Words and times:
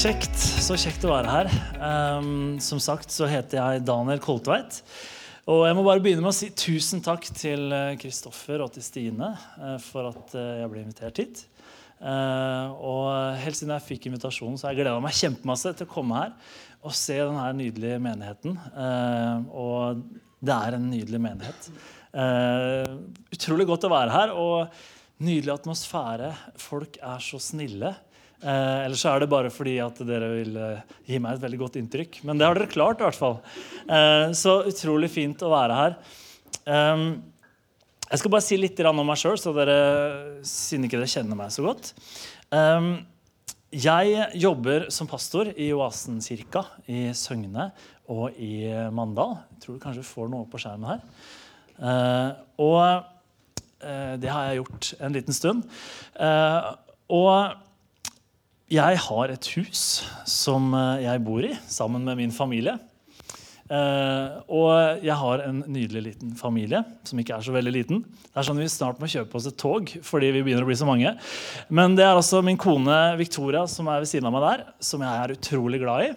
Kjekt, 0.00 0.32
så 0.32 0.78
kjekt 0.80 1.02
å 1.04 1.10
være 1.10 1.28
her. 1.28 1.48
Um, 1.76 2.54
som 2.64 2.78
sagt 2.80 3.12
så 3.12 3.26
heter 3.28 3.58
jeg 3.58 3.82
Daniel 3.84 4.22
Koltveit. 4.24 4.78
Og 5.44 5.66
jeg 5.68 5.76
må 5.76 5.82
bare 5.84 6.00
begynne 6.00 6.24
med 6.24 6.30
å 6.30 6.38
si 6.38 6.48
tusen 6.56 7.02
takk 7.04 7.26
til 7.36 7.66
Kristoffer 8.00 8.64
og 8.64 8.70
til 8.72 8.86
Stine 8.86 9.28
uh, 9.36 9.74
for 9.84 10.08
at 10.08 10.32
uh, 10.38 10.62
jeg 10.62 10.70
ble 10.72 10.86
invitert 10.86 11.20
hit. 11.20 11.42
Uh, 12.00 12.72
og 12.80 13.04
helt 13.42 13.58
siden 13.58 13.74
jeg 13.74 13.86
fikk 13.90 14.08
invitasjonen, 14.08 14.56
så 14.56 14.70
har 14.70 14.72
jeg 14.72 14.86
gleda 14.86 15.04
meg 15.04 15.20
kjempemasse 15.20 15.74
til 15.76 15.90
å 15.90 15.92
komme 15.92 16.22
her 16.22 16.32
og 16.80 16.96
se 16.96 17.18
denne 17.20 17.44
nydelige 17.60 18.00
menigheten. 18.00 18.56
og 19.52 20.00
det 20.40 20.54
er 20.56 20.78
en 20.78 20.86
nydelig 20.88 21.20
menighet. 21.20 21.66
utrolig 23.36 23.68
godt 23.68 23.84
å 23.84 23.92
være 23.92 24.14
her. 24.16 24.32
og 24.32 24.72
Nydelig 25.20 25.58
atmosfære. 25.58 26.30
Folk 26.56 26.96
er 27.04 27.20
så 27.20 27.36
snille. 27.36 27.92
Eh, 28.40 28.84
Eller 28.86 28.96
så 28.96 29.12
er 29.12 29.20
det 29.20 29.30
bare 29.30 29.52
fordi 29.52 29.76
at 29.84 30.00
dere 30.08 30.30
vil 30.32 30.54
eh, 30.56 30.94
gi 31.08 31.20
meg 31.20 31.36
et 31.36 31.42
veldig 31.44 31.60
godt 31.60 31.76
inntrykk. 31.80 32.22
Men 32.28 32.40
det 32.40 32.48
har 32.48 32.56
dere 32.56 32.72
klart, 32.72 33.02
i 33.02 33.06
hvert 33.06 33.20
fall. 33.20 33.36
Eh, 33.84 34.32
så 34.36 34.60
utrolig 34.70 35.10
fint 35.12 35.44
å 35.44 35.52
være 35.52 35.76
her. 35.76 35.98
Um, 36.64 37.04
jeg 38.10 38.20
skal 38.20 38.32
bare 38.32 38.44
si 38.44 38.58
litt 38.58 38.80
om 38.84 39.00
meg 39.06 39.18
sjøl, 39.20 39.38
siden 39.38 40.86
ikke 40.86 40.98
dere 40.98 41.10
kjenner 41.10 41.38
meg 41.38 41.52
så 41.54 41.64
godt. 41.64 41.92
Um, 42.50 42.90
jeg 43.70 44.26
jobber 44.40 44.88
som 44.90 45.06
pastor 45.06 45.52
i 45.54 45.68
Oasen 45.76 46.18
kirka 46.24 46.64
i 46.90 47.12
Søgne 47.14 47.68
og 48.10 48.34
i 48.34 48.66
Mandal. 48.90 49.36
Jeg 49.54 49.62
tror 49.62 49.76
du 49.76 49.84
kanskje 49.84 50.08
får 50.08 50.32
noe 50.32 50.48
på 50.50 50.58
skjermen 50.58 50.90
her. 50.90 51.04
Uh, 51.78 52.30
og 52.66 52.80
uh, 53.84 54.14
det 54.20 54.32
har 54.32 54.48
jeg 54.48 54.62
gjort 54.64 54.92
en 54.98 55.18
liten 55.20 55.36
stund. 55.36 55.68
Og 57.10 57.69
jeg 58.70 59.00
har 59.02 59.32
et 59.32 59.48
hus 59.56 59.80
som 60.28 60.70
eh, 60.78 61.02
jeg 61.06 61.22
bor 61.26 61.42
i 61.46 61.56
sammen 61.70 62.06
med 62.06 62.20
min 62.20 62.34
familie. 62.34 62.78
Uh, 63.70 64.40
og 64.50 65.02
jeg 65.06 65.14
har 65.14 65.44
en 65.44 65.60
nydelig 65.70 66.00
liten 66.02 66.32
familie 66.34 66.80
som 67.06 67.20
ikke 67.22 67.36
er 67.36 67.44
så 67.46 67.52
veldig 67.54 67.72
liten. 67.76 68.00
Det 68.02 68.40
er 68.40 68.46
sånn 68.48 68.58
Vi 68.58 68.66
snart 68.66 68.98
må 68.98 69.06
kjøpe 69.06 69.38
oss 69.38 69.46
et 69.46 69.58
tog 69.62 69.92
fordi 70.02 70.32
vi 70.34 70.42
begynner 70.42 70.66
å 70.66 70.70
bli 70.70 70.78
så 70.78 70.88
mange. 70.88 71.12
Men 71.70 71.94
det 71.94 72.02
er 72.02 72.16
altså 72.16 72.40
min 72.42 72.58
kone 72.58 72.98
Victoria 73.20 73.62
som 73.70 73.86
er 73.86 74.02
ved 74.02 74.10
siden 74.10 74.26
av 74.26 74.34
meg 74.34 74.46
der, 74.48 74.64
som 74.82 75.06
jeg 75.06 75.22
er 75.22 75.36
utrolig 75.36 75.82
glad 75.84 76.08
i. 76.08 76.10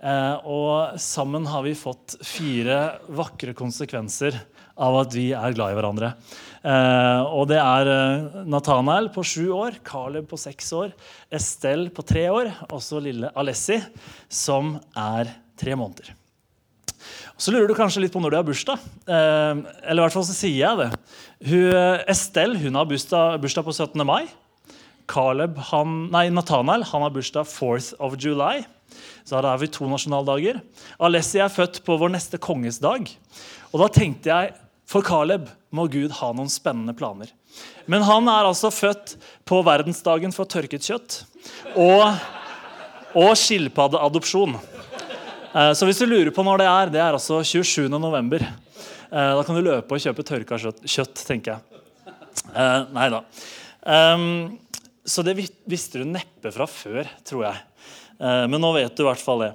Uh, 0.00 0.48
og 0.48 0.96
sammen 1.00 1.44
har 1.52 1.68
vi 1.68 1.76
fått 1.76 2.16
fire 2.24 2.80
vakre 3.20 3.52
konsekvenser 3.56 4.40
av 4.80 4.96
at 5.04 5.12
vi 5.16 5.28
er 5.36 5.54
glad 5.56 5.74
i 5.74 5.78
hverandre. 5.78 6.14
Eh, 6.64 7.22
og 7.36 7.44
det 7.50 7.58
er 7.60 7.90
eh, 7.92 8.36
Nathanael 8.48 9.10
på 9.12 9.24
sju 9.26 9.50
år, 9.52 9.76
Caleb 9.84 10.30
på 10.30 10.38
seks 10.40 10.70
år, 10.72 10.94
Estelle 11.28 11.92
på 11.92 12.04
tre 12.08 12.24
år 12.32 12.48
og 12.70 12.80
så 12.80 13.02
lille 13.04 13.28
Alessi, 13.36 13.76
som 14.32 14.78
er 14.96 15.28
tre 15.60 15.76
måneder. 15.76 16.14
Så 17.36 17.52
lurer 17.52 17.68
du 17.68 17.76
kanskje 17.76 18.04
litt 18.04 18.14
på 18.14 18.22
når 18.22 18.32
du 18.32 18.38
har 18.38 18.46
bursdag. 18.46 18.80
Eh, 19.04 19.60
eller 19.84 20.00
i 20.00 20.06
hvert 20.06 20.16
fall 20.16 20.24
så 20.24 20.36
sier 20.36 20.56
jeg 20.56 20.80
det. 20.80 20.88
Hun, 21.50 21.68
eh, 21.76 22.06
Estelle 22.14 22.60
hun 22.62 22.80
har 22.80 22.88
bursdag, 22.88 23.36
bursdag, 23.42 23.66
på 23.66 23.74
17. 23.74 24.06
mai. 24.08 24.24
Caleb, 25.10 25.58
han, 25.68 26.06
nei, 26.14 26.30
Nathanael 26.32 26.86
han 26.88 27.04
har 27.04 27.12
bursdag 27.12 27.44
4th 27.50 27.92
of 28.00 28.16
July. 28.16 28.64
Så 29.24 29.36
da 29.36 29.52
har 29.52 29.60
vi 29.60 29.68
to 29.68 29.84
nasjonaldager. 29.90 30.62
Alessi 31.02 31.42
er 31.42 31.52
født 31.52 31.82
på 31.84 31.98
vår 32.00 32.14
neste 32.14 32.40
konges 32.40 32.80
dag. 32.80 33.04
Og 33.72 33.82
da 33.82 33.90
tenkte 33.92 34.32
jeg 34.32 34.54
for 34.88 35.04
Caleb 35.04 35.48
må 35.74 35.86
Gud 35.92 36.14
ha 36.20 36.30
noen 36.32 36.50
spennende 36.52 36.94
planer. 36.96 37.32
Men 37.90 38.04
han 38.06 38.28
er 38.30 38.48
altså 38.48 38.70
født 38.72 39.16
på 39.46 39.60
verdensdagen 39.66 40.32
for 40.34 40.48
tørket 40.50 40.86
kjøtt 40.88 41.20
og, 41.76 42.06
og 43.18 43.34
skilpaddeadopsjon. 43.38 44.56
Eh, 45.54 45.72
så 45.76 45.86
hvis 45.86 46.00
du 46.02 46.08
lurer 46.08 46.32
på 46.34 46.44
når 46.46 46.62
det 46.62 46.68
er, 46.70 46.92
det 46.96 47.02
er 47.02 47.14
altså 47.14 47.40
27. 47.46 47.86
november. 47.92 48.42
Eh, 48.42 49.32
da 49.38 49.42
kan 49.46 49.58
du 49.58 49.62
løpe 49.62 49.94
og 49.94 50.02
kjøpe 50.02 50.26
tørka 50.26 50.58
kjøtt, 50.58 51.22
tenker 51.22 51.54
jeg. 51.54 51.82
Eh, 52.50 52.80
nei 52.94 53.10
da. 53.12 53.22
Så 55.04 55.22
det 55.26 55.36
visste 55.36 56.00
du 56.00 56.08
neppe 56.08 56.50
fra 56.54 56.66
før, 56.70 57.04
tror 57.28 57.44
jeg. 57.44 57.58
Men 58.48 58.56
nå 58.62 58.70
vet 58.72 58.94
du 58.96 59.02
i 59.02 59.08
hvert 59.10 59.20
fall 59.20 59.42
det. 59.42 59.50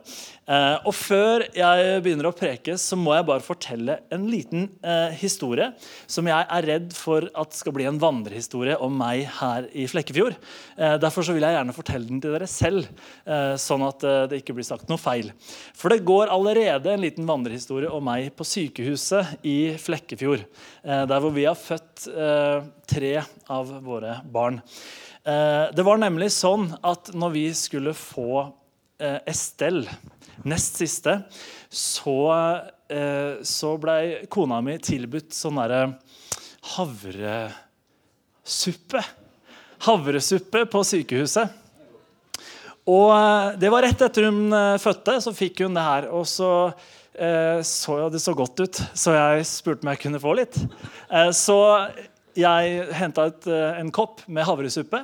Uh, 0.49 0.81
og 0.89 0.95
Før 0.97 1.43
jeg 1.53 1.99
begynner 2.01 2.25
å 2.25 2.33
preke, 2.33 2.73
så 2.81 2.97
må 2.97 3.13
jeg 3.13 3.25
bare 3.27 3.45
fortelle 3.45 3.99
en 4.09 4.23
liten 4.31 4.65
uh, 4.81 5.13
historie 5.13 5.67
som 6.09 6.25
jeg 6.25 6.47
er 6.55 6.65
redd 6.65 6.95
for 6.97 7.27
at 7.37 7.53
skal 7.53 7.75
bli 7.75 7.85
en 7.85 7.99
vandrehistorie 8.01 8.79
om 8.81 8.95
meg 8.97 9.27
her 9.37 9.67
i 9.77 9.85
Flekkefjord. 9.89 10.39
Uh, 10.73 10.95
derfor 11.01 11.27
så 11.27 11.35
vil 11.37 11.45
jeg 11.45 11.53
gjerne 11.53 11.77
fortelle 11.77 12.09
den 12.09 12.23
til 12.23 12.33
dere 12.33 12.49
selv, 12.49 12.87
sånn 13.61 13.83
at 13.85 14.03
det 14.31 14.39
ikke 14.39 14.55
blir 14.57 14.65
sagt 14.65 14.89
noe 14.89 14.99
feil. 15.01 15.29
For 15.77 15.91
det 15.93 16.05
går 16.07 16.31
allerede 16.33 16.91
en 16.93 17.03
liten 17.03 17.27
vandrehistorie 17.29 17.91
om 17.93 18.03
meg 18.05 18.31
på 18.37 18.47
sykehuset 18.47 19.45
i 19.47 19.75
Flekkefjord. 19.81 20.45
der 20.83 21.21
hvor 21.21 21.33
vi 21.35 21.45
har 21.45 21.57
født 21.59 22.07
tre 22.89 23.13
av 23.51 23.73
våre 23.85 24.19
barn. 24.25 24.61
det 25.75 25.85
var 25.85 26.01
nemlig 26.01 26.31
sånn 26.33 26.71
at 26.81 27.11
når 27.13 27.35
vi 27.35 27.45
skulle 27.57 27.93
få 27.97 28.47
Estelle 29.29 29.99
nest 30.47 30.75
siste, 30.79 31.23
så, 31.69 32.19
eh, 32.89 33.33
så 33.43 33.77
blei 33.81 34.27
kona 34.31 34.61
mi 34.65 34.77
tilbudt 34.81 35.33
sånn 35.35 35.59
derre 35.59 35.99
havresuppe. 36.75 37.53
Havresuppe 39.85 40.65
på 40.69 40.83
sykehuset. 40.87 41.49
Og 42.89 43.11
eh, 43.13 43.57
det 43.61 43.69
var 43.73 43.81
rett 43.85 44.01
etter 44.05 44.23
hun 44.29 44.53
eh, 44.53 44.77
fødte, 44.81 45.21
så 45.21 45.31
fikk 45.35 45.61
hun 45.65 45.75
det 45.77 45.85
her. 45.85 46.09
Og 46.15 46.25
så 46.29 46.71
eh, 47.13 47.59
så 47.65 48.09
det 48.09 48.21
så 48.23 48.33
godt 48.37 48.59
ut, 48.63 48.81
så 48.97 49.13
jeg 49.17 49.45
spurte 49.49 49.85
om 49.85 49.91
jeg 49.93 50.01
kunne 50.05 50.23
få 50.23 50.33
litt. 50.39 50.55
Eh, 51.11 51.31
så 51.35 51.59
jeg 52.39 52.87
henta 52.95 53.27
ut 53.29 53.47
eh, 53.49 53.79
en 53.81 53.91
kopp 53.93 54.21
med 54.27 54.47
havresuppe, 54.47 55.03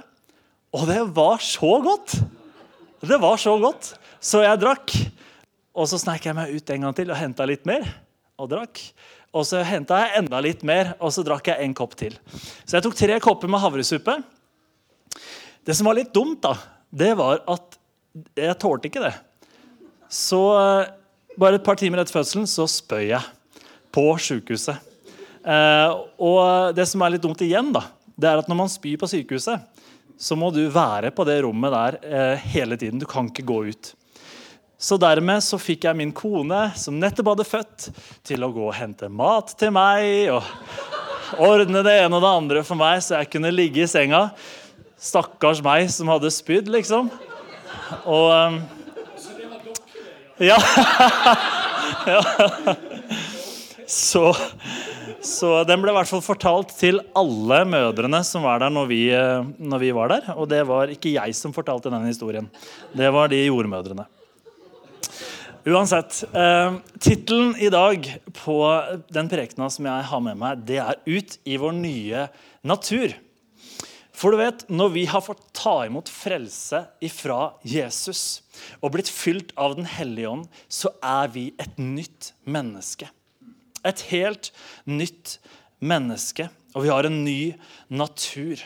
og 0.76 0.84
det 0.90 1.02
var 1.16 1.38
så 1.44 1.78
godt! 1.84 2.18
Det 3.06 3.18
var 3.22 3.38
så 3.38 3.54
godt, 3.62 3.92
så 4.24 4.42
jeg 4.42 4.58
drakk. 4.64 4.92
Og 5.76 5.90
så 5.92 6.00
snek 6.00 6.24
jeg 6.26 6.38
meg 6.38 6.56
ut 6.56 6.72
en 6.72 6.88
gang 6.88 6.96
til 6.96 7.12
og 7.12 7.20
henta 7.20 7.48
litt 7.48 7.66
mer. 7.68 7.84
Og 8.40 8.50
drakk. 8.52 8.80
Og 9.36 9.44
så 9.48 9.62
henta 9.68 10.00
jeg 10.06 10.22
enda 10.22 10.40
litt 10.44 10.64
mer, 10.68 10.94
og 11.04 11.12
så 11.12 11.24
drakk 11.28 11.50
jeg 11.52 11.64
en 11.64 11.76
kopp 11.76 11.98
til. 12.00 12.16
Så 12.64 12.78
jeg 12.78 12.86
tok 12.86 12.96
tre 12.96 13.20
kopper 13.24 13.52
med 13.52 13.60
havresuppe. 13.60 14.16
Det 15.66 15.76
som 15.76 15.90
var 15.90 15.98
litt 15.98 16.14
dumt, 16.16 16.40
da, 16.46 16.54
det 16.96 17.12
var 17.20 17.42
at 17.52 17.76
jeg 18.38 18.56
tålte 18.62 18.88
ikke 18.88 19.04
det. 19.04 19.12
Så 20.08 20.40
eh, 20.56 20.92
bare 21.40 21.60
et 21.60 21.66
par 21.66 21.80
timer 21.80 22.00
etter 22.00 22.16
fødselen 22.16 22.48
så 22.48 22.68
spøy 22.70 23.10
jeg 23.10 23.60
på 23.96 24.06
sjukehuset. 24.22 24.80
Eh, 25.44 25.90
og 26.24 26.76
det 26.78 26.88
som 26.88 27.04
er 27.04 27.16
litt 27.16 27.26
dumt 27.26 27.44
igjen, 27.44 27.74
da, 27.76 27.84
det 28.16 28.30
er 28.30 28.40
at 28.40 28.48
når 28.52 28.62
man 28.64 28.72
spyr 28.72 29.02
på 29.02 29.10
sykehuset, 29.12 29.84
så 30.16 30.38
må 30.40 30.48
du 30.56 30.64
være 30.72 31.12
på 31.12 31.26
det 31.28 31.42
rommet 31.44 31.76
der 31.76 32.00
eh, 32.08 32.48
hele 32.56 32.80
tiden. 32.80 33.02
Du 33.02 33.08
kan 33.10 33.28
ikke 33.28 33.48
gå 33.52 33.60
ut. 33.74 33.92
Så 34.78 34.98
dermed 35.00 35.44
så 35.44 35.58
fikk 35.62 35.88
jeg 35.88 35.98
min 35.98 36.12
kone, 36.16 36.68
som 36.76 36.98
nettopp 37.00 37.32
hadde 37.32 37.48
født, 37.48 37.90
til 38.28 38.44
å 38.44 38.52
gå 38.52 38.66
og 38.68 38.76
hente 38.76 39.08
mat 39.08 39.54
til 39.60 39.72
meg 39.76 40.34
og 40.36 41.40
ordne 41.42 41.84
det 41.86 41.96
ene 42.04 42.18
og 42.18 42.24
det 42.26 42.32
andre 42.42 42.64
for 42.68 42.80
meg, 42.80 43.00
så 43.04 43.20
jeg 43.22 43.32
kunne 43.34 43.54
ligge 43.54 43.86
i 43.86 43.90
senga. 43.90 44.28
Stakkars 45.00 45.62
meg 45.64 45.88
som 45.94 46.12
hadde 46.12 46.32
spydd, 46.34 46.68
liksom. 46.72 47.08
Og 48.04 48.28
um, 48.34 48.60
ja. 50.44 50.58
ja. 52.14 52.22
Så, 53.88 54.34
så, 55.24 55.52
den 55.70 55.84
ble 55.84 55.94
i 55.94 55.96
hvert 55.96 56.10
fall 56.10 56.24
fortalt 56.26 56.74
til 56.76 57.00
alle 57.16 57.62
mødrene 57.70 58.20
som 58.28 58.44
var 58.44 58.60
der 58.64 58.74
når 58.74 58.90
vi, 58.90 59.00
eh, 59.14 59.46
når 59.62 59.84
vi 59.84 59.94
var 59.96 60.12
der. 60.12 60.30
Og 60.36 60.50
det 60.52 60.64
var 60.68 60.92
ikke 60.92 61.14
jeg 61.16 61.38
som 61.38 61.54
fortalte 61.56 61.94
denne 61.94 62.10
historien. 62.10 62.50
Det 62.98 63.12
var 63.14 63.32
de 63.32 63.46
jordmødrene. 63.46 64.08
Uansett. 65.66 66.24
Eh, 66.34 66.76
Tittelen 67.00 67.56
i 67.58 67.70
dag 67.70 68.20
på 68.34 68.58
den 69.10 69.30
prekena 69.30 69.66
som 69.74 69.88
jeg 69.90 70.06
har 70.12 70.20
med 70.22 70.38
meg, 70.38 70.60
det 70.62 70.78
er 70.78 71.00
'Ut 71.08 71.40
i 71.44 71.58
vår 71.58 71.72
nye 71.74 72.28
natur'. 72.64 73.16
For 74.14 74.30
du 74.30 74.38
vet, 74.38 74.70
Når 74.70 74.90
vi 74.90 75.06
har 75.06 75.22
fått 75.22 75.54
ta 75.54 75.86
imot 75.86 76.08
frelse 76.08 76.88
ifra 77.02 77.54
Jesus 77.64 78.42
og 78.80 78.92
blitt 78.92 79.10
fylt 79.10 79.54
av 79.58 79.76
Den 79.76 79.86
hellige 79.86 80.30
ånd, 80.30 80.48
så 80.70 80.94
er 81.02 81.28
vi 81.30 81.54
et 81.58 81.78
nytt 81.78 82.34
menneske. 82.46 83.10
Et 83.84 84.02
helt 84.02 84.52
nytt 84.86 85.40
menneske. 85.82 86.50
Og 86.76 86.84
vi 86.84 86.90
har 86.90 87.06
en 87.06 87.26
ny 87.26 87.56
natur 87.90 88.62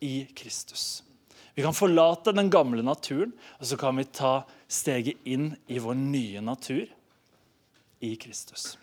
i 0.00 0.26
Kristus. 0.34 1.02
Vi 1.54 1.62
kan 1.62 1.74
forlate 1.74 2.32
den 2.32 2.48
gamle 2.50 2.82
naturen, 2.82 3.32
og 3.60 3.66
så 3.66 3.76
kan 3.76 3.96
vi 3.96 4.04
ta 4.04 4.44
steget 4.68 5.18
inn 5.28 5.54
i 5.66 5.80
vår 5.82 5.96
nye 5.98 6.42
natur 6.44 6.86
i 8.04 8.12
Kristus. 8.20 8.76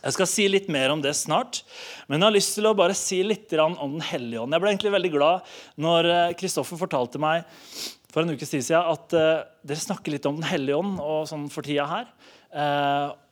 Jeg 0.00 0.14
skal 0.16 0.28
si 0.28 0.46
litt 0.50 0.66
mer 0.72 0.90
om 0.90 1.02
det 1.04 1.12
snart, 1.16 1.62
men 2.08 2.18
jeg 2.18 2.26
har 2.26 2.34
lyst 2.34 2.54
til 2.56 2.66
å 2.66 2.74
bare 2.76 2.96
si 2.98 3.20
litt 3.22 3.52
om 3.60 3.76
Den 3.78 4.02
hellige 4.04 4.42
ånd. 4.42 4.52
Jeg 4.52 4.64
ble 4.64 4.72
egentlig 4.72 4.94
veldig 4.96 5.12
glad 5.14 5.52
når 5.80 6.08
Kristoffer 6.40 6.80
fortalte 6.80 7.20
meg 7.22 7.44
for 8.10 8.24
en 8.24 8.34
ukes 8.34 8.50
tid 8.50 8.64
siden 8.64 8.90
at 8.90 9.14
dere 9.14 9.80
snakker 9.80 10.16
litt 10.16 10.26
om 10.26 10.40
Den 10.40 10.48
hellige 10.50 10.80
ånd 10.80 10.98
og 10.98 11.28
sånn 11.30 11.46
for 11.52 11.66
tida 11.66 11.86
her. 11.90 12.10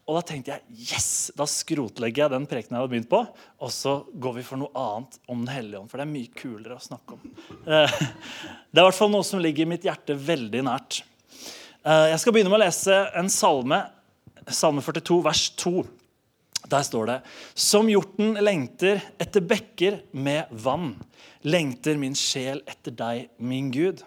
Og 0.03 0.17
da 0.19 0.23
tenkte 0.27 0.57
jeg 0.57 0.89
yes, 0.91 1.11
da 1.39 1.47
skrotlegger 1.47 2.25
jeg 2.25 2.33
den 2.35 2.49
prekenen 2.51 2.77
jeg 2.77 2.83
hadde 2.83 2.93
begynt 2.93 3.11
på, 3.11 3.21
og 3.63 3.71
så 3.71 4.01
går 4.19 4.41
vi 4.41 4.47
for 4.47 4.59
noe 4.59 4.75
annet 4.75 5.19
om 5.31 5.45
Den 5.45 5.53
hellige 5.55 5.83
ånd. 5.83 5.93
For 5.93 6.01
det 6.01 6.07
er 6.07 6.15
mye 6.15 6.35
kulere 6.37 6.79
å 6.79 6.83
snakke 6.83 7.17
om. 7.17 7.37
Eh, 7.63 7.95
det 8.73 8.81
er 8.81 8.83
i 8.83 8.89
hvert 8.89 8.99
fall 8.99 9.13
noe 9.15 9.27
som 9.27 9.43
ligger 9.43 9.71
mitt 9.71 9.87
hjerte 9.87 10.19
veldig 10.19 10.65
nært. 10.67 11.05
Eh, 11.83 12.13
jeg 12.13 12.21
skal 12.23 12.35
begynne 12.35 12.53
med 12.53 12.61
å 12.61 12.63
lese 12.63 12.95
en 13.19 13.29
salme, 13.33 13.81
salme 14.55 14.83
42, 14.85 15.19
vers 15.27 15.43
2. 15.59 15.83
Der 16.71 16.85
står 16.87 17.09
det 17.09 17.17
Som 17.59 17.89
hjorten 17.91 18.37
lengter 18.39 19.01
etter 19.21 19.43
bekker 19.43 19.99
med 20.15 20.51
vann, 20.63 20.95
lengter 21.43 21.99
min 21.99 22.15
sjel 22.15 22.63
etter 22.71 22.95
deg, 22.95 23.33
min 23.43 23.73
Gud. 23.75 24.05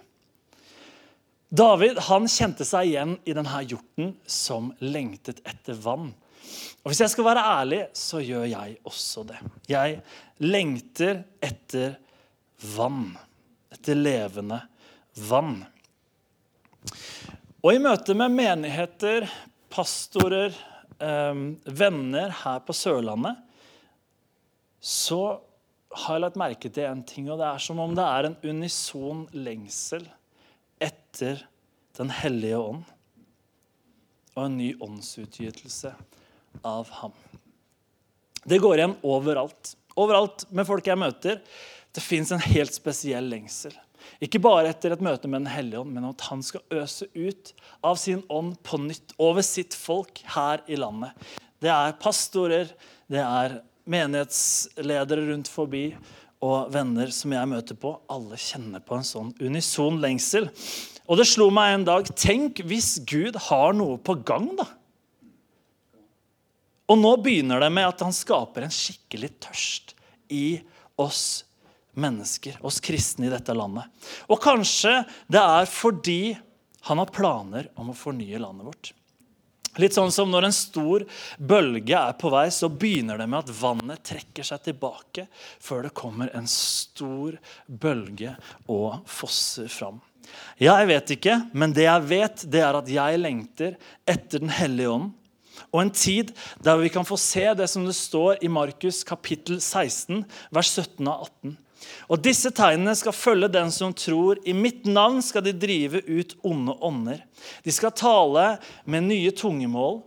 David 1.55 1.99
han 2.07 2.29
kjente 2.31 2.65
seg 2.67 2.93
igjen 2.93 3.17
i 3.27 3.35
denne 3.35 3.59
hjorten 3.67 4.15
som 4.27 4.71
lengtet 4.79 5.43
etter 5.43 5.75
vann. 5.75 6.13
Og 6.83 6.91
Hvis 6.91 7.03
jeg 7.03 7.11
skal 7.11 7.27
være 7.27 7.43
ærlig, 7.59 7.83
så 7.97 8.23
gjør 8.23 8.47
jeg 8.47 8.79
også 8.87 9.27
det. 9.27 9.37
Jeg 9.67 9.99
lengter 10.47 11.23
etter 11.43 11.97
vann. 12.75 13.17
Etter 13.73 13.99
levende 13.99 14.61
vann. 15.27 15.63
Og 17.65 17.73
i 17.73 17.81
møte 17.81 18.13
med 18.13 18.29
menigheter, 18.29 19.25
pastorer, 19.73 20.53
venner 21.65 22.33
her 22.43 22.59
på 22.61 22.75
Sørlandet, 22.77 23.39
så 24.77 25.39
har 25.95 26.13
jeg 26.13 26.21
lagt 26.21 26.37
merke 26.37 26.69
til 26.69 26.85
en 26.85 27.01
ting, 27.09 27.25
og 27.33 27.39
det 27.41 27.47
er 27.47 27.63
som 27.65 27.81
om 27.81 27.95
det 27.97 28.05
er 28.05 28.27
en 28.27 28.37
unison 28.45 29.23
lengsel 29.33 30.05
etter 30.77 31.41
Den 31.95 32.09
hellige 32.11 32.59
ånd 32.59 32.83
og 34.35 34.41
en 34.43 34.57
ny 34.59 34.73
åndsutgytelse 34.83 35.93
av 36.67 36.89
ham. 36.99 37.13
Det 38.43 38.59
går 38.59 38.81
igjen 38.81 38.97
overalt. 39.07 39.71
Overalt 39.95 40.43
med 40.51 40.67
folk 40.67 40.85
jeg 40.91 40.99
møter. 40.99 41.39
Det 41.95 42.03
fins 42.03 42.33
en 42.35 42.43
helt 42.43 42.75
spesiell 42.75 43.31
lengsel. 43.31 43.71
Ikke 44.23 44.41
bare 44.43 44.71
etter 44.71 44.93
et 44.95 45.03
møte 45.03 45.29
med 45.29 45.43
Den 45.43 45.53
hellige 45.53 45.81
ånd, 45.81 45.93
men 45.95 46.07
at 46.09 46.27
han 46.29 46.43
skal 46.45 46.63
øse 46.73 47.07
ut 47.15 47.53
av 47.85 47.99
sin 48.01 48.23
ånd 48.29 48.55
på 48.65 48.79
nytt 48.81 49.15
over 49.21 49.45
sitt 49.45 49.75
folk 49.77 50.21
her 50.35 50.63
i 50.67 50.79
landet. 50.79 51.11
Det 51.61 51.71
er 51.71 51.97
pastorer, 52.01 52.71
det 53.11 53.21
er 53.21 53.59
menighetsledere 53.89 55.27
rundt 55.29 55.49
forbi 55.51 55.89
og 56.45 56.71
venner 56.73 57.11
som 57.15 57.33
jeg 57.33 57.49
møter 57.49 57.77
på, 57.79 57.93
alle 58.11 58.37
kjenner 58.39 58.83
på 58.83 58.97
en 58.97 59.07
sånn 59.07 59.31
unison 59.41 60.01
lengsel. 60.03 60.49
Og 61.05 61.19
det 61.19 61.27
slo 61.29 61.51
meg 61.53 61.73
en 61.73 61.85
dag 61.87 62.09
Tenk 62.17 62.63
hvis 62.65 62.97
Gud 63.07 63.37
har 63.47 63.75
noe 63.77 63.97
på 64.01 64.17
gang, 64.25 64.49
da. 64.57 64.67
Og 66.85 66.99
nå 67.01 67.15
begynner 67.21 67.63
det 67.63 67.71
med 67.73 67.87
at 67.87 68.03
han 68.05 68.13
skaper 68.13 68.65
en 68.65 68.73
skikkelig 68.73 69.31
tørst 69.41 69.95
i 70.33 70.61
oss 71.01 71.45
mennesker, 71.99 72.59
oss 72.65 72.81
kristne 72.83 73.29
i 73.29 73.33
dette 73.33 73.55
landet. 73.55 73.87
Og 74.29 74.41
kanskje 74.43 75.01
det 75.31 75.41
er 75.41 75.69
fordi 75.69 76.35
han 76.85 77.01
har 77.01 77.13
planer 77.13 77.71
om 77.79 77.89
å 77.91 77.97
fornye 77.97 78.39
landet 78.41 78.67
vårt. 78.67 78.93
Litt 79.81 79.95
sånn 79.95 80.13
som 80.13 80.29
Når 80.31 80.47
en 80.47 80.55
stor 80.55 81.03
bølge 81.35 81.97
er 81.99 82.15
på 82.19 82.31
vei, 82.31 82.47
så 82.53 82.69
begynner 82.71 83.19
det 83.19 83.27
med 83.27 83.43
at 83.43 83.55
vannet 83.57 84.03
trekker 84.07 84.45
seg 84.47 84.63
tilbake 84.69 85.27
før 85.33 85.87
det 85.87 85.95
kommer 85.97 86.31
en 86.37 86.47
stor 86.47 87.35
bølge 87.67 88.35
og 88.71 89.03
fosser 89.09 89.67
fram. 89.71 89.99
Jeg 90.59 90.87
vet 90.89 91.11
ikke, 91.17 91.35
men 91.53 91.75
det 91.75 91.85
jeg 91.85 92.07
vet, 92.09 92.45
det 92.49 92.63
er 92.63 92.79
at 92.79 92.89
jeg 92.89 93.19
lengter 93.21 93.75
etter 94.07 94.41
Den 94.41 94.53
hellige 94.53 94.95
ånd. 94.95 95.11
Og 95.71 95.81
en 95.81 95.91
tid 95.91 96.31
der 96.63 96.79
vi 96.79 96.91
kan 96.91 97.07
få 97.07 97.17
se 97.19 97.45
det 97.55 97.67
som 97.71 97.85
det 97.87 97.95
står 97.95 98.41
i 98.43 98.51
Markus 98.51 99.03
kapittel 99.07 99.59
16, 99.59 100.23
vers 100.55 100.71
17 100.71 101.03
og 101.03 101.27
18. 101.27 101.55
Og 102.09 102.21
disse 102.21 102.51
tegnene 102.55 102.93
skal 102.97 103.15
følge 103.15 103.49
den 103.53 103.71
som 103.73 103.93
tror. 103.95 104.39
I 104.45 104.53
mitt 104.53 104.85
navn 104.85 105.21
skal 105.25 105.45
de 105.45 105.55
drive 105.57 106.01
ut 106.05 106.35
onde 106.45 106.75
ånder. 106.85 107.23
De 107.65 107.73
skal 107.73 107.95
tale 107.95 108.45
med 108.85 109.07
nye 109.09 109.33
tungemål. 109.35 110.03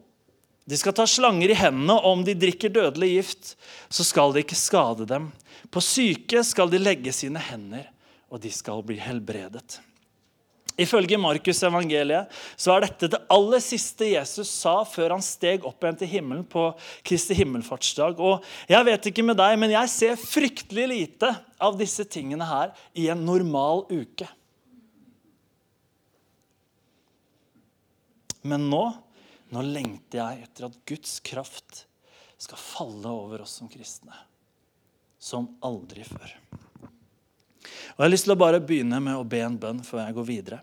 De 0.68 0.76
skal 0.76 0.92
ta 0.92 1.06
slanger 1.08 1.48
i 1.48 1.56
hendene, 1.56 1.96
og 1.96 2.18
om 2.18 2.22
de 2.26 2.36
drikker 2.36 2.72
dødelig 2.74 3.08
gift, 3.14 3.54
så 3.88 4.04
skal 4.04 4.34
det 4.34 4.44
ikke 4.44 4.58
skade 4.60 5.06
dem. 5.08 5.30
På 5.72 5.80
syke 5.80 6.42
skal 6.44 6.68
de 6.68 6.80
legge 6.82 7.12
sine 7.16 7.40
hender, 7.40 7.86
og 8.28 8.42
de 8.44 8.52
skal 8.52 8.84
bli 8.84 8.98
helbredet. 9.00 9.78
Ifølge 10.78 11.18
Markus 11.18 11.58
evangeliet 11.66 12.30
så 12.54 12.76
er 12.76 12.84
dette 12.84 13.08
det 13.10 13.18
aller 13.34 13.62
siste 13.62 14.06
Jesus 14.12 14.50
sa 14.60 14.76
før 14.86 15.16
han 15.16 15.24
steg 15.24 15.66
opp 15.66 15.82
igjen 15.82 15.98
til 15.98 16.10
himmelen 16.12 16.44
på 16.46 16.68
Kristi 17.06 17.34
himmelfartsdag. 17.40 18.20
Og 18.22 18.46
jeg 18.70 18.86
vet 18.86 19.10
ikke 19.10 19.24
med 19.26 19.40
deg, 19.40 19.56
men 19.58 19.74
jeg 19.74 19.90
ser 19.90 20.20
fryktelig 20.22 20.86
lite 20.92 21.32
av 21.58 21.78
disse 21.80 22.06
tingene 22.06 22.46
her 22.46 22.70
i 22.94 23.08
en 23.10 23.24
normal 23.26 23.88
uke. 23.90 24.28
Men 28.46 28.68
nå, 28.70 28.84
nå 29.50 29.66
lengter 29.66 30.22
jeg 30.22 30.46
etter 30.46 30.68
at 30.68 30.78
Guds 30.86 31.18
kraft 31.26 31.84
skal 32.38 32.60
falle 32.62 33.10
over 33.10 33.42
oss 33.42 33.58
som 33.58 33.70
kristne. 33.70 34.14
Som 35.18 35.56
aldri 35.66 36.06
før. 36.06 36.38
Og 37.96 38.02
Jeg 38.02 38.06
har 38.06 38.12
lyst 38.12 38.28
til 38.28 38.34
å 38.34 38.40
bare 38.40 38.62
begynne 38.62 39.00
med 39.02 39.18
å 39.18 39.26
be 39.26 39.42
en 39.44 39.58
bønn 39.60 39.82
før 39.86 40.04
jeg 40.04 40.16
går 40.18 40.28
videre. 40.28 40.60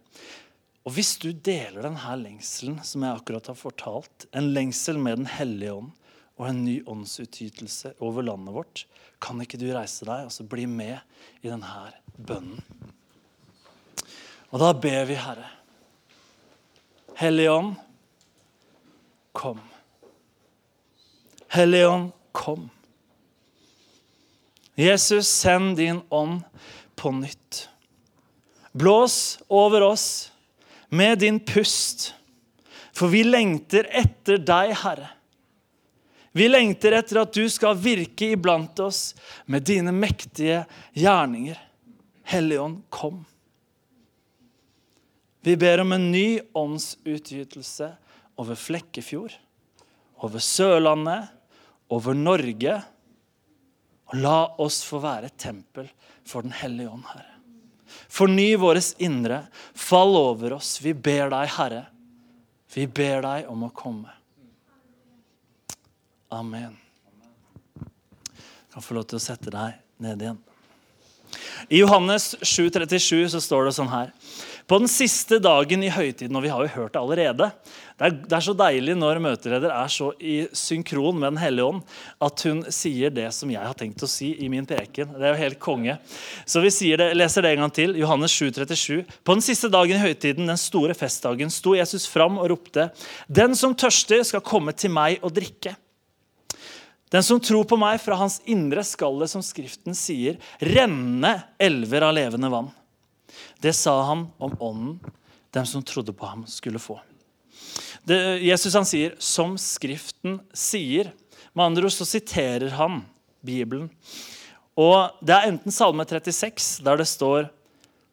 Og 0.86 0.94
Hvis 0.96 1.16
du 1.22 1.32
deler 1.34 1.88
denne 1.88 2.18
lengselen 2.22 2.82
som 2.86 3.04
jeg 3.04 3.18
akkurat 3.18 3.50
har 3.52 3.58
fortalt, 3.58 4.28
en 4.32 4.52
lengsel 4.54 5.00
med 5.02 5.24
Den 5.24 5.30
hellige 5.30 5.74
ånd 5.74 5.94
og 6.36 6.50
en 6.50 6.64
ny 6.66 6.82
åndsutytelse 6.92 7.96
over 8.04 8.26
landet 8.28 8.54
vårt, 8.54 8.86
kan 9.24 9.40
ikke 9.42 9.58
du 9.58 9.70
reise 9.72 10.06
deg 10.06 10.28
og 10.28 10.34
så 10.36 10.44
bli 10.48 10.68
med 10.70 11.00
i 11.42 11.50
denne 11.50 11.88
bønnen? 12.18 12.60
Og 14.52 14.62
da 14.62 14.72
ber 14.78 15.08
vi, 15.10 15.18
Herre. 15.20 15.48
Hellige 17.16 17.52
ånd, 17.52 17.74
kom. 19.36 19.60
Hellige 21.52 21.88
ånd, 21.90 22.12
kom. 22.32 22.70
Jesus, 24.76 25.28
send 25.28 25.78
din 25.80 26.02
ånd 26.10 26.44
på 26.96 27.12
nytt. 27.12 27.70
Blås 28.72 29.40
over 29.48 29.82
oss 29.82 30.32
med 30.90 31.20
din 31.20 31.40
pust, 31.40 32.14
for 32.92 33.12
vi 33.12 33.24
lengter 33.24 33.88
etter 33.92 34.40
deg, 34.40 34.74
Herre. 34.82 35.12
Vi 36.36 36.50
lengter 36.50 36.98
etter 36.98 37.22
at 37.22 37.32
du 37.32 37.46
skal 37.52 37.78
virke 37.80 38.34
iblant 38.36 38.80
oss 38.84 39.14
med 39.48 39.64
dine 39.64 39.94
mektige 39.96 40.66
gjerninger. 40.92 41.56
Helligånd, 42.28 42.82
kom. 42.90 43.22
Vi 45.46 45.56
ber 45.56 45.80
om 45.86 45.94
en 45.96 46.10
ny 46.12 46.42
åndsutgytelse 46.58 47.92
over 48.42 48.60
Flekkefjord, 48.60 49.32
over 50.20 50.44
Sørlandet, 50.44 51.30
over 51.88 52.18
Norge. 52.18 52.80
Og 54.12 54.20
la 54.20 54.40
oss 54.60 54.82
få 54.84 55.00
være 55.04 55.32
tempel 55.40 55.88
for 56.26 56.46
Den 56.46 56.52
hellige 56.52 56.90
ånd, 56.90 57.06
Herre. 57.14 57.32
Forny 58.10 58.56
våres 58.56 58.94
indre. 58.98 59.46
Fall 59.74 60.16
over 60.18 60.58
oss. 60.58 60.80
Vi 60.82 60.94
ber 60.94 61.30
deg, 61.34 61.52
Herre. 61.58 61.86
Vi 62.74 62.88
ber 62.88 63.22
deg 63.24 63.50
om 63.52 63.68
å 63.68 63.72
komme. 63.76 64.12
Amen. 66.34 66.76
Du 67.76 68.76
kan 68.76 68.84
få 68.84 68.98
lov 68.98 69.06
til 69.08 69.20
å 69.20 69.24
sette 69.24 69.54
deg 69.54 69.78
ned 70.04 70.26
igjen. 70.26 70.42
I 71.70 71.80
Johannes 71.80 72.34
7,37 72.42 73.30
så 73.34 73.42
står 73.42 73.70
det 73.70 73.76
sånn 73.78 73.92
her. 73.92 74.12
På 74.68 74.80
den 74.82 74.90
siste 74.90 75.38
dagen 75.40 75.84
i 75.86 75.94
høytiden, 75.94 76.36
og 76.36 76.44
vi 76.44 76.52
har 76.52 76.64
jo 76.66 76.74
hørt 76.74 76.96
det 76.96 77.02
allerede 77.02 77.50
Det 77.96 78.04
er, 78.10 78.16
det 78.28 78.36
er 78.36 78.44
så 78.44 78.54
deilig 78.60 78.94
når 79.00 79.22
møteleder 79.24 79.72
er 79.72 79.92
så 79.92 80.10
i 80.20 80.42
synkron 80.52 81.16
med 81.16 81.30
Den 81.30 81.40
hellige 81.40 81.68
ånd 81.70 81.78
at 82.28 82.44
hun 82.44 82.66
sier 82.76 83.14
det 83.14 83.30
som 83.32 83.54
jeg 83.54 83.64
har 83.64 83.78
tenkt 83.80 84.04
å 84.04 84.10
si 84.12 84.34
i 84.44 84.50
min 84.52 84.68
preken. 84.68 85.14
Det 85.16 85.24
er 85.24 85.32
jo 85.32 85.40
helt 85.40 85.62
konge. 85.64 85.96
Så 86.44 86.60
vi 86.60 86.74
det, 87.00 87.14
leser 87.16 87.46
det 87.46 87.54
en 87.56 87.64
gang 87.64 87.74
til. 87.78 87.96
Johannes 87.96 88.36
7,37. 88.36 89.08
På 89.24 89.38
den 89.38 89.46
siste 89.46 89.72
dagen 89.72 89.96
i 89.96 90.04
høytiden, 90.04 90.52
den 90.52 90.60
store 90.60 90.98
festdagen, 90.98 91.54
sto 91.54 91.78
Jesus 91.80 92.10
fram 92.12 92.36
og 92.42 92.52
ropte:" 92.52 92.90
Den 93.32 93.56
som 93.56 93.72
tørster, 93.72 94.24
skal 94.28 94.44
komme 94.44 94.76
til 94.76 94.92
meg 94.92 95.24
og 95.24 95.32
drikke. 95.40 95.78
Den 97.16 97.24
som 97.24 97.40
tror 97.40 97.64
på 97.64 97.80
meg, 97.80 98.02
fra 98.04 98.20
hans 98.20 98.42
indre 98.44 98.84
skal 98.84 99.24
det, 99.24 99.32
som 99.32 99.44
Skriften 99.46 99.96
sier, 99.96 100.36
renne 100.60 101.38
elver 101.56 102.10
av 102.10 102.16
levende 102.18 102.52
vann. 102.52 102.72
Det 103.64 103.72
sa 103.72 104.02
han 104.10 104.28
om 104.36 104.56
ånden 104.60 104.96
dem 105.56 105.66
som 105.66 105.84
trodde 105.84 106.12
på 106.12 106.28
ham, 106.28 106.44
skulle 106.44 106.82
få. 106.82 107.00
Det, 108.06 108.18
Jesus 108.46 108.74
han 108.74 108.86
sier 108.86 109.16
'som 109.18 109.58
Skriften 109.58 110.40
sier'. 110.54 111.12
Med 111.54 111.66
andre 111.66 111.86
ord 111.86 111.92
så 111.92 112.06
siterer 112.06 112.70
han 112.70 113.06
Bibelen. 113.44 113.90
Og 114.78 115.12
Det 115.24 115.34
er 115.34 115.48
enten 115.48 115.72
Salme 115.72 116.06
36, 116.06 116.84
der 116.84 116.98
det 116.98 117.08
står 117.08 117.50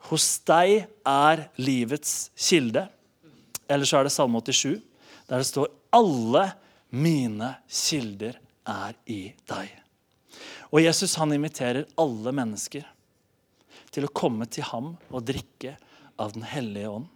hos 0.09 0.39
deg 0.47 0.87
er 1.05 1.49
livets 1.59 2.31
kilde. 2.37 2.89
Eller 3.69 3.85
så 3.85 3.99
er 3.99 4.05
det 4.05 4.13
Salme 4.13 4.41
87, 4.41 4.81
der 5.29 5.39
det 5.39 5.47
står 5.47 5.69
alle 5.93 6.53
mine 6.91 7.57
kilder 7.69 8.39
er 8.69 8.95
i 9.07 9.35
deg. 9.49 9.71
Og 10.73 10.81
Jesus 10.81 11.17
han 11.17 11.33
inviterer 11.33 11.89
alle 12.01 12.33
mennesker 12.33 12.87
til 13.93 14.07
å 14.07 14.13
komme 14.15 14.47
til 14.47 14.65
ham 14.65 14.97
og 15.11 15.27
drikke 15.29 15.77
av 16.19 16.33
Den 16.33 16.43
hellige 16.43 16.89
ånd. 16.89 17.09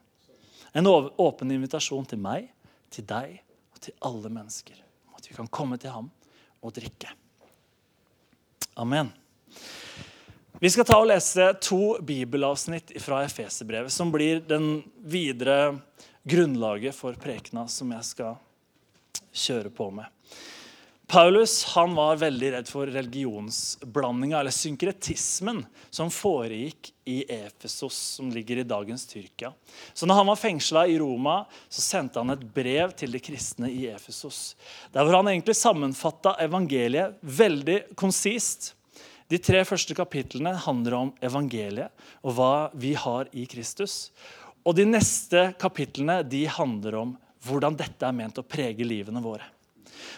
En 0.77 0.87
åpen 0.87 1.53
invitasjon 1.55 2.05
til 2.09 2.21
meg, 2.21 2.51
til 2.93 3.07
deg 3.09 3.39
og 3.75 3.83
til 3.83 3.97
alle 4.09 4.33
mennesker. 4.33 4.81
Om 5.09 5.19
at 5.19 5.29
vi 5.31 5.37
kan 5.37 5.51
komme 5.51 5.79
til 5.81 5.95
ham 5.95 6.11
og 6.63 6.75
drikke. 6.77 7.11
Amen. 8.77 9.13
Vi 10.61 10.71
skal 10.73 10.87
ta 10.89 10.97
og 10.97 11.09
lese 11.11 11.51
to 11.61 11.99
bibelavsnitt 12.01 12.95
fra 13.05 13.23
Efeserbrevet, 13.27 13.93
som 13.93 14.09
blir 14.13 14.41
den 14.41 14.81
videre 15.05 15.77
grunnlaget 16.25 16.97
for 16.97 17.17
prekena 17.21 17.67
som 17.69 17.93
jeg 17.93 18.09
skal 18.09 18.39
kjøre 19.37 19.73
på 19.73 19.91
med. 19.99 20.09
Paulus 21.07 21.65
han 21.65 21.93
var 21.95 22.19
veldig 22.19 22.49
redd 22.53 22.69
for 22.71 22.91
religionsblandinga, 22.91 24.41
eller 24.41 24.55
synkretismen, 24.55 25.61
som 25.91 26.11
foregikk 26.11 26.91
i 27.07 27.21
Efesos, 27.31 27.95
som 28.17 28.33
ligger 28.35 28.59
i 28.59 28.67
dagens 28.67 29.07
Tyrkia. 29.07 29.53
Så 29.95 30.09
når 30.09 30.19
han 30.19 30.31
var 30.33 30.41
fengsla 30.41 30.83
i 30.91 30.99
Roma, 30.99 31.37
så 31.71 31.85
sendte 31.85 32.19
han 32.19 32.35
et 32.35 32.43
brev 32.57 32.91
til 32.99 33.15
de 33.15 33.23
kristne 33.23 33.71
i 33.71 33.87
Efesos. 33.93 34.57
Der 34.91 35.07
hvor 35.07 35.21
han 35.21 35.31
egentlig 35.31 35.55
sammenfatta 35.55 36.35
evangeliet 36.43 37.21
veldig 37.23 37.85
konsist 37.95 38.73
de 39.31 39.39
tre 39.43 39.65
første 39.67 39.95
kapitlene 39.99 40.53
handler 40.67 41.01
om 41.01 41.09
evangeliet 41.25 41.91
og 42.23 42.37
hva 42.37 42.53
vi 42.79 42.93
har 42.99 43.31
i 43.35 43.47
Kristus. 43.51 44.11
Og 44.67 44.75
de 44.79 44.87
neste 44.87 45.53
kapitlene 45.59 46.21
de 46.27 46.45
handler 46.51 46.99
om 46.99 47.17
hvordan 47.47 47.79
dette 47.79 48.07
er 48.07 48.15
ment 48.15 48.39
å 48.39 48.47
prege 48.47 48.87
livene 48.87 49.23
våre. 49.23 49.47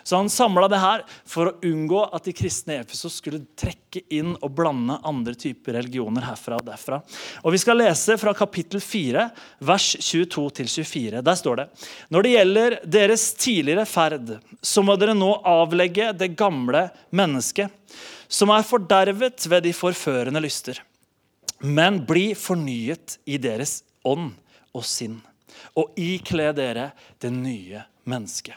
Så 0.02 0.16
Han 0.16 0.30
samla 0.32 0.68
det 0.68 0.80
her 0.82 1.04
for 1.28 1.50
å 1.50 1.56
unngå 1.64 2.02
at 2.14 2.24
de 2.28 2.34
kristne 2.36 2.76
i 2.76 2.80
Efesos 2.82 3.18
skulle 3.20 3.44
trekke 3.58 4.02
inn 4.14 4.34
og 4.36 4.52
blande 4.56 4.98
andre 5.06 5.34
typer 5.38 5.78
religioner 5.78 6.26
herfra 6.28 6.58
og 6.60 6.66
derfra. 6.66 7.00
Og 7.44 7.54
Vi 7.54 7.62
skal 7.62 7.80
lese 7.80 8.18
fra 8.20 8.34
kapittel 8.36 8.82
4, 8.84 9.28
vers 9.60 9.88
22-24. 10.00 11.22
Der 11.22 11.38
står 11.38 11.62
det 11.62 11.68
Når 12.08 12.22
det 12.22 12.34
gjelder 12.36 12.78
deres 12.98 13.30
tidligere 13.38 13.86
ferd, 13.88 14.36
så 14.62 14.82
må 14.82 14.96
dere 14.96 15.16
nå 15.16 15.32
avlegge 15.46 16.12
det 16.12 16.34
gamle 16.38 16.88
mennesket 17.10 17.72
som 18.28 18.52
er 18.52 18.66
fordervet 18.66 19.46
ved 19.48 19.64
de 19.64 19.72
forførende 19.72 20.42
lyster. 20.44 20.82
Men 21.64 22.04
bli 22.06 22.34
fornyet 22.38 23.18
i 23.26 23.38
deres 23.40 23.80
ånd 24.06 24.30
og 24.76 24.84
sinn, 24.86 25.18
og 25.74 25.96
ikle 25.98 26.52
dere 26.54 26.90
det 27.22 27.32
nye 27.34 27.82
mennesket, 28.08 28.54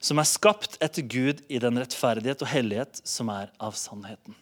som 0.00 0.20
er 0.20 0.28
skapt 0.28 0.76
etter 0.84 1.06
Gud 1.06 1.44
i 1.48 1.60
den 1.62 1.80
rettferdighet 1.80 2.44
og 2.44 2.52
hellighet 2.52 3.02
som 3.04 3.30
er 3.34 3.52
av 3.62 3.78
sannheten. 3.78 4.36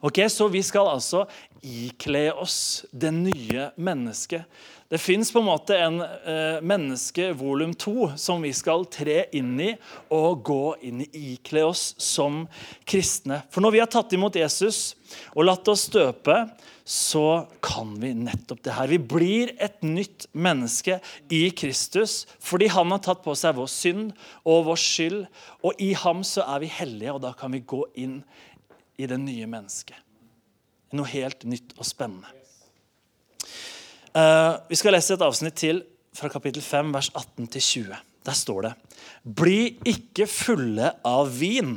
Ok, 0.00 0.20
Så 0.28 0.48
vi 0.48 0.62
skal 0.62 0.88
altså 0.88 1.26
ikle 1.62 2.30
oss 2.32 2.84
det 2.90 3.12
nye 3.12 3.70
mennesket. 3.76 4.44
Det 4.90 4.98
fins 4.98 5.28
på 5.30 5.38
en 5.38 5.46
måte 5.46 5.76
en 5.78 6.00
eh, 6.02 6.56
menneske 6.66 7.28
volum 7.38 7.70
to 7.78 8.08
som 8.18 8.42
vi 8.42 8.50
skal 8.56 8.88
tre 8.90 9.28
inn 9.38 9.52
i 9.62 9.68
og 10.10 10.40
gå 10.48 10.64
inn 10.88 11.04
i, 11.04 11.10
ikle 11.36 11.62
oss 11.68 11.92
som 12.02 12.42
kristne. 12.82 13.38
For 13.54 13.62
når 13.62 13.76
vi 13.76 13.82
har 13.84 13.92
tatt 13.92 14.16
imot 14.16 14.40
Jesus 14.40 14.96
og 15.36 15.46
latt 15.46 15.70
oss 15.70 15.86
døpe, 15.94 16.40
så 16.82 17.46
kan 17.62 17.92
vi 18.02 18.10
nettopp 18.18 18.64
det 18.66 18.74
her. 18.74 18.90
Vi 18.90 18.98
blir 18.98 19.52
et 19.62 19.78
nytt 19.86 20.26
menneske 20.34 20.98
i 21.30 21.44
Kristus 21.54 22.24
fordi 22.42 22.66
han 22.74 22.90
har 22.90 23.04
tatt 23.04 23.22
på 23.22 23.36
seg 23.38 23.54
vår 23.60 23.70
synd 23.70 24.10
og 24.42 24.66
vår 24.72 24.80
skyld. 24.88 25.20
Og 25.62 25.78
i 25.78 25.92
ham 26.02 26.26
så 26.26 26.42
er 26.50 26.64
vi 26.64 26.74
hellige, 26.80 27.14
og 27.14 27.22
da 27.22 27.30
kan 27.38 27.54
vi 27.54 27.62
gå 27.62 27.84
inn 27.94 28.24
i 28.49 28.49
det 29.08 29.18
nye 29.22 29.46
mennesket. 29.50 29.96
Noe 30.96 31.08
helt 31.12 31.46
nytt 31.48 31.76
og 31.78 31.86
spennende. 31.86 32.28
Uh, 34.10 34.58
vi 34.66 34.78
skal 34.78 34.96
lese 34.96 35.14
et 35.14 35.22
avsnitt 35.22 35.54
til 35.60 35.84
fra 36.16 36.30
kapittel 36.32 36.62
5, 36.64 36.90
vers 36.96 37.10
18-20. 37.14 37.94
Der 38.26 38.36
står 38.36 38.66
det 38.66 38.72
Bli 39.22 39.60
ikke 39.86 40.26
fulle 40.28 40.90
av 41.06 41.30
vin, 41.38 41.76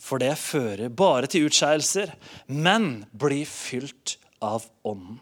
for 0.00 0.20
det 0.22 0.34
fører 0.40 0.90
bare 0.90 1.30
til 1.30 1.46
utskeielser, 1.48 2.12
men 2.50 3.06
bli 3.14 3.44
fylt 3.48 4.16
av 4.44 4.66
Ånden. 4.86 5.20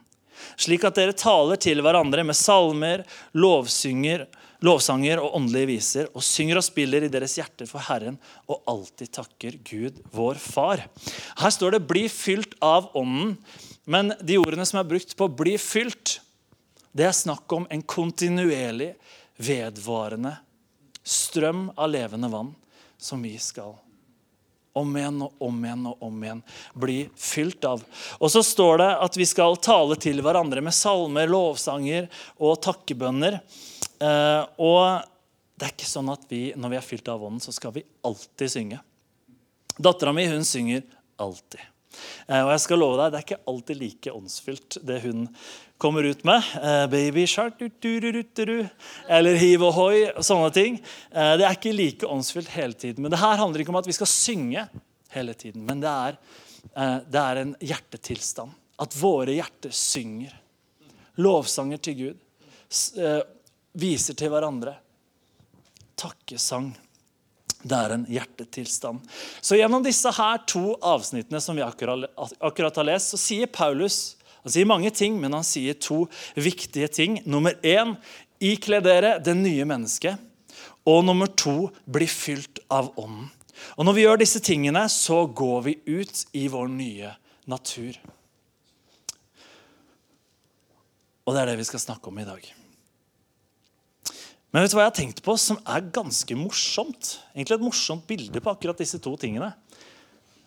Slik 0.58 0.82
at 0.84 0.96
dere 0.98 1.14
taler 1.16 1.60
til 1.60 1.80
hverandre 1.84 2.24
med 2.26 2.36
salmer, 2.36 3.04
lovsynger, 3.38 4.26
lovsanger 4.64 5.20
og 5.22 5.36
åndelige 5.38 5.70
viser, 5.74 6.08
og 6.16 6.24
synger 6.24 6.60
og 6.60 6.66
spiller 6.66 7.04
i 7.04 7.12
deres 7.12 7.36
hjerter 7.38 7.68
for 7.68 7.84
Herren, 7.84 8.18
og 8.48 8.62
alltid 8.70 9.12
takker 9.14 9.58
Gud, 9.66 10.00
vår 10.14 10.40
Far. 10.40 10.86
Her 11.38 11.50
står 11.50 11.76
det 11.76 11.86
'bli 11.86 12.08
fylt 12.08 12.54
av 12.62 12.92
Ånden'. 12.94 13.36
Men 13.86 14.14
de 14.22 14.38
ordene 14.38 14.66
som 14.66 14.80
er 14.80 14.88
brukt 14.88 15.16
på 15.16 15.28
'bli 15.28 15.56
fylt', 15.58 16.20
det 16.94 17.04
er 17.04 17.12
snakk 17.12 17.52
om 17.52 17.66
en 17.70 17.82
kontinuerlig, 17.82 18.94
vedvarende 19.36 20.38
strøm 21.02 21.72
av 21.76 21.90
levende 21.90 22.30
vann 22.30 22.54
som 22.96 23.22
vi 23.22 23.36
skal 23.38 23.74
om 24.74 24.96
igjen 24.96 25.22
og 25.22 25.44
om 25.46 25.60
igjen 25.64 25.86
og 25.86 26.02
om 26.02 26.22
igjen 26.24 26.40
bli 26.74 26.96
fylt 27.16 27.66
av. 27.68 27.82
Og 28.18 28.30
så 28.32 28.42
står 28.42 28.80
det 28.82 28.88
at 29.06 29.18
vi 29.18 29.26
skal 29.28 29.58
tale 29.62 29.96
til 30.02 30.18
hverandre 30.24 30.64
med 30.64 30.74
salmer, 30.74 31.30
lovsanger 31.30 32.08
og 32.42 32.58
takkebønner. 32.64 33.38
Eh, 34.02 34.42
og 34.62 35.04
det 35.54 35.68
er 35.68 35.74
ikke 35.74 35.88
sånn 35.88 36.10
at 36.12 36.24
vi, 36.30 36.48
når 36.58 36.72
vi 36.72 36.78
er 36.80 36.86
fylt 36.86 37.10
av 37.12 37.22
ånden, 37.22 37.42
så 37.42 37.54
skal 37.54 37.74
vi 37.76 37.84
alltid 38.06 38.52
synge. 38.52 38.80
Dattera 39.74 40.14
mi 40.14 40.26
hun 40.30 40.46
synger 40.46 40.82
alltid. 41.22 41.62
Eh, 42.26 42.40
og 42.40 42.50
jeg 42.54 42.62
skal 42.64 42.82
love 42.82 42.98
deg, 42.98 43.12
Det 43.12 43.20
er 43.20 43.26
ikke 43.28 43.52
alltid 43.52 43.80
like 43.80 44.14
åndsfylt, 44.14 44.78
det 44.82 45.00
hun 45.04 45.28
kommer 45.78 46.06
ut 46.06 46.24
med. 46.26 46.42
Eh, 46.58 46.86
baby 46.90 47.26
shark, 47.30 47.58
du, 47.58 47.68
du, 48.00 48.10
du, 48.22 48.56
eller 49.08 49.38
hiv 49.38 49.62
ohoi, 49.62 50.08
sånne 50.22 50.50
ting. 50.54 50.80
Det 51.10 51.44
er 51.44 51.54
ikke 51.54 51.74
like 51.74 52.08
åndsfylt 52.08 52.50
hele 52.54 52.74
tiden. 52.74 53.02
Men 53.04 53.14
det 53.14 53.22
her 53.22 53.38
handler 53.38 53.62
ikke 53.62 53.74
om 53.74 53.82
at 53.82 53.90
vi 53.90 53.96
skal 53.96 54.10
synge 54.10 54.66
hele 55.14 55.34
tiden, 55.38 55.62
men 55.62 55.78
det 55.82 55.90
er, 55.90 56.16
det 57.06 57.20
er 57.20 57.38
en 57.38 57.52
hjertetilstand. 57.62 58.50
At 58.82 58.96
våre 58.98 59.36
hjerter 59.36 59.70
synger. 59.70 60.34
Lovsanger 61.22 61.78
til 61.78 61.94
Gud. 62.00 62.24
Viser 63.74 64.16
til 64.18 64.30
hverandre. 64.32 64.76
Takkesang. 65.98 66.72
Det 67.64 67.76
er 67.78 67.94
en 67.94 68.04
hjertetilstand. 68.10 69.00
Så 69.40 69.56
Gjennom 69.56 69.84
disse 69.84 70.10
her 70.12 70.42
to 70.46 70.74
avsnittene 70.84 71.40
som 71.40 71.56
vi 71.56 71.64
akkurat, 71.64 72.76
har 72.76 72.86
lest, 72.86 73.14
så 73.14 73.20
sier 73.20 73.50
Paulus 73.50 74.16
han 74.44 74.52
sier 74.52 74.68
mange 74.68 74.90
ting, 74.92 75.14
men 75.16 75.32
han 75.32 75.44
sier 75.46 75.72
to 75.80 76.02
viktige 76.36 76.90
ting. 76.92 77.14
Nummer 77.24 77.56
én 77.64 77.94
ikle 78.44 78.82
dere 78.84 79.14
det 79.24 79.32
nye 79.38 79.64
mennesket. 79.64 80.20
Og 80.84 81.00
nummer 81.08 81.30
to 81.32 81.70
bli 81.88 82.04
fylt 82.04 82.60
av 82.68 82.90
ånden. 83.00 83.30
Og 83.78 83.86
Når 83.88 83.96
vi 83.96 84.04
gjør 84.04 84.20
disse 84.20 84.42
tingene, 84.44 84.82
så 84.92 85.24
går 85.24 85.62
vi 85.64 85.78
ut 85.86 86.26
i 86.36 86.44
vår 86.52 86.68
nye 86.68 87.14
natur. 87.48 87.96
Og 91.24 91.32
det 91.32 91.40
er 91.40 91.52
det 91.54 91.56
vi 91.62 91.68
skal 91.70 91.80
snakke 91.80 92.12
om 92.12 92.20
i 92.20 92.28
dag. 92.28 92.44
Men 94.54 94.62
vet 94.62 94.70
du 94.70 94.76
hva 94.78 94.84
jeg 94.84 94.92
har 94.92 94.98
tenkt 95.00 95.20
på 95.26 95.34
som 95.34 95.56
er 95.66 95.86
ganske 95.90 96.34
morsomt? 96.38 97.16
Egentlig 97.34 97.56
et 97.56 97.64
morsomt 97.64 98.04
bilde 98.06 98.38
på 98.38 98.52
akkurat 98.52 98.78
disse 98.78 99.00
to 99.02 99.16
tingene. 99.18 99.48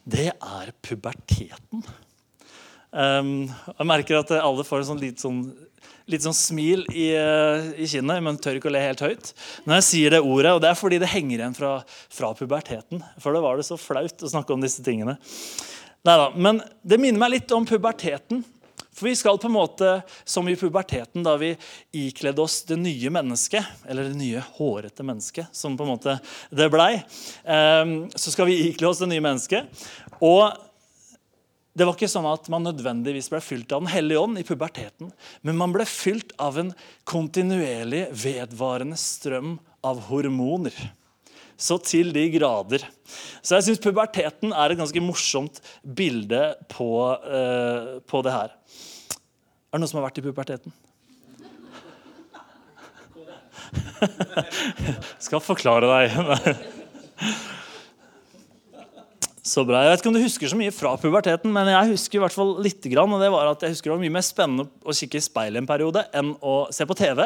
Det 0.08 0.30
er 0.32 0.70
puberteten. 0.80 1.82
Um, 2.96 3.50
jeg 3.52 3.88
merker 3.90 4.22
at 4.22 4.32
alle 4.40 4.64
får 4.64 4.80
en 4.80 4.88
sånn 4.94 5.02
litt 5.02 5.20
sånn, 5.20 5.42
litt 6.08 6.24
sånn 6.24 6.38
smil 6.40 6.86
i, 6.94 7.10
uh, 7.20 7.68
i, 7.76 7.90
kinnet, 7.92 8.24
men 8.24 8.40
tør 8.40 8.62
ikke 8.62 8.72
å 8.72 8.76
le 8.78 8.86
helt 8.86 9.04
høyt 9.04 9.34
når 9.68 9.82
jeg 9.82 9.88
sier 9.90 10.16
det 10.16 10.24
ordet. 10.24 10.56
og 10.56 10.64
Det 10.64 10.72
er 10.72 10.80
fordi 10.80 11.02
det 11.04 11.12
henger 11.12 11.44
igjen 11.44 11.60
fra, 11.60 11.74
fra 12.08 12.32
puberteten. 12.40 13.04
For 13.20 13.36
det 13.36 13.44
var 13.44 13.60
det 13.60 13.68
så 13.68 13.76
flaut 13.76 14.24
å 14.24 14.32
snakke 14.32 14.56
om 14.56 14.64
disse 14.64 14.88
tingene. 14.88 15.18
Neida, 16.08 16.32
men 16.40 16.64
det 16.80 17.04
minner 17.04 17.20
meg 17.26 17.36
litt 17.36 17.52
om 17.52 17.68
puberteten. 17.68 18.40
For 18.98 19.06
vi 19.06 19.16
skal 19.16 19.38
på 19.38 19.46
en 19.46 19.54
måte, 19.54 20.02
som 20.26 20.48
i 20.50 20.56
puberteten, 20.58 21.22
da 21.22 21.36
vi 21.38 21.52
ikledde 21.94 22.42
oss 22.42 22.64
det 22.66 22.80
nye 22.82 23.12
mennesket, 23.14 23.66
eller 23.86 24.10
det 24.10 24.18
nye 24.18 24.42
hårete 24.58 25.06
mennesket, 25.06 25.52
som 25.54 25.78
på 25.78 25.86
en 25.86 25.92
måte 25.92 26.16
det 26.50 26.70
blei, 26.74 26.96
ehm, 27.46 28.08
så 28.16 28.34
skal 28.34 28.50
vi 28.50 28.58
ikle 28.72 28.90
oss 28.90 29.04
det 29.04 29.12
nye 29.12 29.22
mennesket. 29.22 29.70
Og 30.18 30.50
det 31.78 31.86
var 31.86 31.94
ikke 31.94 32.10
sånn 32.10 32.26
at 32.26 32.50
man 32.50 32.66
nødvendigvis 32.66 33.30
ble 33.30 33.44
fylt 33.46 33.70
av 33.76 33.84
Den 33.84 33.94
hellige 33.94 34.24
ånd 34.26 34.42
i 34.42 34.46
puberteten, 34.48 35.12
men 35.46 35.60
man 35.62 35.76
ble 35.76 35.86
fylt 35.86 36.34
av 36.42 36.58
en 36.58 36.74
kontinuerlig, 37.06 38.08
vedvarende 38.18 38.98
strøm 38.98 39.60
av 39.86 40.08
hormoner 40.10 40.74
så 41.58 41.80
til 41.82 42.14
de 42.14 42.28
grader. 42.38 42.86
Så 43.42 43.58
jeg 43.58 43.66
syns 43.68 43.82
puberteten 43.82 44.54
er 44.54 44.74
et 44.74 44.80
ganske 44.80 45.02
morsomt 45.04 45.62
bilde 45.82 46.56
på, 46.72 46.90
uh, 47.18 47.98
på 48.06 48.22
det 48.26 48.36
her. 48.36 48.54
Er 48.54 49.76
det 49.78 49.82
noen 49.82 49.92
som 49.92 50.00
har 50.00 50.08
vært 50.08 50.22
i 50.22 50.26
puberteten? 50.28 50.76
Skal 55.26 55.42
forklare 55.44 55.90
deg. 55.90 56.08
Så 59.48 59.64
bra. 59.64 59.80
Jeg 59.86 59.94
vet 59.94 60.02
ikke 60.02 60.10
om 60.12 60.16
du 60.18 60.26
husker 60.26 60.50
så 60.52 60.58
mye 60.60 60.74
fra 60.76 60.90
puberteten, 61.00 61.52
men 61.56 61.70
jeg 61.72 61.94
husker 61.94 62.20
i 62.20 62.24
hvert 62.26 62.36
fall 62.36 62.50
litt. 62.60 62.84
Og 62.84 63.14
det 63.22 63.30
var 63.32 63.48
at 63.54 63.62
jeg 63.64 63.78
husker 63.78 63.88
det 63.88 63.94
var 63.94 64.02
mye 64.02 64.16
mer 64.18 64.26
spennende 64.28 64.66
å 64.84 64.96
kikke 64.98 65.22
i 65.22 65.24
speilet 65.24 65.62
en 65.62 65.70
periode 65.70 66.04
enn 66.12 66.34
å 66.44 66.56
se 66.76 66.84
på 66.88 66.98
TV. 67.00 67.24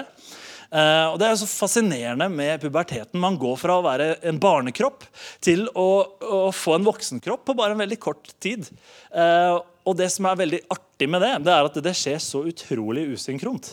Eh, 0.71 1.07
og 1.11 1.17
Det 1.19 1.27
er 1.27 1.39
så 1.39 1.49
fascinerende 1.49 2.29
med 2.31 2.61
puberteten. 2.63 3.19
Man 3.19 3.39
går 3.39 3.57
fra 3.59 3.77
å 3.77 3.85
være 3.85 4.13
en 4.27 4.39
barnekropp 4.39 5.03
til 5.43 5.67
å, 5.75 5.89
å 6.21 6.39
få 6.55 6.77
en 6.77 6.87
voksenkropp 6.87 7.43
på 7.47 7.57
bare 7.57 7.75
en 7.75 7.83
veldig 7.83 7.99
kort 7.99 8.31
tid. 8.39 8.69
Eh, 9.11 9.59
og 9.81 9.97
det 9.97 10.11
som 10.13 10.27
er 10.29 10.37
veldig 10.37 10.61
artig 10.71 11.07
med 11.09 11.23
det, 11.25 11.31
det 11.47 11.53
er 11.53 11.67
at 11.67 11.77
det 11.83 11.93
skjer 11.97 12.19
så 12.21 12.43
utrolig 12.47 13.07
usynkront. 13.15 13.71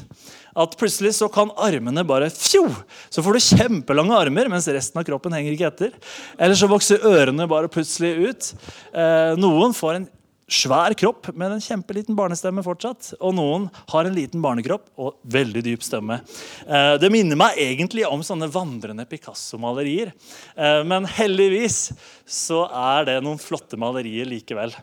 At 0.59 0.75
plutselig 0.81 1.13
så 1.19 1.29
kan 1.31 1.53
armene 1.61 2.03
bare 2.09 2.31
fjo, 2.33 2.65
Så 3.13 3.23
får 3.23 3.37
du 3.37 3.45
kjempelange 3.45 4.17
armer, 4.17 4.49
mens 4.49 4.67
resten 4.73 4.99
av 4.99 5.05
kroppen 5.07 5.37
henger 5.37 5.53
ikke 5.55 5.69
etter. 5.69 5.93
Eller 6.39 6.57
så 6.59 6.71
vokser 6.71 7.05
ørene 7.05 7.47
bare 7.51 7.71
plutselig 7.71 8.15
ut. 8.31 8.53
Eh, 8.93 9.37
noen 9.39 9.77
får 9.77 9.99
en 9.99 10.09
svær 10.49 10.95
kropp 10.99 11.29
men 11.37 11.55
en 11.55 11.63
kjempeliten 11.63 12.17
barnestemme 12.19 12.65
fortsatt. 12.65 13.13
Og 13.21 13.35
noen 13.37 13.69
har 13.93 14.09
en 14.09 14.17
liten 14.17 14.43
barnekropp 14.45 14.89
og 15.01 15.19
veldig 15.29 15.63
dyp 15.67 15.85
stemme. 15.85 16.21
Eh, 16.67 16.95
det 17.01 17.13
minner 17.13 17.39
meg 17.39 17.61
egentlig 17.63 18.07
om 18.09 18.25
sånne 18.25 18.49
vandrende 18.53 19.07
Picasso-malerier. 19.09 20.15
Eh, 20.57 20.81
men 20.89 21.09
heldigvis 21.19 21.91
så 22.25 22.65
er 22.69 23.11
det 23.11 23.19
noen 23.25 23.41
flotte 23.43 23.79
malerier 23.81 24.29
likevel. 24.29 24.75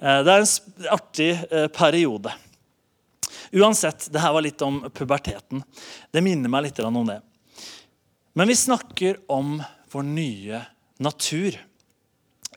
Eh, 0.00 0.20
det 0.26 0.34
er 0.34 0.42
en 0.42 0.90
artig 0.98 1.30
periode. 1.76 2.34
Uansett, 3.54 4.08
det 4.12 4.20
her 4.20 4.34
var 4.34 4.44
litt 4.44 4.62
om 4.66 4.82
puberteten. 4.90 5.62
Det 6.10 6.24
minner 6.24 6.50
meg 6.50 6.66
litt 6.66 6.82
om 6.82 6.98
det. 7.06 7.20
Men 8.36 8.50
vi 8.50 8.58
snakker 8.58 9.22
om 9.32 9.60
vår 9.94 10.02
nye 10.04 10.60
natur. 11.00 11.56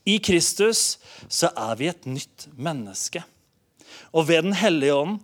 I 0.10 0.18
Kristus 0.24 0.98
så 1.28 1.52
er 1.54 1.76
vi 1.78 1.90
et 1.92 2.08
nytt 2.10 2.48
menneske. 2.58 3.22
Og 4.16 4.30
ved 4.30 4.48
Den 4.48 4.56
hellige 4.58 4.96
ånd 4.96 5.20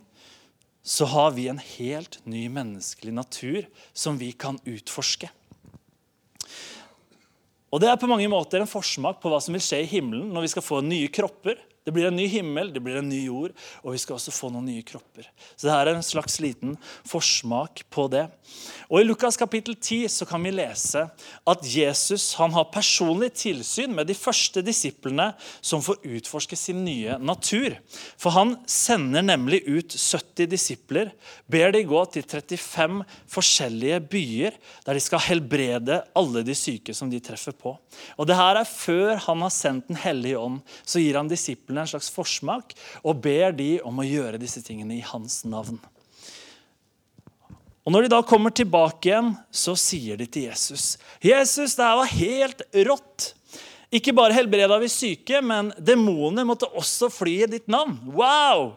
så 0.86 1.08
har 1.10 1.32
vi 1.34 1.48
en 1.50 1.58
helt 1.58 2.20
ny 2.28 2.44
menneskelig 2.52 3.14
natur 3.16 3.64
som 3.90 4.20
vi 4.20 4.30
kan 4.32 4.60
utforske. 4.62 5.30
Og 7.74 7.82
Det 7.82 7.88
er 7.90 7.98
på 7.98 8.08
mange 8.08 8.28
måter 8.30 8.62
en 8.62 8.70
forsmak 8.70 9.18
på 9.20 9.32
hva 9.32 9.40
som 9.42 9.56
vil 9.56 9.64
skje 9.64 9.82
i 9.82 9.90
himmelen 9.90 10.30
når 10.32 10.46
vi 10.46 10.52
skal 10.54 10.64
få 10.64 10.84
nye 10.86 11.10
kropper 11.10 11.58
det 11.86 11.92
blir 11.94 12.08
en 12.08 12.16
ny 12.18 12.26
himmel, 12.26 12.72
det 12.74 12.80
blir 12.82 12.98
en 12.98 13.06
ny 13.06 13.20
jord, 13.28 13.52
og 13.84 13.92
vi 13.94 14.00
skal 14.02 14.16
også 14.16 14.32
få 14.34 14.48
noen 14.50 14.66
nye 14.66 14.82
kropper. 14.82 15.28
Så 15.54 15.68
det 15.68 15.74
er 15.76 15.92
en 15.92 16.02
slags 16.02 16.40
liten 16.42 16.72
forsmak 17.06 17.84
på 17.94 18.08
det. 18.10 18.24
Og 18.90 18.98
I 18.98 19.06
Lukas 19.06 19.38
kapittel 19.38 19.76
10 19.78 20.08
så 20.10 20.26
kan 20.26 20.42
vi 20.42 20.50
lese 20.50 21.04
at 21.46 21.68
Jesus 21.70 22.32
han 22.40 22.56
har 22.56 22.72
personlig 22.74 23.28
tilsyn 23.38 23.94
med 23.94 24.10
de 24.10 24.16
første 24.18 24.64
disiplene 24.66 25.28
som 25.60 25.84
får 25.84 26.02
utforske 26.16 26.58
sin 26.58 26.82
nye 26.82 27.20
natur. 27.22 27.78
For 28.18 28.34
han 28.34 28.56
sender 28.66 29.22
nemlig 29.22 29.62
ut 29.68 29.94
70 29.94 30.50
disipler, 30.50 31.14
ber 31.46 31.70
de 31.70 31.84
gå 31.86 32.02
til 32.16 32.26
35 32.26 33.06
forskjellige 33.30 34.02
byer 34.10 34.58
der 34.82 34.98
de 34.98 35.06
skal 35.06 35.22
helbrede 35.28 36.00
alle 36.18 36.42
de 36.46 36.58
syke 36.58 36.94
som 36.98 37.14
de 37.14 37.22
treffer 37.22 37.54
på. 37.54 37.76
Og 38.18 38.26
det 38.26 38.42
her 38.42 38.58
er 38.58 38.66
før 38.66 39.22
han 39.28 39.46
har 39.46 39.54
sendt 39.54 39.86
Den 39.86 39.98
hellige 40.02 40.38
ånd. 40.40 40.62
Så 40.82 40.98
gir 40.98 41.14
han 41.14 41.28
disiplene 41.30 41.75
disiplene 41.76 41.84
en 41.84 41.90
slags 41.90 42.10
forsmak 42.10 42.74
og 43.04 43.20
ber 43.22 43.52
de 43.52 43.80
om 43.84 43.98
å 43.98 44.06
gjøre 44.06 44.40
disse 44.40 44.62
tingene 44.62 44.96
i 44.96 45.04
hans 45.04 45.44
navn. 45.44 45.78
Og 47.86 47.92
Når 47.92 48.02
de 48.02 48.08
da 48.10 48.22
kommer 48.22 48.50
tilbake 48.50 49.08
igjen, 49.08 49.36
så 49.50 49.76
sier 49.76 50.16
de 50.16 50.26
til 50.26 50.48
Jesus 50.48 50.98
Jesus, 51.22 51.76
det 51.76 51.84
her 51.84 51.96
var 51.96 52.10
helt 52.10 52.62
rått. 52.88 53.34
Ikke 53.94 54.12
bare 54.12 54.34
helbreda 54.34 54.78
vi 54.80 54.88
syke, 54.90 55.40
men 55.40 55.70
demoner 55.78 56.44
måtte 56.44 56.66
også 56.66 57.08
fly 57.08 57.44
i 57.44 57.46
ditt 57.46 57.68
navn. 57.68 57.94
Wow! 58.10 58.74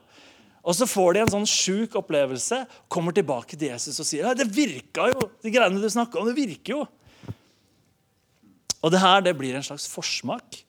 Og 0.62 0.76
så 0.76 0.86
får 0.86 1.14
de 1.16 1.24
en 1.24 1.34
sånn 1.34 1.50
sjuk 1.50 1.96
opplevelse, 1.98 2.68
kommer 2.88 3.16
tilbake 3.16 3.58
til 3.58 3.72
Jesus 3.72 3.98
og 3.98 4.06
sier 4.06 4.36
det 4.38 4.46
virka 4.54 5.08
jo, 5.10 5.30
de 5.42 5.50
greiene 5.50 5.82
du 5.82 5.90
snakka 5.90 6.20
om, 6.20 6.30
det 6.30 6.38
virker 6.38 6.76
jo. 6.76 6.86
Og 8.84 8.94
det 8.94 9.02
her 9.02 9.24
det 9.26 9.34
blir 9.40 9.58
en 9.58 9.66
slags 9.66 9.88
forsmak 9.90 10.62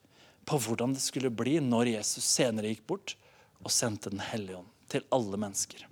på 0.50 0.58
hvordan 0.58 0.96
det 0.96 1.04
skulle 1.04 1.30
bli 1.30 1.58
når 1.62 1.94
Jesus 1.94 2.26
senere 2.26 2.72
gikk 2.72 2.86
bort 2.90 3.14
og 3.62 3.72
sendte 3.72 4.10
Den 4.10 4.22
hellige 4.24 4.58
ånd 4.58 4.70
til 4.90 5.06
alle 5.14 5.38
mennesker. 5.38 5.86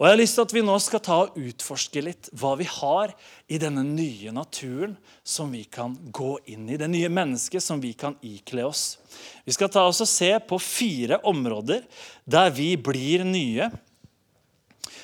Og 0.00 0.06
Jeg 0.06 0.14
har 0.14 0.18
lyst 0.18 0.38
til 0.38 0.46
at 0.46 0.52
vi 0.56 0.62
nå 0.64 0.74
skal 0.80 1.02
ta 1.04 1.16
og 1.26 1.34
utforske 1.36 2.00
litt 2.00 2.30
hva 2.40 2.54
vi 2.56 2.64
har 2.64 3.10
i 3.52 3.58
denne 3.60 3.82
nye 3.84 4.32
naturen 4.32 4.94
som 5.20 5.52
vi 5.52 5.66
kan 5.68 5.92
gå 6.08 6.38
inn 6.48 6.70
i. 6.72 6.78
Det 6.80 6.88
nye 6.88 7.10
mennesket 7.12 7.60
som 7.60 7.82
vi 7.82 7.92
kan 7.92 8.16
ikle 8.24 8.64
oss. 8.64 8.96
Vi 9.44 9.52
skal 9.52 9.68
ta 9.68 9.84
oss 9.84 10.00
og 10.00 10.08
se 10.08 10.30
på 10.40 10.56
fire 10.56 11.20
områder 11.28 11.84
der 12.24 12.48
vi 12.56 12.72
blir 12.80 13.26
nye, 13.28 13.68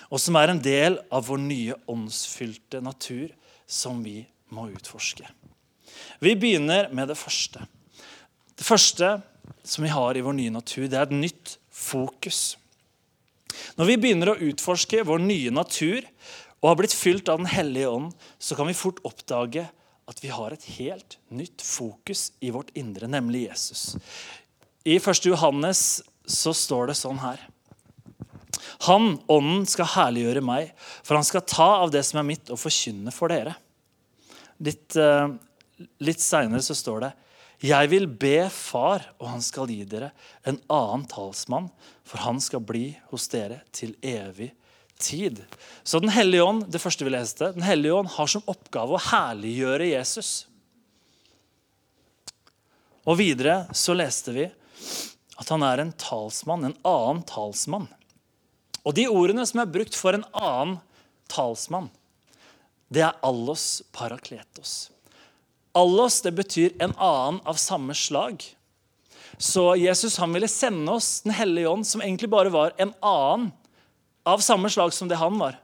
og 0.08 0.22
som 0.22 0.40
er 0.40 0.54
en 0.54 0.64
del 0.64 0.96
av 1.12 1.28
vår 1.28 1.44
nye 1.44 1.76
åndsfylte 1.92 2.80
natur 2.80 3.28
som 3.68 4.00
vi 4.00 4.22
må 4.48 4.70
utforske. 4.72 5.28
Vi 6.24 6.32
begynner 6.40 6.88
med 6.88 7.12
det 7.12 7.20
første. 7.20 7.68
Det 8.56 8.64
første 8.64 9.16
som 9.66 9.84
vi 9.84 9.92
har 9.92 10.16
i 10.16 10.24
vår 10.24 10.36
nye 10.38 10.54
natur, 10.54 10.86
det 10.88 10.96
er 10.96 11.08
et 11.08 11.16
nytt 11.16 11.56
fokus. 11.72 12.56
Når 13.76 13.90
vi 13.90 13.96
begynner 14.00 14.32
å 14.32 14.40
utforske 14.48 15.04
vår 15.06 15.20
nye 15.24 15.52
natur 15.52 16.06
og 16.62 16.70
har 16.70 16.78
blitt 16.80 16.96
fylt 16.96 17.28
av 17.28 17.42
Den 17.42 17.50
hellige 17.52 17.90
ånd, 17.92 18.14
så 18.38 18.56
kan 18.56 18.68
vi 18.68 18.76
fort 18.76 19.02
oppdage 19.04 19.66
at 20.06 20.22
vi 20.22 20.30
har 20.30 20.54
et 20.54 20.64
helt 20.78 21.18
nytt 21.34 21.62
fokus 21.62 22.30
i 22.40 22.52
vårt 22.54 22.70
indre, 22.78 23.08
nemlig 23.10 23.48
Jesus. 23.48 23.96
I 24.86 24.96
1. 25.00 25.26
Johannes 25.26 26.00
så 26.26 26.54
står 26.54 26.92
det 26.92 26.98
sånn 26.98 27.18
her. 27.20 27.42
Han, 28.86 29.16
Ånden, 29.30 29.66
skal 29.68 29.88
herliggjøre 29.96 30.42
meg, 30.44 30.72
for 31.02 31.18
han 31.18 31.26
skal 31.26 31.44
ta 31.46 31.68
av 31.82 31.92
det 31.94 32.04
som 32.06 32.20
er 32.20 32.28
mitt, 32.28 32.50
og 32.54 32.60
forkynne 32.60 33.12
for 33.14 33.32
dere. 33.32 33.56
Litt, 34.62 34.94
uh, 34.96 35.28
litt 36.06 36.22
seinere 36.22 36.62
så 36.64 36.76
står 36.76 37.02
det 37.04 37.12
jeg 37.64 37.88
vil 37.88 38.06
be 38.08 38.48
Far, 38.52 39.04
og 39.16 39.30
han 39.30 39.42
skal 39.44 39.70
gi 39.72 39.82
dere 39.88 40.10
en 40.44 40.58
annen 40.72 41.06
talsmann, 41.08 41.70
for 42.04 42.20
han 42.26 42.40
skal 42.42 42.60
bli 42.64 42.90
hos 43.10 43.28
dere 43.32 43.62
til 43.72 43.94
evig 44.04 44.50
tid. 45.00 45.42
Så 45.82 46.00
Den 46.00 46.12
hellige 46.12 46.44
ånd 46.44 46.66
det 46.72 46.80
første 46.82 47.04
vi 47.04 47.14
leste, 47.14 47.52
den 47.56 47.64
hellige 47.64 47.96
ånd 47.96 48.12
har 48.16 48.28
som 48.30 48.44
oppgave 48.46 48.96
å 48.96 49.04
herliggjøre 49.08 49.90
Jesus. 49.92 50.46
Og 53.06 53.20
Videre 53.20 53.64
så 53.76 53.94
leste 53.96 54.34
vi 54.34 54.46
at 55.36 55.52
han 55.52 55.64
er 55.64 55.82
en 55.82 55.92
talsmann, 56.00 56.64
en 56.64 56.80
annen 56.86 57.22
talsmann. 57.28 57.86
Og 58.84 58.94
De 58.96 59.06
ordene 59.10 59.46
som 59.48 59.62
er 59.62 59.70
brukt 59.70 59.96
for 59.98 60.16
en 60.16 60.26
annen 60.32 60.78
talsmann, 61.32 61.88
det 62.92 63.02
er 63.02 63.16
allos 63.26 63.82
parakletos. 63.94 64.90
Allos 65.76 66.22
det 66.24 66.32
betyr 66.32 66.72
en 66.80 66.94
annen 66.96 67.40
av 67.44 67.58
samme 67.60 67.94
slag. 67.94 68.44
Så 69.38 69.74
Jesus 69.76 70.16
han 70.16 70.32
ville 70.32 70.48
sende 70.48 70.92
oss 70.92 71.20
Den 71.20 71.34
hellige 71.36 71.68
ånd, 71.68 71.86
som 71.86 72.00
egentlig 72.00 72.30
bare 72.32 72.48
var 72.48 72.72
en 72.80 72.94
annen 73.04 73.50
av 74.24 74.40
samme 74.40 74.70
slag 74.72 74.94
som 74.96 75.08
det 75.08 75.20
han 75.20 75.36
var. 75.38 75.58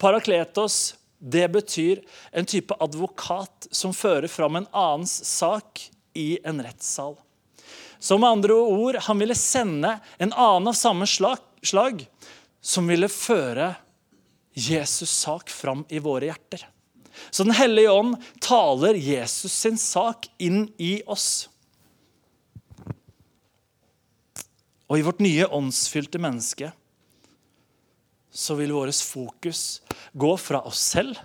Parakletos 0.00 0.94
det 1.20 1.48
betyr 1.52 2.00
en 2.32 2.48
type 2.48 2.74
advokat 2.80 3.68
som 3.70 3.92
fører 3.92 4.28
fram 4.32 4.56
en 4.56 4.70
annens 4.72 5.18
sak 5.28 5.90
i 6.16 6.38
en 6.44 6.62
rettssal. 6.64 7.18
Så 7.98 8.16
med 8.18 8.30
andre 8.30 8.54
ord, 8.54 8.96
han 8.96 9.20
ville 9.20 9.36
sende 9.36 9.98
en 10.16 10.32
annen 10.32 10.72
av 10.72 10.72
samme 10.72 11.06
slag, 11.06 11.44
slag 11.62 12.06
som 12.64 12.88
ville 12.88 13.12
føre 13.12 13.74
Jesus' 14.56 15.12
sak 15.20 15.52
fram 15.52 15.84
i 15.88 16.00
våre 16.00 16.32
hjerter. 16.32 16.64
Så 17.30 17.44
Den 17.44 17.54
hellige 17.56 17.92
ånd 17.92 18.16
taler 18.40 18.94
Jesus 18.94 19.52
sin 19.52 19.78
sak 19.78 20.30
inn 20.38 20.68
i 20.78 21.02
oss. 21.06 21.48
Og 24.90 24.98
i 24.98 25.04
vårt 25.06 25.22
nye 25.22 25.46
åndsfylte 25.46 26.18
menneske 26.18 26.72
så 28.30 28.54
vil 28.58 28.72
vårt 28.74 28.94
fokus 28.94 29.82
gå 30.12 30.30
fra 30.38 30.62
oss 30.66 30.80
selv 30.94 31.18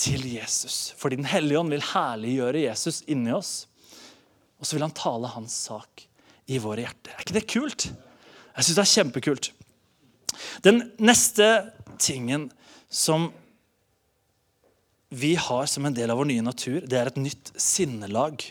til 0.00 0.24
Jesus. 0.28 0.94
Fordi 0.96 1.16
Den 1.16 1.28
hellige 1.28 1.60
ånd 1.60 1.72
vil 1.72 1.84
herliggjøre 1.92 2.64
Jesus 2.64 3.02
inni 3.06 3.32
oss. 3.32 3.66
Og 4.60 4.66
så 4.66 4.76
vil 4.76 4.84
han 4.84 4.96
tale 4.96 5.32
hans 5.32 5.56
sak 5.68 6.06
i 6.50 6.58
våre 6.60 6.84
hjerter. 6.84 7.14
Er 7.14 7.24
ikke 7.24 7.36
det 7.36 7.48
kult? 7.48 7.86
Jeg 8.56 8.66
syns 8.66 8.76
det 8.76 8.84
er 8.84 8.94
kjempekult. 8.94 9.50
Den 10.64 10.82
neste 11.00 11.46
tingen 12.00 12.48
som 12.90 13.30
vi 15.10 15.34
har 15.34 15.66
som 15.66 15.86
en 15.86 15.94
del 15.94 16.10
av 16.10 16.20
vår 16.20 16.28
nye 16.30 16.42
natur, 16.46 16.84
det 16.86 16.98
er 16.98 17.10
et 17.10 17.18
nytt 17.18 17.50
sinnelag. 17.58 18.44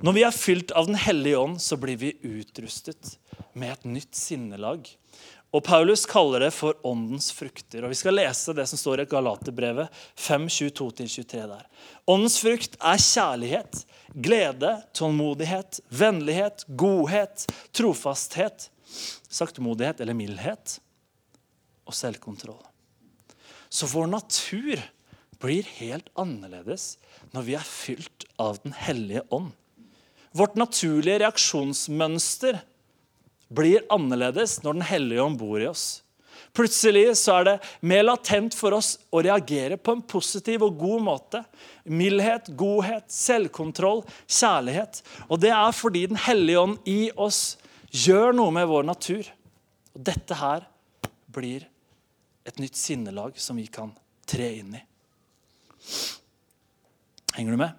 Når 0.00 0.14
vi 0.16 0.22
er 0.24 0.34
fylt 0.34 0.72
av 0.72 0.86
Den 0.86 0.96
hellige 0.96 1.38
ånd, 1.38 1.60
så 1.60 1.76
blir 1.76 1.98
vi 2.00 2.14
utrustet 2.22 3.18
med 3.52 3.74
et 3.74 3.84
nytt 3.84 4.14
sinnelag. 4.16 4.88
Og 5.52 5.64
Paulus 5.64 6.04
kaller 6.08 6.44
det 6.44 6.50
for 6.52 6.76
åndens 6.86 7.30
frukter. 7.32 7.82
Og 7.84 7.92
Vi 7.92 8.00
skal 8.00 8.16
lese 8.16 8.54
det 8.56 8.66
som 8.68 8.80
står 8.80 9.02
i 9.02 9.08
Galaterbrevet 9.08 9.88
5.22-23 10.16 11.46
der. 11.48 11.64
Åndens 12.08 12.38
frukt 12.40 12.76
er 12.80 13.00
kjærlighet, 13.00 13.84
glede, 14.12 14.74
tålmodighet, 14.96 15.80
vennlighet, 15.88 16.64
godhet, 16.68 17.48
trofasthet, 17.72 18.68
saktmodighet 19.28 20.00
eller 20.00 20.16
mildhet 20.16 20.78
og 21.88 21.96
selvkontroll. 21.96 22.60
Så 23.68 23.88
vår 23.88 24.08
natur 24.12 24.80
blir 25.42 25.66
helt 25.78 26.08
annerledes 26.18 26.96
når 27.34 27.46
vi 27.46 27.54
er 27.58 27.66
fylt 27.66 28.26
av 28.40 28.58
Den 28.64 28.74
hellige 28.76 29.22
ånd. 29.34 29.52
Vårt 30.36 30.58
naturlige 30.58 31.22
reaksjonsmønster 31.22 32.60
blir 33.48 33.86
annerledes 33.92 34.58
når 34.64 34.80
Den 34.80 34.88
hellige 34.90 35.24
ånd 35.24 35.40
bor 35.40 35.60
i 35.62 35.70
oss. 35.70 36.02
Plutselig 36.56 37.12
så 37.20 37.38
er 37.38 37.46
det 37.46 37.56
mer 37.86 38.04
latent 38.06 38.54
for 38.56 38.74
oss 38.76 38.96
å 39.14 39.20
reagere 39.22 39.76
på 39.78 39.94
en 39.94 40.02
positiv 40.02 40.64
og 40.66 40.78
god 40.80 41.04
måte. 41.06 41.42
Mildhet, 41.84 42.50
godhet, 42.58 43.06
selvkontroll, 43.12 44.02
kjærlighet. 44.26 45.02
Og 45.28 45.40
det 45.42 45.52
er 45.54 45.76
fordi 45.76 46.06
Den 46.10 46.20
hellige 46.24 46.64
ånd 46.64 46.88
i 46.88 47.10
oss 47.14 47.58
gjør 47.90 48.34
noe 48.36 48.54
med 48.54 48.68
vår 48.70 48.88
natur. 48.90 49.28
Og 49.94 50.04
dette 50.10 50.34
her 50.40 50.66
blir 51.28 51.68
et 52.48 52.58
nytt 52.58 52.76
sinnelag 52.78 53.36
som 53.38 53.58
vi 53.60 53.68
kan 53.70 53.92
tre 54.28 54.50
inn 54.58 54.74
i. 54.78 54.87
Henger 57.34 57.54
du 57.54 57.60
med? 57.60 57.74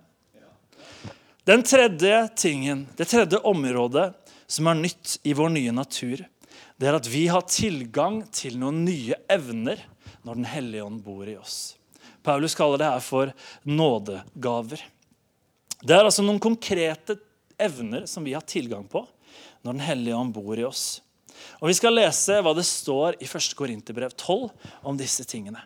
Den 1.50 1.63
tredje 1.63 2.28
tingen, 2.38 2.88
det 2.98 3.10
tredje 3.10 3.39
området 3.48 4.12
som 4.48 4.67
er 4.69 4.78
nytt 4.78 5.15
i 5.26 5.34
vår 5.34 5.50
nye 5.54 5.74
natur, 5.74 6.22
det 6.80 6.88
er 6.88 6.95
at 6.95 7.10
vi 7.10 7.26
har 7.28 7.48
tilgang 7.50 8.22
til 8.32 8.60
noen 8.62 8.84
nye 8.86 9.17
evner 9.32 9.82
når 10.24 10.36
Den 10.36 10.48
hellige 10.52 10.84
ånd 10.84 11.02
bor 11.04 11.28
i 11.28 11.38
oss. 11.39 11.76
Paulus 12.24 12.56
kaller 12.56 12.82
det 12.82 12.89
her 12.91 13.04
for 13.04 13.32
nådegaver. 13.65 14.82
Det 15.80 15.95
er 15.95 16.04
altså 16.04 16.26
noen 16.26 16.41
konkrete 16.43 17.15
evner 17.60 18.06
som 18.08 18.26
vi 18.28 18.36
har 18.36 18.45
tilgang 18.48 18.86
på 18.88 19.06
når 19.63 19.74
Den 19.74 19.84
hellige 19.84 20.19
ånd 20.19 20.36
bor 20.36 20.60
i 20.60 20.67
oss. 20.67 21.02
Og 21.60 21.72
Vi 21.72 21.78
skal 21.80 21.95
lese 21.95 22.39
hva 22.43 22.54
det 22.56 22.67
står 22.67 23.19
i 23.19 23.28
1. 23.28 23.52
Korinterbrev 23.58 24.15
12 24.15 24.50
om 24.88 25.00
disse 25.00 25.26
tingene. 25.28 25.63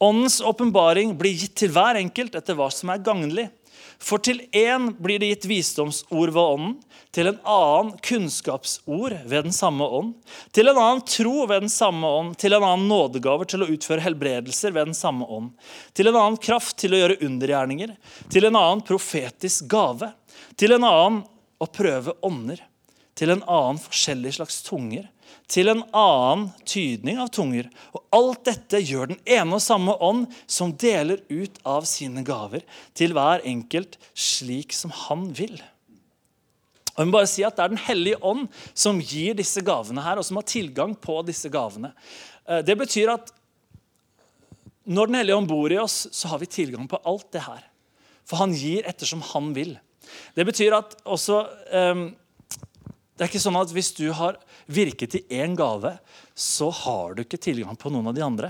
Åndens 0.00 0.40
åpenbaring 0.40 1.12
blir 1.18 1.36
gitt 1.36 1.58
til 1.60 1.72
hver 1.74 1.98
enkelt 2.00 2.36
etter 2.38 2.56
hva 2.56 2.70
som 2.72 2.92
er 2.92 3.02
gagnlig. 3.04 3.50
For 4.00 4.22
til 4.24 4.38
én 4.56 4.94
blir 4.96 5.20
det 5.20 5.28
gitt 5.34 5.48
visdomsord 5.50 6.32
ved 6.32 6.40
ånden, 6.40 6.76
til 7.12 7.28
en 7.28 7.40
annen 7.44 7.90
kunnskapsord 8.06 9.16
ved 9.28 9.48
den 9.48 9.52
samme 9.52 9.84
ånd, 9.84 10.14
til 10.56 10.70
en 10.70 10.78
annen 10.78 11.02
tro 11.04 11.44
ved 11.50 11.66
den 11.66 11.72
samme 11.72 12.08
ånd, 12.08 12.32
til 12.40 12.56
en 12.56 12.64
annen 12.64 12.86
nådegaver 12.88 13.50
til 13.50 13.64
å 13.64 13.68
utføre 13.74 14.04
helbredelser 14.04 14.72
ved 14.72 14.88
den 14.92 14.96
samme 14.96 15.28
ånd, 15.28 15.52
til 15.92 16.08
en 16.08 16.16
annen 16.16 16.40
kraft 16.40 16.78
til 16.80 16.96
å 16.96 17.02
gjøre 17.02 17.20
undergjerninger, 17.26 17.92
til 18.32 18.48
en 18.48 18.56
annen 18.56 18.84
profetisk 18.86 19.68
gave, 19.68 20.12
til 20.56 20.78
en 20.78 20.86
annen 20.86 21.22
å 21.60 21.68
prøve 21.68 22.16
ånder, 22.24 22.62
til 23.18 23.34
en 23.34 23.44
annen 23.44 23.82
forskjellig 23.82 24.38
slags 24.38 24.62
tunger, 24.64 25.10
til 25.50 25.72
en 25.72 25.82
annen 25.96 26.46
tydning 26.68 27.18
av 27.22 27.32
tunger. 27.34 27.66
Og 27.94 28.04
alt 28.14 28.44
dette 28.46 28.80
gjør 28.82 29.10
den 29.12 29.20
ene 29.26 29.58
og 29.58 29.64
samme 29.64 29.96
ånd, 29.98 30.28
som 30.46 30.74
deler 30.78 31.22
ut 31.30 31.58
av 31.66 31.88
sine 31.90 32.22
gaver 32.26 32.64
til 32.96 33.16
hver 33.16 33.42
enkelt 33.48 33.98
slik 34.14 34.74
som 34.76 34.94
han 35.08 35.28
vil. 35.36 35.58
Og 36.94 37.02
jeg 37.02 37.08
må 37.08 37.16
bare 37.16 37.30
si 37.30 37.44
at 37.46 37.56
Det 37.56 37.64
er 37.64 37.74
Den 37.74 37.84
hellige 37.86 38.22
ånd 38.22 38.48
som 38.74 39.00
gir 39.00 39.34
disse 39.34 39.62
gavene 39.64 40.02
her, 40.04 40.18
og 40.18 40.26
som 40.26 40.36
har 40.36 40.48
tilgang 40.48 40.94
på 40.94 41.20
disse 41.26 41.48
gavene. 41.48 41.94
Eh, 42.46 42.62
det 42.62 42.76
betyr 42.78 43.14
at 43.14 43.32
når 44.84 45.06
Den 45.06 45.20
hellige 45.20 45.36
ånd 45.36 45.48
bor 45.48 45.72
i 45.72 45.78
oss, 45.78 46.08
så 46.12 46.28
har 46.28 46.38
vi 46.38 46.46
tilgang 46.46 46.88
på 46.88 46.98
alt 47.04 47.30
det 47.32 47.44
her. 47.44 47.62
For 48.26 48.36
han 48.40 48.54
gir 48.54 48.86
ettersom 48.88 49.22
han 49.32 49.52
vil. 49.54 49.78
Det 50.34 50.46
betyr 50.46 50.74
at 50.74 50.96
også 51.04 51.44
um, 51.92 52.08
Det 53.20 53.26
er 53.26 53.28
ikke 53.34 53.42
sånn 53.42 53.60
at 53.60 53.72
hvis 53.76 53.90
du 53.92 54.06
har 54.16 54.38
virket 54.64 55.18
i 55.18 55.26
én 55.42 55.52
gave, 55.52 55.90
så 56.32 56.70
har 56.72 57.12
du 57.12 57.20
ikke 57.20 57.36
tilgang 57.36 57.76
på 57.76 57.90
noen 57.92 58.08
av 58.08 58.14
de 58.16 58.22
andre. 58.24 58.48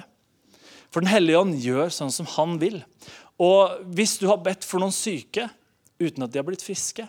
For 0.95 1.03
Den 1.03 1.11
hellige 1.11 1.41
ånd 1.43 1.57
gjør 1.59 1.91
sånn 1.91 2.13
som 2.15 2.29
han 2.37 2.55
vil. 2.63 2.77
Og 3.43 3.81
hvis 3.99 4.15
du 4.23 4.29
har 4.31 4.39
bedt 4.39 4.63
for 4.63 4.79
noen 4.79 4.95
syke 4.95 5.49
uten 5.99 6.23
at 6.23 6.31
de 6.31 6.39
har 6.39 6.47
blitt 6.47 6.63
friske, 6.63 7.03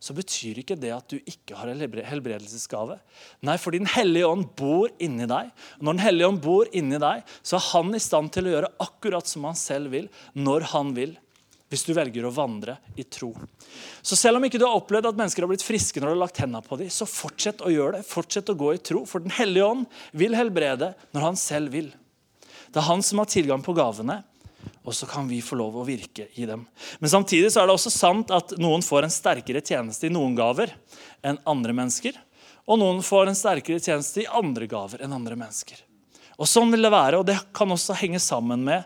så 0.00 0.16
betyr 0.16 0.62
ikke 0.62 0.78
det 0.80 0.94
at 0.94 1.12
du 1.12 1.18
ikke 1.28 1.60
har 1.60 1.68
en 1.68 1.84
helbredelsesgave. 2.08 2.96
Nei, 3.44 3.60
for 3.60 3.76
Den 3.76 3.92
hellige 3.92 4.32
ånd 4.32 4.48
bor 4.56 4.88
inni 4.96 5.28
deg. 5.28 5.52
Når 5.84 5.92
Den 5.92 6.04
hellige 6.06 6.32
ånd 6.32 6.40
bor 6.40 6.72
inni 6.72 7.04
deg, 7.04 7.24
så 7.42 7.60
er 7.60 7.68
han 7.68 7.92
i 7.92 8.00
stand 8.00 8.32
til 8.32 8.48
å 8.48 8.56
gjøre 8.56 8.74
akkurat 8.80 9.28
som 9.28 9.44
han 9.44 9.60
selv 9.60 9.92
vil, 9.92 10.08
når 10.32 10.70
han 10.72 10.96
vil 10.96 11.18
hvis 11.68 11.84
du 11.84 11.92
velger 11.96 12.24
å 12.24 12.32
vandre 12.32 12.78
i 12.96 13.04
tro. 13.04 13.30
Så 14.00 14.16
selv 14.16 14.38
om 14.38 14.46
ikke 14.46 14.60
du 14.60 14.64
har 14.64 14.78
opplevd 14.78 15.10
at 15.10 15.18
mennesker 15.18 15.44
har 15.44 15.50
blitt 15.50 15.64
friske 15.66 16.00
når 16.00 16.08
du 16.08 16.14
har 16.14 16.22
lagt 16.24 16.40
hendene 16.40 16.64
på 16.64 16.78
dem, 16.80 16.88
så 16.92 17.08
fortsett 17.08 17.60
å 17.60 17.72
gjøre 17.72 17.98
det. 17.98 18.08
Fortsett 18.08 18.48
å 18.52 18.56
gå 18.58 18.72
i 18.74 18.80
tro, 18.80 19.04
for 19.08 19.24
Den 19.24 19.34
hellige 19.36 19.68
ånd 19.68 20.00
vil 20.16 20.36
helbrede 20.38 20.94
når 21.12 21.26
han 21.26 21.40
selv 21.40 21.74
vil. 21.76 21.92
Det 22.72 22.80
er 22.80 22.88
han 22.88 23.04
som 23.04 23.20
har 23.20 23.28
tilgang 23.28 23.64
på 23.64 23.76
gavene, 23.76 24.22
og 24.84 24.96
så 24.96 25.06
kan 25.08 25.28
vi 25.28 25.42
få 25.44 25.58
lov 25.60 25.76
å 25.76 25.84
virke 25.84 26.30
i 26.40 26.46
dem. 26.48 26.64
Men 26.98 27.12
samtidig 27.12 27.50
så 27.52 27.60
er 27.60 27.68
det 27.68 27.76
også 27.76 27.92
sant 27.92 28.32
at 28.32 28.54
noen 28.60 28.84
får 28.84 29.04
en 29.04 29.12
sterkere 29.12 29.60
tjeneste 29.64 30.08
i 30.08 30.12
noen 30.12 30.36
gaver 30.38 30.72
enn 31.26 31.40
andre 31.48 31.76
mennesker. 31.76 32.16
Og 32.68 32.80
noen 32.80 33.02
får 33.04 33.30
en 33.30 33.36
sterkere 33.36 33.80
tjeneste 33.80 34.24
i 34.24 34.30
andre 34.40 34.68
gaver 34.68 35.04
enn 35.04 35.14
andre 35.16 35.36
mennesker. 35.40 35.84
Og 36.38 36.48
Sånn 36.48 36.70
vil 36.72 36.84
det 36.84 36.94
være, 36.94 37.20
og 37.20 37.26
det 37.28 37.38
kan 37.56 37.72
også 37.74 37.96
henge 37.98 38.20
sammen 38.22 38.64
med 38.64 38.84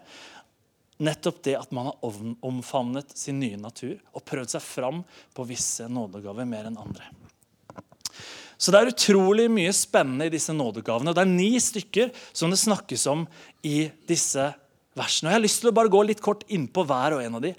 nettopp 1.03 1.43
det 1.47 1.57
at 1.59 1.75
man 1.75 1.91
har 1.91 1.99
omfavnet 2.47 3.13
sin 3.19 3.41
nye 3.43 3.59
natur 3.61 3.99
og 4.13 4.25
prøvd 4.29 4.55
seg 4.55 4.65
fram 4.65 5.03
på 5.35 5.47
visse 5.49 5.89
nådegaver 5.91 6.49
mer 6.49 6.71
enn 6.71 6.81
andre. 6.81 7.11
Så 8.63 8.71
det 8.71 8.79
er 8.79 8.93
utrolig 8.93 9.49
mye 9.51 9.73
spennende 9.75 10.29
i 10.29 10.33
disse 10.37 10.55
nådegavene. 10.55 11.11
og 11.11 11.17
Det 11.19 11.25
er 11.25 11.31
ni 11.33 11.53
stykker 11.59 12.13
som 12.31 12.53
det 12.53 12.61
snakkes 12.63 13.09
om 13.11 13.25
i 13.67 13.89
disse 14.07 14.53
versene. 14.95 15.29
Og 15.29 15.33
Jeg 15.33 15.39
har 15.41 15.43
lyst 15.43 15.63
til 15.65 15.73
å 15.73 15.75
bare 15.75 15.91
gå 15.91 16.03
litt 16.07 16.23
kort 16.23 16.45
innpå 16.47 16.85
hver 16.87 17.17
og 17.17 17.25
en 17.25 17.41
av 17.41 17.43
de. 17.43 17.51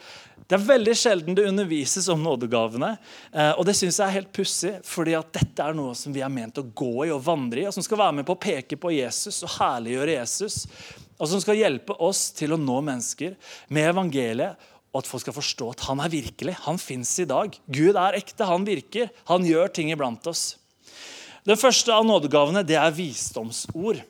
Det 0.48 0.56
er 0.56 0.64
veldig 0.64 0.94
sjelden 0.96 1.36
det 1.36 1.48
undervises 1.50 2.08
om 2.14 2.24
nådegavene. 2.24 2.94
Eh, 3.34 3.52
og 3.52 3.66
det 3.68 3.76
synes 3.80 4.00
jeg 4.00 4.06
er 4.06 4.18
helt 4.20 4.32
pussig, 4.36 4.74
fordi 4.88 5.16
at 5.18 5.32
dette 5.36 5.66
er 5.66 5.76
noe 5.76 5.96
som 5.98 6.16
vi 6.16 6.24
er 6.24 6.32
ment 6.32 6.62
å 6.62 6.68
gå 6.72 7.08
i 7.08 7.12
og 7.12 7.24
vandre 7.26 7.64
i, 7.64 7.68
og 7.68 7.76
som 7.76 7.84
skal 7.84 8.00
være 8.00 8.20
med 8.22 8.28
på 8.28 8.38
å 8.38 8.44
peke 8.48 8.80
på 8.80 8.96
Jesus 8.96 9.42
og 9.44 9.56
herliggjøre 9.58 10.18
Jesus 10.20 10.62
og 11.20 11.30
som 11.30 11.42
skal 11.44 11.60
hjelpe 11.60 11.96
oss 12.04 12.28
til 12.36 12.56
å 12.56 12.60
nå 12.60 12.80
mennesker 12.86 13.36
med 13.74 13.92
evangeliet, 13.92 14.70
og 14.94 15.02
at 15.02 15.10
folk 15.10 15.24
skal 15.24 15.36
forstå 15.36 15.70
at 15.74 15.86
han 15.88 16.02
er 16.06 16.12
virkelig. 16.14 16.54
Han 16.68 16.78
fins 16.78 17.16
i 17.24 17.26
dag. 17.30 17.56
Gud 17.66 17.98
er 17.98 18.18
ekte, 18.20 18.46
han 18.46 18.66
virker. 18.68 19.10
Han 19.32 19.46
gjør 19.48 19.72
ting 19.74 19.90
iblant 19.90 20.28
oss. 20.30 20.52
Den 21.44 21.58
første 21.60 21.92
av 21.96 22.06
nådegavene 22.06 22.62
det 22.64 22.78
er 22.78 22.94
visdomsord. 22.94 24.04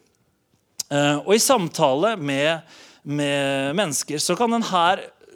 Eh, 0.92 1.18
og 1.24 1.32
I 1.34 1.42
samtale 1.42 2.18
med, 2.20 2.68
med 3.08 3.80
mennesker 3.80 4.20
så 4.20 4.36
kan 4.38 4.52
denne 4.52 4.84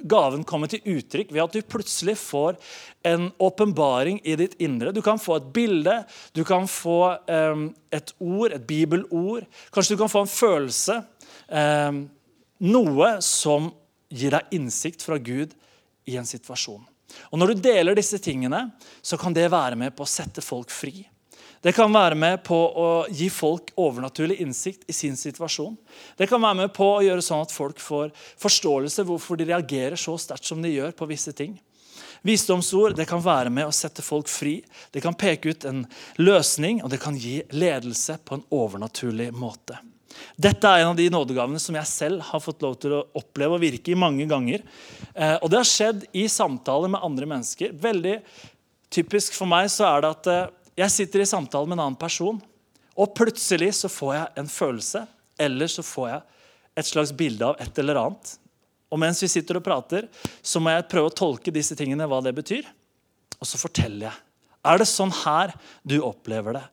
gaven 0.05 0.43
komme 0.45 0.67
til 0.69 0.83
uttrykk 0.97 1.31
ved 1.33 1.43
at 1.45 1.55
du 1.55 1.65
plutselig 1.65 2.17
får 2.19 2.59
en 3.07 3.29
åpenbaring 3.41 4.19
i 4.27 4.35
ditt 4.37 4.57
indre. 4.61 4.91
Du 4.93 5.01
kan 5.01 5.19
få 5.21 5.39
et 5.39 5.47
bilde, 5.55 5.95
du 6.35 6.43
kan 6.45 6.67
få 6.69 7.15
um, 7.25 7.69
et 7.93 8.13
ord, 8.19 8.51
et 8.51 8.67
bibelord. 8.67 9.47
Kanskje 9.73 9.95
du 9.95 10.01
kan 10.03 10.11
få 10.11 10.25
en 10.25 10.31
følelse 10.31 10.99
eh, 11.49 11.91
noe 12.57 13.09
som 13.23 13.71
gir 14.09 14.33
deg 14.33 14.55
innsikt 14.55 15.03
fra 15.03 15.17
Gud 15.17 15.53
i 16.07 16.15
en 16.17 16.27
situasjon. 16.27 16.85
Og 17.31 17.39
Når 17.39 17.53
du 17.53 17.67
deler 17.69 17.95
disse 17.97 18.19
tingene, 18.19 18.69
så 19.01 19.17
kan 19.19 19.35
det 19.35 19.49
være 19.51 19.77
med 19.79 19.95
på 19.95 20.03
å 20.03 20.09
sette 20.09 20.43
folk 20.43 20.71
fri. 20.73 21.07
Det 21.61 21.73
kan 21.73 21.91
være 21.93 22.15
med 22.15 22.43
på 22.45 22.55
å 22.55 22.89
gi 23.09 23.29
folk 23.33 23.71
overnaturlig 23.81 24.37
innsikt 24.43 24.85
i 24.87 24.93
sin 24.93 25.17
situasjon. 25.17 25.73
Det 26.17 26.27
kan 26.29 26.41
være 26.41 26.61
med 26.61 26.73
på 26.75 26.85
å 26.85 27.01
gjøre 27.03 27.23
sånn 27.25 27.41
at 27.47 27.53
folk 27.53 27.81
får 27.81 28.11
forståelse 28.39 29.07
hvorfor 29.07 29.39
de 29.39 29.49
reagerer 29.49 29.97
så 29.99 30.13
sterkt 30.21 30.45
som 30.45 30.61
de 30.61 30.75
gjør 30.75 30.93
på 30.95 31.09
visse 31.09 31.33
ting. 31.33 31.57
Visdomsord 32.27 32.95
det 32.97 33.07
kan 33.09 33.23
være 33.23 33.49
med 33.53 33.69
å 33.69 33.75
sette 33.75 34.05
folk 34.05 34.29
fri. 34.29 34.59
Det 34.93 35.01
kan 35.01 35.17
peke 35.17 35.53
ut 35.53 35.65
en 35.69 35.83
løsning, 36.21 36.83
og 36.83 36.93
det 36.93 37.01
kan 37.01 37.17
gi 37.17 37.39
ledelse 37.53 38.19
på 38.23 38.37
en 38.37 38.47
overnaturlig 38.53 39.31
måte. 39.33 39.79
Dette 40.37 40.69
er 40.69 40.83
en 40.83 40.91
av 40.91 40.97
de 40.97 41.07
nådegavene 41.11 41.59
som 41.61 41.75
jeg 41.77 41.89
selv 41.89 42.23
har 42.29 42.41
fått 42.43 42.61
lov 42.65 42.77
til 42.81 42.95
å 42.97 43.05
oppleve 43.17 43.57
og 43.57 43.63
virke 43.63 43.93
i 43.93 43.97
mange 43.99 44.27
ganger. 44.29 44.63
Eh, 45.13 45.35
og 45.41 45.49
det 45.51 45.59
har 45.61 45.69
skjedd 45.69 46.05
i 46.17 46.27
samtaler 46.31 46.91
med 46.93 47.03
andre 47.05 47.29
mennesker. 47.29 47.73
Veldig 47.73 48.19
typisk 48.93 49.35
for 49.37 49.49
meg 49.49 49.69
så 49.73 49.87
er 49.89 50.03
det 50.05 50.13
at 50.15 50.31
eh, 50.31 50.47
jeg 50.83 50.93
sitter 50.93 51.23
i 51.23 51.29
samtale 51.29 51.67
med 51.67 51.79
en 51.79 51.87
annen 51.87 51.99
person, 51.99 52.37
og 52.97 53.13
plutselig 53.17 53.71
så 53.79 53.89
får 53.89 54.13
jeg 54.15 54.41
en 54.41 54.51
følelse, 54.51 55.03
eller 55.41 55.69
så 55.69 55.85
får 55.85 56.11
jeg 56.11 56.21
et 56.77 56.89
slags 56.89 57.13
bilde 57.17 57.45
av 57.45 57.57
et 57.61 57.81
eller 57.81 57.99
annet. 58.01 58.37
Og 58.93 59.01
mens 59.01 59.19
vi 59.23 59.29
sitter 59.29 59.59
og 59.59 59.65
prater, 59.65 60.07
så 60.41 60.61
må 60.61 60.71
jeg 60.71 60.87
prøve 60.91 61.09
å 61.09 61.17
tolke 61.17 61.53
disse 61.53 61.75
tingene, 61.77 62.07
hva 62.09 62.21
det 62.23 62.33
betyr. 62.37 62.69
Og 63.37 63.49
så 63.49 63.59
forteller 63.59 64.07
jeg. 64.07 64.23
Er 64.67 64.81
det 64.81 64.89
sånn 64.89 65.13
her 65.23 65.53
du 65.85 65.99
opplever 66.05 66.57
det? 66.57 66.65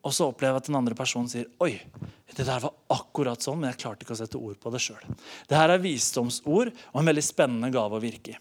Og 0.00 0.14
så 0.16 0.30
opplever 0.30 0.56
jeg 0.56 0.62
at 0.62 0.68
den 0.70 0.78
andre 0.78 0.96
personen 0.96 1.28
sier 1.28 1.48
Oi, 1.60 1.74
det 2.30 2.46
der 2.46 2.62
var 2.62 2.76
akkurat 2.94 3.42
sånn, 3.42 3.58
men 3.60 3.72
jeg 3.72 3.82
klarte 3.82 4.06
ikke 4.06 4.14
å 4.16 4.20
sette 4.20 4.40
ord 4.40 4.56
på 4.60 4.72
det 4.72 4.80
sjøl. 4.82 5.02
Dette 5.50 5.64
er 5.66 5.82
visdomsord 5.82 6.70
og 6.70 7.02
en 7.02 7.10
veldig 7.10 7.24
spennende 7.26 7.72
gave 7.74 7.98
å 7.98 8.02
virke 8.02 8.32
i. 8.32 8.38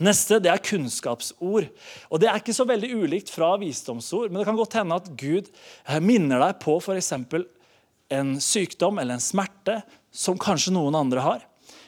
Neste 0.00 0.38
det 0.40 0.48
er 0.48 0.62
kunnskapsord. 0.64 1.68
Og 2.08 2.20
Det 2.20 2.28
er 2.30 2.40
ikke 2.40 2.56
så 2.56 2.64
veldig 2.68 2.88
ulikt 3.02 3.32
fra 3.32 3.52
visdomsord, 3.60 4.30
men 4.30 4.40
det 4.40 4.46
kan 4.48 4.56
godt 4.56 4.78
hende 4.78 4.96
at 4.96 5.10
Gud 5.12 5.50
eh, 5.50 6.00
minner 6.00 6.40
deg 6.40 6.60
på 6.62 6.78
f.eks. 6.80 7.12
en 8.16 8.32
sykdom 8.40 8.98
eller 8.98 9.18
en 9.18 9.24
smerte 9.24 9.80
som 10.10 10.40
kanskje 10.40 10.72
noen 10.72 10.96
andre 10.96 11.24
har. 11.24 11.44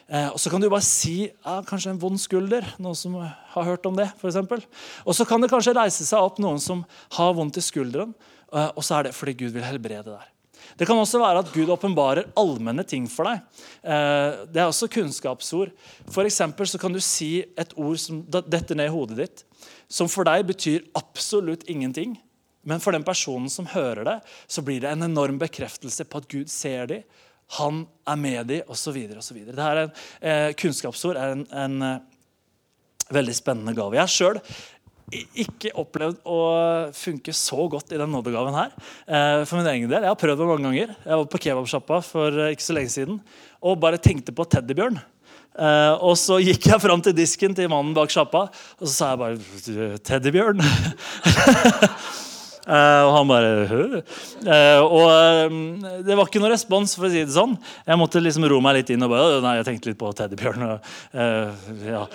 Eh, 0.07 0.29
og 0.29 0.37
Så 0.39 0.51
kan 0.53 0.61
du 0.61 0.69
bare 0.69 0.85
si 0.85 1.31
ja, 1.31 1.61
kanskje 1.65 1.95
en 1.95 2.03
vond 2.03 2.19
skulder. 2.21 2.67
Noen 2.77 2.97
som 2.97 3.17
har 3.17 3.65
hørt 3.65 3.85
om 3.89 3.97
det. 3.97 4.11
For 4.19 4.29
eksempel. 4.29 4.61
og 5.05 5.15
så 5.17 5.25
kan 5.25 5.41
det 5.41 5.49
kanskje 5.49 5.77
reise 5.77 6.05
seg 6.05 6.21
opp 6.21 6.37
noen 6.43 6.61
som 6.61 6.85
har 7.17 7.33
vondt 7.33 7.57
i 7.57 7.65
skulderen. 7.65 8.13
Eh, 8.53 8.69
og 8.77 8.85
så 8.85 8.99
er 8.99 9.09
det 9.09 9.17
fordi 9.17 9.35
Gud 9.43 9.55
vil 9.55 9.65
helbrede 9.65 10.13
der. 10.13 10.29
Det 10.77 10.87
kan 10.87 10.97
også 10.97 11.19
være 11.21 11.43
at 11.43 11.51
Gud 11.53 11.71
åpenbarer 11.73 12.29
allmenne 12.39 12.85
ting 12.87 13.05
for 13.11 13.27
deg. 13.27 13.41
Eh, 13.83 14.43
det 14.53 14.61
er 14.61 14.69
også 14.69 14.89
kunnskapsord. 14.91 15.73
For 16.09 16.29
så 16.29 16.79
kan 16.81 16.93
du 16.93 17.01
si 17.03 17.43
et 17.43 17.73
ord 17.75 17.99
som 18.01 18.23
detter 18.29 18.77
ned 18.79 18.89
i 18.89 18.93
hodet 18.93 19.19
ditt, 19.19 19.43
som 19.91 20.09
for 20.09 20.27
deg 20.27 20.45
betyr 20.49 20.85
absolutt 20.97 21.67
ingenting. 21.69 22.15
Men 22.63 22.79
for 22.79 22.95
den 22.95 23.03
personen 23.03 23.51
som 23.51 23.67
hører 23.67 24.05
det, 24.07 24.17
så 24.47 24.63
blir 24.63 24.81
det 24.81 24.93
en 24.93 25.03
enorm 25.09 25.37
bekreftelse 25.41 26.07
på 26.07 26.21
at 26.21 26.29
Gud 26.31 26.51
ser 26.51 26.87
dem, 26.87 27.03
han 27.59 27.83
er 28.07 28.17
med 28.17 28.47
dem, 28.49 28.69
osv. 28.71 28.95
Eh, 28.97 30.53
kunnskapsord 30.57 31.19
er 31.19 31.35
en, 31.35 31.43
en 31.51 31.81
eh, 31.85 31.99
veldig 33.13 33.35
spennende 33.35 33.75
gave. 33.77 33.99
Jeg 33.99 34.09
selv. 34.09 34.55
Ikke 35.45 35.73
opplevd 35.79 36.19
å 36.25 36.39
funke 36.97 37.33
så 37.35 37.67
godt 37.71 37.93
i 37.93 37.99
den 38.01 38.11
nådegaven 38.13 38.57
her. 38.57 38.75
Eh, 39.07 39.41
for 39.47 39.59
min 39.59 39.71
egen 39.71 39.89
del. 39.91 40.03
Jeg 40.03 40.13
har 40.13 40.19
prøvd 40.19 40.43
det 40.43 40.49
mange 40.49 40.67
ganger. 40.69 40.93
Jeg 41.05 41.21
var 41.21 41.31
på 41.31 41.41
kebabsjappa 41.45 42.01
for 42.05 42.43
eh, 42.45 42.53
ikke 42.55 42.67
så 42.67 42.77
lenge 42.77 42.93
siden 42.93 43.19
og 43.63 43.79
bare 43.81 44.01
tenkte 44.01 44.35
på 44.35 44.47
teddybjørn. 44.49 44.99
Uh, 45.53 45.93
og 46.01 46.15
så 46.17 46.39
gikk 46.41 46.65
jeg 46.65 46.81
fram 46.81 47.01
til 47.05 47.13
disken 47.13 47.53
til 47.53 47.67
mannen 47.69 47.93
bak 47.93 48.09
sjappa 48.09 48.47
og 48.49 48.87
så 48.87 48.89
sa 48.89 49.09
jeg 49.11 49.19
bare 49.21 49.99
'Teddybjørn'. 50.01 50.63
Uh, 52.63 53.03
og 53.03 53.09
han 53.17 53.27
bare 53.27 53.47
uh, 53.67 53.95
Og 54.87 55.01
uh, 55.03 55.97
det 56.05 56.15
var 56.15 56.29
ikke 56.29 56.39
noe 56.39 56.53
respons, 56.53 56.93
for 56.95 57.09
å 57.09 57.11
si 57.11 57.25
det 57.25 57.35
sånn. 57.35 57.57
Jeg 57.83 57.99
måtte 57.99 58.21
liksom 58.23 58.47
ro 58.47 58.61
meg 58.63 58.77
litt 58.77 58.93
inn 58.93 59.03
og 59.03 59.11
bare 59.11 59.41
Nei, 59.43 59.57
jeg 59.59 59.67
tenkte 59.67 59.91
litt 59.91 59.99
på 59.99 60.11
teddybjørn. 60.15 60.63
ja. 61.89 62.05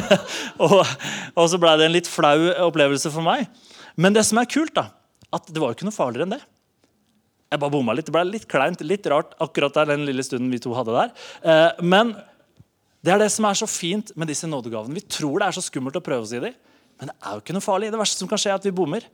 og, 0.64 0.80
og, 0.82 1.46
så 1.52 1.60
ble 1.62 1.76
det 1.78 1.86
en 1.86 1.94
litt 1.94 2.10
flau 2.10 2.50
opplevelse 2.66 3.12
for 3.14 3.26
meg. 3.26 3.46
Men 3.94 4.16
det 4.16 4.26
som 4.26 4.42
er 4.42 4.50
kult, 4.50 4.74
da, 4.74 4.88
at 5.34 5.46
det 5.46 5.62
var 5.62 5.70
jo 5.70 5.78
ikke 5.78 5.88
noe 5.88 5.94
farligere 5.94 6.26
enn 6.26 6.34
det. 6.34 6.42
Jeg 7.54 7.62
bare 7.62 7.76
bomma 7.76 7.94
litt. 7.94 8.08
Det 8.08 8.16
ble 8.16 8.26
litt 8.26 8.50
kleint, 8.50 8.82
litt 8.82 9.06
rart 9.12 9.36
akkurat 9.42 9.76
der 9.78 9.92
den 9.94 10.08
lille 10.08 10.26
stunden 10.26 10.50
vi 10.50 10.58
to 10.62 10.74
hadde 10.74 10.96
der. 10.96 11.12
men 11.86 12.16
det 13.04 13.12
er 13.12 13.20
det 13.20 13.30
som 13.30 13.44
er 13.44 13.58
så 13.58 13.68
fint 13.68 14.14
med 14.16 14.30
disse 14.32 14.48
nådegavene. 14.48 14.96
Vi 14.96 15.04
tror 15.06 15.38
det 15.38 15.50
er 15.50 15.56
så 15.58 15.62
skummelt 15.62 15.98
å 16.00 16.02
prøve 16.02 16.24
oss 16.24 16.32
i 16.32 16.40
dem. 16.40 16.54
Men 16.98 17.10
det 17.10 17.16
er 17.20 17.34
jo 17.36 17.42
ikke 17.42 17.56
noe 17.56 17.64
farlig. 17.64 17.90
Det 17.92 18.00
verste 18.00 18.22
som 18.22 18.30
kan 18.30 18.40
skje, 18.40 18.52
er 18.54 18.60
at 18.60 18.66
vi 18.66 18.72
bommer. 18.74 19.04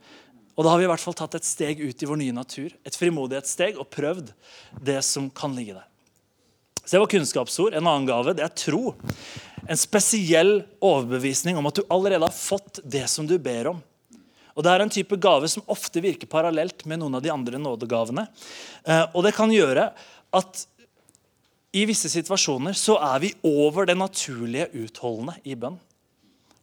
Og 0.55 0.65
da 0.65 0.73
har 0.73 0.81
vi 0.81 0.87
i 0.87 0.91
hvert 0.91 1.03
fall 1.03 1.15
tatt 1.17 1.37
et 1.37 1.47
steg 1.47 1.79
ut 1.79 2.03
i 2.03 2.09
vår 2.09 2.19
nye 2.19 2.35
natur, 2.35 2.73
et 2.83 2.97
frimodighetssteg, 2.97 3.79
og 3.79 3.89
prøvd 3.93 4.33
det 4.83 4.99
som 5.07 5.29
kan 5.33 5.55
ligge 5.55 5.77
der. 5.77 5.87
Så 6.81 6.97
Det 6.97 6.99
var 6.99 7.07
kunnskapsord. 7.07 7.73
En 7.73 7.87
annen 7.87 8.07
gave 8.09 8.33
det 8.35 8.43
er 8.43 8.55
tro. 8.57 8.95
En 9.69 9.77
spesiell 9.77 10.63
overbevisning 10.81 11.57
om 11.57 11.69
at 11.69 11.77
du 11.77 11.85
allerede 11.87 12.25
har 12.25 12.35
fått 12.35 12.81
det 12.83 13.05
som 13.09 13.27
du 13.29 13.37
ber 13.39 13.69
om. 13.71 13.81
Og 14.57 14.63
Det 14.65 14.71
er 14.71 14.83
en 14.83 14.91
type 14.91 15.15
gave 15.21 15.47
som 15.47 15.63
ofte 15.71 16.01
virker 16.03 16.27
parallelt 16.27 16.83
med 16.85 16.99
noen 16.99 17.15
av 17.15 17.23
de 17.23 17.31
andre 17.31 17.61
nådegavene. 17.61 18.25
Eh, 18.83 19.05
og 19.15 19.23
det 19.23 19.35
kan 19.37 19.53
gjøre 19.53 19.91
at 20.33 20.65
i 21.71 21.85
visse 21.87 22.09
situasjoner 22.11 22.75
så 22.75 22.97
er 22.99 23.21
vi 23.23 23.31
over 23.47 23.87
det 23.87 23.95
naturlige 23.95 24.67
utholdende 24.75 25.37
i 25.47 25.55
bønn. 25.55 25.79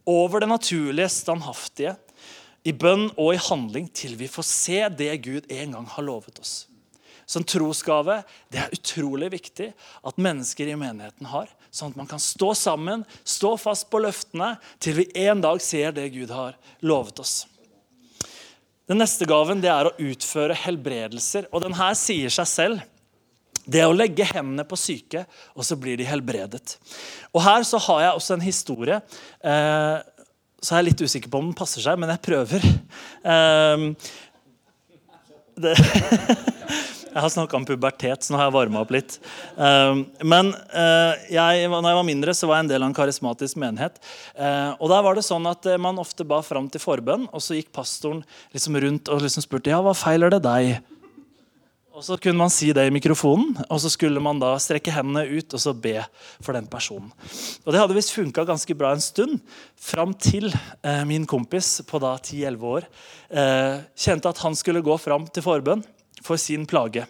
Over 0.05 0.44
det 0.44 0.51
naturlige 0.51 1.09
standhaftige 1.09 1.96
i 2.68 2.74
bønn 2.76 3.09
og 3.16 3.33
i 3.33 3.40
handling 3.48 3.88
til 3.96 4.16
vi 4.20 4.28
får 4.28 4.46
se 4.46 4.81
det 4.92 5.12
Gud 5.24 5.48
en 5.48 5.76
gang 5.76 5.87
har 5.94 6.04
lovet 6.04 6.40
oss. 6.42 6.66
Som 7.28 7.44
trosgave 7.44 8.22
det 8.52 8.61
er 8.62 8.72
utrolig 8.72 9.31
viktig 9.35 9.70
at 10.09 10.20
mennesker 10.20 10.70
i 10.70 10.76
menigheten 10.81 11.28
har. 11.28 11.48
Sånn 11.70 11.92
at 11.92 12.00
man 12.00 12.09
kan 12.09 12.20
stå 12.22 12.54
sammen, 12.57 13.04
stå 13.24 13.52
fast 13.61 13.88
på 13.92 14.00
løftene, 14.00 14.54
til 14.81 15.02
vi 15.02 15.09
en 15.26 15.42
dag 15.44 15.61
ser 15.64 15.92
det 15.96 16.09
Gud 16.14 16.33
har 16.33 16.57
lovet 16.81 17.20
oss. 17.20 17.42
Den 18.88 19.02
neste 19.02 19.28
gaven 19.28 19.61
det 19.61 19.68
er 19.68 19.90
å 19.90 19.96
utføre 20.00 20.57
helbredelser. 20.57 21.50
og 21.52 21.61
den 21.64 21.76
her 21.76 21.92
sier 21.92 22.33
seg 22.33 22.48
selv. 22.48 22.87
Det 23.68 23.83
er 23.83 23.90
å 23.90 23.96
legge 23.96 24.24
hendene 24.24 24.64
på 24.64 24.78
syke, 24.81 25.26
og 25.52 25.66
så 25.68 25.76
blir 25.76 25.98
de 26.00 26.07
helbredet. 26.09 26.78
Og 27.35 27.42
Her 27.44 27.66
så 27.68 27.76
har 27.85 28.00
jeg 28.00 28.14
også 28.16 28.35
en 28.38 28.46
historie. 28.46 29.00
Eh, 29.44 29.98
så 30.59 30.75
er 30.75 30.83
jeg 30.83 30.90
litt 30.90 31.05
usikker 31.07 31.31
på 31.31 31.40
om 31.40 31.51
den 31.51 31.59
passer 31.59 31.85
seg, 31.85 31.99
men 32.01 32.11
jeg 32.11 32.25
prøver. 32.25 32.64
Um, 33.23 33.92
det, 35.59 35.75
jeg 37.12 37.23
har 37.23 37.31
snakka 37.33 37.59
om 37.59 37.66
pubertet, 37.68 38.25
så 38.25 38.35
nå 38.35 38.40
har 38.40 38.49
jeg 38.49 38.57
varma 38.57 38.83
opp 38.83 38.92
litt. 38.94 39.16
Um, 39.55 40.05
men 40.27 40.51
uh, 40.75 41.14
jeg, 41.31 41.71
når 41.71 41.90
jeg 41.90 42.01
var 42.01 42.09
mindre, 42.11 42.35
så 42.35 42.51
var 42.51 42.61
jeg 42.61 42.66
en 42.66 42.73
del 42.75 42.85
av 42.85 42.90
en 42.90 42.99
karismatisk 42.99 43.61
menighet. 43.62 44.03
Uh, 44.35 44.75
og 44.77 44.90
der 44.92 45.07
var 45.07 45.18
det 45.18 45.27
sånn 45.27 45.47
at 45.51 45.66
uh, 45.71 45.79
Man 45.81 46.03
ofte 46.03 46.27
ba 46.29 46.42
fram 46.47 46.71
til 46.73 46.83
forbønn, 46.83 47.29
og 47.31 47.44
så 47.44 47.59
gikk 47.59 47.71
pastoren 47.75 48.25
liksom 48.55 48.79
rundt 48.83 49.11
og 49.14 49.25
liksom 49.25 49.47
spurte 49.47 49.73
ja, 49.73 49.83
hva 49.85 49.94
feiler 49.97 50.35
det 50.35 50.42
deg. 50.47 50.79
Og 51.98 52.04
Så 52.06 52.14
kunne 52.22 52.38
man 52.38 52.50
si 52.54 52.68
det 52.70 52.84
i 52.87 52.92
mikrofonen, 52.94 53.56
og 53.66 53.80
så 53.82 53.90
skulle 53.90 54.20
man 54.22 54.38
da 54.38 54.52
strekke 54.62 54.92
hendene 54.94 55.24
ut 55.26 55.54
og 55.56 55.58
så 55.58 55.72
be 55.74 55.96
for 56.38 56.54
den 56.54 56.68
personen. 56.70 57.08
Og 57.66 57.72
Det 57.74 57.80
hadde 57.80 57.96
visst 57.96 58.12
funka 58.14 58.44
ganske 58.46 58.74
bra 58.78 58.92
en 58.94 59.02
stund, 59.02 59.40
fram 59.74 60.12
til 60.14 60.46
eh, 60.87 61.02
min 61.02 61.26
kompis 61.26 61.80
på 61.82 61.98
da 61.98 62.12
10-11 62.14 62.66
år 62.70 62.87
eh, 63.34 63.80
kjente 63.98 64.30
at 64.30 64.38
han 64.44 64.54
skulle 64.54 64.84
gå 64.87 64.94
fram 64.94 65.26
til 65.26 65.42
forbønn 65.42 65.82
for 66.22 66.38
sin 66.38 66.68
plage. 66.70 67.02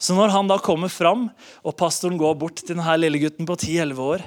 Så 0.00 0.16
når 0.16 0.32
han 0.32 0.48
da 0.48 0.56
kommer 0.64 0.88
fram, 0.88 1.26
og 1.60 1.76
pastoren 1.76 2.16
går 2.16 2.38
bort 2.40 2.62
til 2.62 2.72
denne 2.72 2.94
lille 2.96 3.20
gutten 3.20 3.44
på 3.44 3.58
10-11 3.58 4.00
år, 4.00 4.24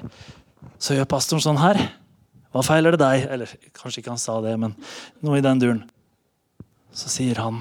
så 0.78 0.94
gjør 0.94 1.10
pastoren 1.10 1.42
sånn 1.42 1.58
her. 1.58 1.80
Hva 2.54 2.62
feiler 2.62 2.94
det 2.94 3.02
deg? 3.02 3.26
Eller 3.26 3.56
kanskje 3.74 4.04
ikke 4.04 4.14
han 4.14 4.22
sa 4.22 4.38
det, 4.44 4.54
men 4.54 4.78
noe 5.18 5.42
i 5.42 5.42
den 5.42 5.64
duren. 5.64 5.82
Så 6.94 7.10
sier 7.10 7.42
han 7.42 7.58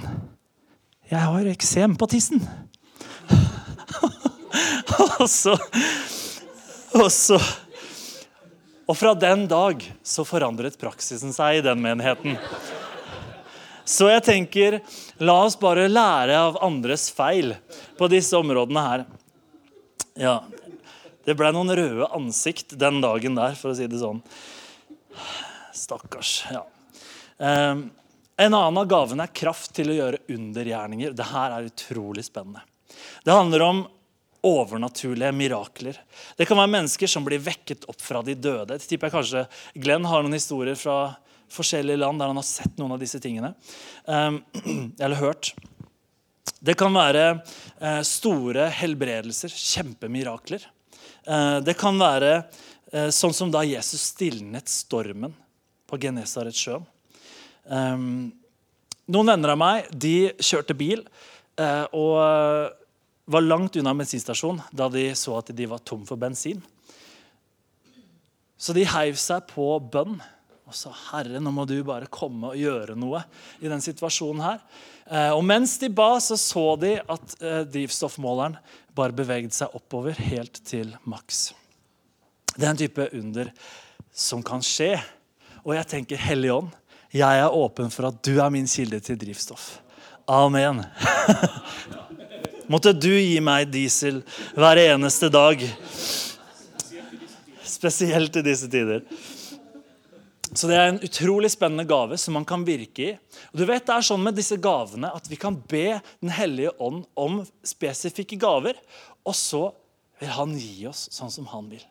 'Jeg 1.11 1.19
har 1.19 1.47
eksem 1.51 1.95
på 1.99 2.07
tissen'. 2.07 2.39
og 5.19 5.27
så 5.29 5.57
Og 6.95 7.11
så 7.11 7.39
Og 8.87 8.95
fra 8.97 9.11
den 9.15 9.43
dag 9.47 9.83
så 10.03 10.23
forandret 10.27 10.79
praksisen 10.79 11.35
seg 11.35 11.59
i 11.59 11.65
den 11.67 11.83
menigheten. 11.83 12.37
Så 13.87 14.07
jeg 14.11 14.23
tenker, 14.23 14.79
la 15.19 15.35
oss 15.45 15.55
bare 15.59 15.87
lære 15.91 16.35
av 16.35 16.59
andres 16.63 17.09
feil 17.11 17.53
på 17.99 18.07
disse 18.11 18.35
områdene 18.39 18.83
her. 18.87 19.05
Ja, 20.15 20.41
Det 21.25 21.35
ble 21.37 21.51
noen 21.53 21.75
røde 21.75 22.07
ansikt 22.15 22.73
den 22.79 22.99
dagen 23.03 23.35
der, 23.35 23.55
for 23.55 23.71
å 23.71 23.75
si 23.77 23.87
det 23.87 23.99
sånn. 23.99 24.23
Stakkars. 25.75 26.45
ja. 26.51 26.63
Um, 27.37 27.91
en 28.41 28.53
annen 28.53 28.81
av 28.81 28.87
gavene 28.89 29.25
er 29.27 29.33
kraft 29.37 29.73
til 29.77 29.91
å 29.91 29.97
gjøre 29.97 30.21
undergjerninger. 30.33 31.13
Dette 31.17 31.41
er 31.45 31.67
utrolig 31.67 32.25
spennende. 32.25 32.63
Det 33.23 33.35
handler 33.35 33.65
om 33.65 33.81
overnaturlige 34.41 35.31
mirakler. 35.31 35.97
Det 36.37 36.47
kan 36.49 36.57
være 36.57 36.73
mennesker 36.73 37.09
som 37.09 37.25
blir 37.25 37.41
vekket 37.43 37.85
opp 37.91 38.01
fra 38.01 38.23
de 38.25 38.33
døde. 38.33 38.73
Det 38.73 38.87
tipper 38.89 39.09
jeg 39.09 39.15
kanskje 39.17 39.43
Glenn 39.83 40.07
har 40.09 40.23
noen 40.25 40.37
historier 40.37 40.79
fra 40.79 41.13
forskjellige 41.51 41.99
land 42.01 42.21
der 42.21 42.31
han 42.31 42.39
har 42.39 42.47
sett 42.47 42.79
noen 42.79 42.95
av 42.95 43.01
disse 43.01 43.21
tingene. 43.21 43.53
Um, 44.05 44.41
eller 45.03 45.21
hørt. 45.21 45.53
Det 46.61 46.73
kan 46.79 46.93
være 46.95 47.25
uh, 47.37 48.01
store 48.07 48.69
helbredelser, 48.73 49.53
kjempemirakler. 49.53 50.65
Uh, 51.27 51.59
det 51.61 51.77
kan 51.77 51.99
være 52.01 52.33
uh, 52.41 53.09
sånn 53.13 53.35
som 53.37 53.53
da 53.53 53.61
Jesus 53.67 54.09
stilnet 54.15 54.71
stormen 54.71 55.35
på 55.89 56.01
Genesaretsjøen. 56.01 56.87
Um, 57.71 58.33
noen 59.11 59.31
venner 59.31 59.53
av 59.53 59.59
meg 59.59 59.87
de 59.95 60.31
kjørte 60.43 60.75
bil 60.75 61.05
uh, 61.55 61.87
og 61.95 62.17
var 63.31 63.45
langt 63.45 63.77
unna 63.79 63.93
bensinstasjonen 63.95 64.63
da 64.75 64.89
de 64.91 65.05
så 65.15 65.37
at 65.39 65.53
de 65.55 65.67
var 65.71 65.83
tom 65.87 66.03
for 66.07 66.19
bensin. 66.19 66.59
Så 68.61 68.75
de 68.77 68.85
heiv 68.85 69.17
seg 69.17 69.47
på 69.49 69.73
bønn. 69.91 70.19
og 70.67 70.75
sa 70.77 70.91
Herre, 71.09 71.39
nå 71.41 71.51
må 71.51 71.65
du 71.67 71.79
bare 71.83 72.11
komme 72.11 72.51
og 72.51 72.59
gjøre 72.59 72.95
noe 72.95 73.23
i 73.59 73.71
den 73.71 73.81
situasjonen 73.83 74.43
her. 74.43 74.59
Uh, 75.07 75.31
og 75.35 75.41
mens 75.43 75.77
de 75.81 75.89
ba, 75.91 76.13
så 76.19 76.37
så 76.39 76.75
de 76.79 76.97
at 76.99 77.33
uh, 77.41 77.63
drivstoffmåleren 77.67 78.59
bare 78.95 79.15
beveget 79.15 79.55
seg 79.55 79.73
oppover 79.75 80.15
helt 80.29 80.61
til 80.67 80.93
maks. 81.03 81.49
Det 82.55 82.67
er 82.67 82.71
en 82.73 82.79
type 82.79 83.07
under 83.17 83.51
som 84.11 84.43
kan 84.43 84.63
skje. 84.63 84.93
Og 85.63 85.75
jeg 85.77 85.87
tenker, 85.87 86.19
Hellig 86.19 86.51
Ånd, 86.53 86.71
jeg 87.11 87.39
er 87.43 87.55
åpen 87.55 87.91
for 87.91 88.07
at 88.07 88.19
du 88.23 88.37
er 88.39 88.51
min 88.53 88.69
kilde 88.69 89.01
til 89.03 89.17
drivstoff. 89.19 89.81
Amen. 90.31 90.83
Måtte 92.71 92.93
du 92.95 93.11
gi 93.11 93.39
meg 93.43 93.67
diesel 93.67 94.21
hver 94.55 94.79
eneste 94.79 95.27
dag. 95.33 95.59
Spesielt 97.67 98.39
i 98.39 98.45
disse 98.45 98.69
tider. 98.71 99.03
Så 100.53 100.67
Det 100.67 100.75
er 100.75 100.89
en 100.91 101.03
utrolig 101.03 101.51
spennende 101.51 101.87
gave 101.87 102.17
som 102.19 102.35
man 102.35 102.47
kan 102.47 102.63
virke 102.67 103.03
i. 103.03 103.11
Og 103.51 103.59
du 103.59 103.65
vet 103.67 103.85
Det 103.85 103.95
er 103.95 104.07
sånn 104.07 104.23
med 104.23 104.35
disse 104.35 104.55
gavene 104.59 105.11
at 105.11 105.27
vi 105.31 105.39
kan 105.39 105.55
be 105.55 105.99
Den 106.21 106.31
hellige 106.31 106.75
ånd 106.79 107.05
om 107.15 107.41
spesifikke 107.63 108.39
gaver, 108.39 108.75
og 109.23 109.35
så 109.35 109.69
vil 110.19 110.31
han 110.31 110.55
gi 110.55 110.85
oss 110.87 111.07
sånn 111.11 111.31
som 111.33 111.47
han 111.51 111.67
vil. 111.71 111.83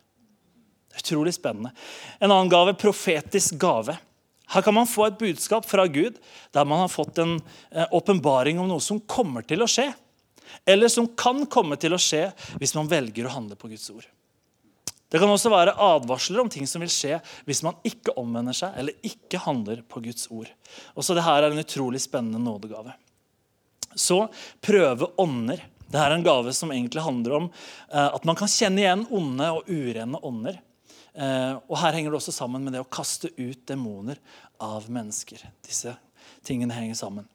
Utrolig 0.96 1.35
spennende. 1.37 1.72
En 2.20 2.30
annen 2.30 2.50
gave 2.50 2.74
profetisk 2.78 3.56
gave. 3.61 3.96
Her 4.51 4.65
kan 4.67 4.75
man 4.75 4.89
få 4.91 5.07
et 5.07 5.19
budskap 5.19 5.67
fra 5.69 5.87
Gud 5.87 6.17
der 6.55 6.67
man 6.67 6.83
har 6.83 6.91
fått 6.91 7.19
en 7.23 7.37
eh, 7.71 7.87
åpenbaring 7.91 8.59
om 8.59 8.71
noe 8.71 8.83
som 8.83 9.01
kommer 9.01 9.47
til 9.47 9.63
å 9.63 9.69
skje. 9.71 9.91
Eller 10.67 10.91
som 10.91 11.07
kan 11.19 11.45
komme 11.47 11.79
til 11.81 11.95
å 11.95 12.01
skje 12.01 12.27
hvis 12.59 12.75
man 12.75 12.91
velger 12.91 13.29
å 13.29 13.35
handle 13.37 13.59
på 13.59 13.71
Guds 13.71 13.87
ord. 13.95 14.07
Det 15.11 15.19
kan 15.19 15.31
også 15.31 15.51
være 15.51 15.75
advarsler 15.83 16.43
om 16.43 16.51
ting 16.51 16.67
som 16.71 16.83
vil 16.85 16.91
skje 16.93 17.17
hvis 17.47 17.65
man 17.67 17.79
ikke 17.87 18.15
omvender 18.21 18.55
seg 18.55 18.77
eller 18.79 19.07
ikke 19.07 19.43
handler 19.43 19.83
på 19.91 20.03
Guds 20.05 20.29
ord. 20.31 20.51
Også 20.95 21.17
Dette 21.19 21.35
er 21.35 21.49
en 21.49 21.63
utrolig 21.63 22.03
spennende 22.03 22.43
nådegave. 22.43 22.95
Så 23.99 24.23
prøve 24.63 25.11
ånder. 25.19 25.65
Dette 25.91 26.05
er 26.05 26.15
en 26.15 26.27
gave 26.27 26.55
som 26.55 26.71
egentlig 26.71 27.03
handler 27.03 27.39
om 27.41 27.49
eh, 27.51 28.07
at 28.07 28.27
man 28.27 28.39
kan 28.39 28.51
kjenne 28.51 28.85
igjen 28.85 29.07
onde 29.11 29.51
og 29.57 29.71
urene 29.71 30.23
ånder. 30.27 30.61
Eh, 31.14 31.55
og 31.66 31.77
Her 31.81 31.96
henger 31.96 32.12
det 32.12 32.20
også 32.20 32.35
sammen 32.35 32.64
med 32.64 32.77
det 32.77 32.83
å 32.85 32.90
kaste 32.90 33.33
ut 33.38 33.64
demoner 33.68 34.20
av 34.62 34.88
mennesker. 34.92 35.42
Disse 35.66 35.96
tingene 36.46 36.77
henger 36.77 36.99
sammen. 36.99 37.29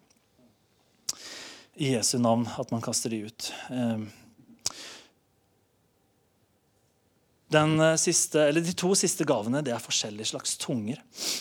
I 1.75 1.95
Jesu 1.97 2.17
navn 2.23 2.47
at 2.55 2.71
man 2.71 2.83
kaster 2.83 3.11
de 3.11 3.25
ut. 3.27 3.49
Eh, 3.69 4.05
siste, 8.01 8.51
de 8.51 8.73
to 8.75 8.93
siste 8.97 9.23
gavene 9.27 9.61
det 9.63 9.71
er 9.71 9.83
forskjellige 9.83 10.31
slags 10.33 10.57
tunger. 10.57 10.99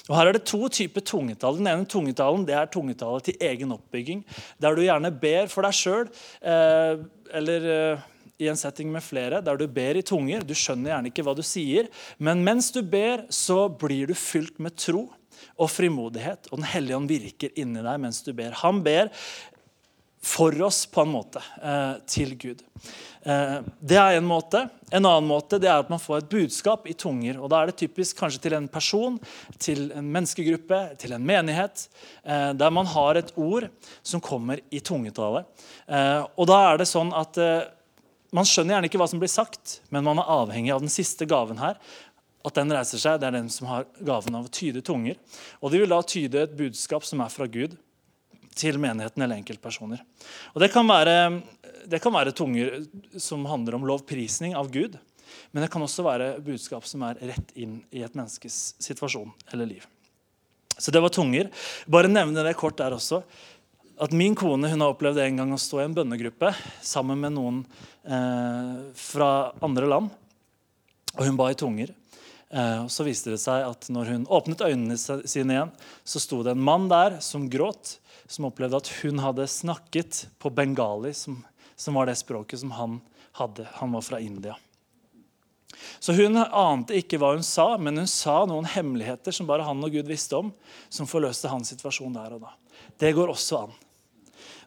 Og 0.08 0.16
Her 0.16 0.28
er 0.28 0.32
det 0.36 0.44
to 0.46 0.68
typer 0.68 1.00
tungetall. 1.00 1.56
Den 1.58 1.66
ene 1.70 1.86
tungetalen 1.86 2.44
det 2.46 2.54
er 2.54 2.66
tungetallet 2.66 3.24
til 3.24 3.38
egen 3.40 3.72
oppbygging. 3.72 4.24
Der 4.60 4.74
du 4.74 4.82
gjerne 4.82 5.10
ber 5.10 5.48
for 5.48 5.62
deg 5.62 5.74
sjøl, 5.74 6.10
eh, 6.42 6.98
eller 7.34 7.70
eh, 7.70 8.04
i 8.38 8.48
en 8.50 8.58
setting 8.58 8.90
med 8.92 9.04
flere, 9.04 9.40
der 9.44 9.58
du 9.58 9.66
ber 9.70 9.98
i 9.98 10.04
tunger. 10.06 10.42
Du 10.42 10.54
skjønner 10.58 10.94
gjerne 10.94 11.12
ikke 11.12 11.24
hva 11.26 11.36
du 11.38 11.42
sier, 11.46 11.90
men 12.18 12.42
mens 12.46 12.72
du 12.74 12.82
ber, 12.82 13.26
så 13.30 13.66
blir 13.68 14.10
du 14.10 14.16
fylt 14.18 14.58
med 14.62 14.76
tro 14.80 15.06
og 15.54 15.70
frimodighet, 15.70 16.48
og 16.50 16.60
Den 16.60 16.70
hellige 16.70 16.98
ånd 16.98 17.10
virker 17.10 17.58
inni 17.58 17.82
deg 17.84 18.00
mens 18.02 18.22
du 18.26 18.32
ber. 18.36 18.54
Han 18.62 18.82
ber 18.86 19.12
for 20.24 20.56
oss, 20.64 20.86
på 20.86 21.02
en 21.04 21.10
måte, 21.12 21.40
eh, 21.62 21.96
til 22.08 22.32
Gud. 22.40 22.62
Eh, 23.28 23.58
det 23.80 23.98
er 24.00 24.16
en 24.16 24.24
måte. 24.24 24.62
En 24.90 25.04
annen 25.04 25.28
måte 25.28 25.58
det 25.60 25.68
er 25.68 25.82
at 25.82 25.90
man 25.92 26.00
får 26.00 26.22
et 26.22 26.30
budskap 26.32 26.88
i 26.88 26.94
tunger. 26.96 27.36
og 27.40 27.50
Da 27.50 27.60
er 27.60 27.66
det 27.66 27.76
typisk 27.76 28.16
kanskje 28.16 28.40
til 28.40 28.54
en 28.54 28.68
person, 28.68 29.20
til 29.58 29.92
en 29.92 30.10
menneskegruppe, 30.12 30.96
til 30.98 31.12
en 31.12 31.24
menighet, 31.24 31.88
eh, 32.24 32.52
der 32.54 32.70
man 32.70 32.86
har 32.86 33.16
et 33.16 33.32
ord 33.36 33.68
som 34.02 34.20
kommer 34.20 34.60
i 34.70 34.80
tungetale. 34.80 35.44
Og 36.36 36.46
da 36.46 36.72
er 36.72 36.78
det 36.78 36.88
sånn 36.88 37.12
at 37.12 37.36
man 38.34 38.48
skjønner 38.48 38.76
gjerne 38.76 38.90
ikke 38.90 38.98
hva 39.00 39.08
som 39.10 39.22
blir 39.22 39.30
sagt, 39.30 39.78
men 39.94 40.06
man 40.06 40.20
er 40.20 40.30
avhengig 40.34 40.72
av 40.74 40.82
den 40.82 40.92
siste 40.92 41.26
gaven 41.30 41.60
her. 41.62 41.78
At 42.44 42.58
den 42.58 42.72
reiser 42.74 43.00
seg, 43.00 43.20
Det 43.20 43.28
er 43.28 43.38
den 43.38 43.48
som 43.48 43.68
har 43.70 43.86
gaven 44.04 44.34
av 44.36 44.48
å 44.48 44.52
tyde 44.52 44.82
tunger. 44.84 45.16
Og 45.62 45.72
De 45.72 45.80
vil 45.80 45.88
da 45.88 46.02
tyde 46.02 46.42
et 46.42 46.56
budskap 46.56 47.06
som 47.06 47.22
er 47.24 47.32
fra 47.32 47.46
Gud, 47.46 47.78
til 48.54 48.78
menigheten 48.78 49.22
eller 49.24 49.40
enkeltpersoner. 49.40 50.02
Og 50.54 50.60
det 50.62 50.70
kan, 50.70 50.86
være, 50.86 51.42
det 51.90 51.98
kan 52.02 52.14
være 52.14 52.34
tunger 52.36 52.84
som 53.18 53.42
handler 53.50 53.74
om 53.74 53.86
lovprisning 53.88 54.54
av 54.54 54.70
Gud. 54.70 54.94
Men 55.50 55.64
det 55.64 55.72
kan 55.72 55.82
også 55.82 56.04
være 56.06 56.28
budskap 56.44 56.86
som 56.86 57.02
er 57.08 57.18
rett 57.32 57.50
inn 57.58 57.80
i 57.90 58.04
et 58.06 58.14
menneskes 58.14 58.76
situasjon 58.82 59.32
eller 59.50 59.72
liv. 59.72 59.88
Så 60.78 60.90
det 60.94 61.02
var 61.02 61.12
tunger. 61.14 61.50
Bare 61.90 62.10
nevne 62.10 62.42
det 62.46 62.56
kort 62.58 62.78
der 62.78 62.94
også 62.96 63.22
at 63.98 64.14
min 64.16 64.34
kone 64.34 64.68
hun 64.70 64.82
har 64.82 64.94
opplevd 64.94 65.20
en 65.22 65.40
gang 65.42 65.52
å 65.54 65.60
stå 65.60 65.80
i 65.80 65.84
en 65.86 65.94
bønnegruppe 65.96 66.50
sammen 66.82 67.20
med 67.22 67.36
noen 67.36 67.60
eh, 68.02 68.80
fra 68.98 69.28
andre 69.64 69.90
land. 69.90 70.10
Og 71.14 71.22
hun 71.28 71.38
ba 71.38 71.50
i 71.52 71.58
tunger. 71.58 71.92
Eh, 72.50 72.84
og 72.84 72.90
så 72.90 73.06
viste 73.06 73.32
det 73.34 73.40
seg 73.42 73.66
at 73.66 73.88
når 73.92 74.10
hun 74.12 74.26
åpnet 74.26 74.64
øynene 74.66 74.98
sine 74.98 75.56
igjen, 75.56 75.72
så 76.02 76.22
sto 76.22 76.42
det 76.46 76.54
en 76.54 76.66
mann 76.66 76.88
der 76.90 77.20
som 77.24 77.48
gråt, 77.50 77.98
som 78.26 78.48
opplevde 78.48 78.82
at 78.82 78.90
hun 79.02 79.22
hadde 79.22 79.46
snakket 79.50 80.24
på 80.42 80.50
bengali, 80.54 81.14
som, 81.14 81.42
som 81.76 81.98
var 81.98 82.10
det 82.10 82.18
språket 82.18 82.64
som 82.64 82.74
han 82.78 83.00
hadde. 83.38 83.68
Han 83.78 83.94
var 83.94 84.06
fra 84.06 84.20
India. 84.22 84.56
Så 85.98 86.14
Hun 86.14 86.38
ante 86.38 86.98
ikke 86.98 87.18
hva 87.18 87.32
hun 87.34 87.44
sa, 87.46 87.74
men 87.78 87.98
hun 87.98 88.10
sa 88.10 88.44
noen 88.48 88.68
hemmeligheter 88.68 89.34
som 89.34 89.48
bare 89.48 89.66
han 89.66 89.82
og 89.84 89.94
Gud 89.94 90.08
visste 90.08 90.38
om, 90.38 90.52
som 90.88 91.08
forløste 91.10 91.50
hans 91.50 91.72
situasjon 91.74 92.14
der 92.14 92.36
og 92.36 92.46
da. 92.46 92.54
Det 93.00 93.14
går 93.16 93.32
også 93.32 93.64
an. 93.64 93.74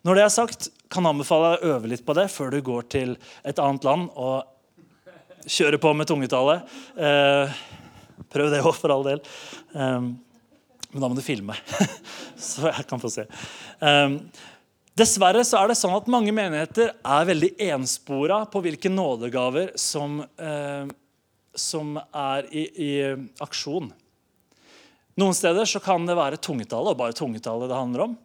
Når 0.05 0.17
det 0.17 0.25
er 0.25 0.33
sagt, 0.33 0.69
kan 0.91 1.05
jeg 1.05 1.15
anbefale 1.15 1.55
deg 1.55 1.63
å 1.63 1.73
øve 1.75 1.91
litt 1.91 2.05
på 2.05 2.15
det 2.17 2.27
før 2.33 2.53
du 2.53 2.61
går 2.65 2.87
til 2.93 3.17
et 3.47 3.59
annet 3.63 3.87
land 3.87 4.11
og 4.13 4.45
kjører 5.47 5.79
på 5.81 5.93
med 5.95 6.09
tungetallet. 6.09 6.77
Eh, 6.99 7.57
prøv 8.33 8.51
det 8.51 8.63
òg, 8.63 8.75
for 8.75 8.93
all 8.93 9.05
del. 9.07 9.21
Eh, 9.73 10.07
men 10.91 11.03
da 11.03 11.09
må 11.09 11.17
du 11.17 11.23
filme, 11.23 11.55
så 12.49 12.69
jeg 12.69 12.87
kan 12.89 13.01
få 13.01 13.11
se. 13.11 13.27
Eh, 13.83 14.17
dessverre 14.97 15.43
så 15.47 15.61
er 15.61 15.71
det 15.71 15.79
sånn 15.79 15.97
at 15.97 16.09
mange 16.11 16.33
menigheter 16.35 16.93
er 16.95 17.27
veldig 17.27 17.51
enspora 17.69 18.43
på 18.51 18.63
hvilke 18.65 18.91
nådegaver 18.91 19.73
som, 19.79 20.21
eh, 20.23 20.87
som 21.57 21.97
er 21.99 22.47
i, 22.51 22.67
i, 22.71 22.91
aksjon. 23.43 23.91
Noen 25.17 25.33
steder 25.33 25.65
så 25.65 25.81
kan 25.81 26.05
det 26.05 26.15
være 26.17 26.39
tungetallet, 26.39 26.93
og 26.93 26.99
bare 26.99 27.17
tungetallet 27.17 27.71
det 27.71 27.77
handler 27.77 28.07
om. 28.07 28.17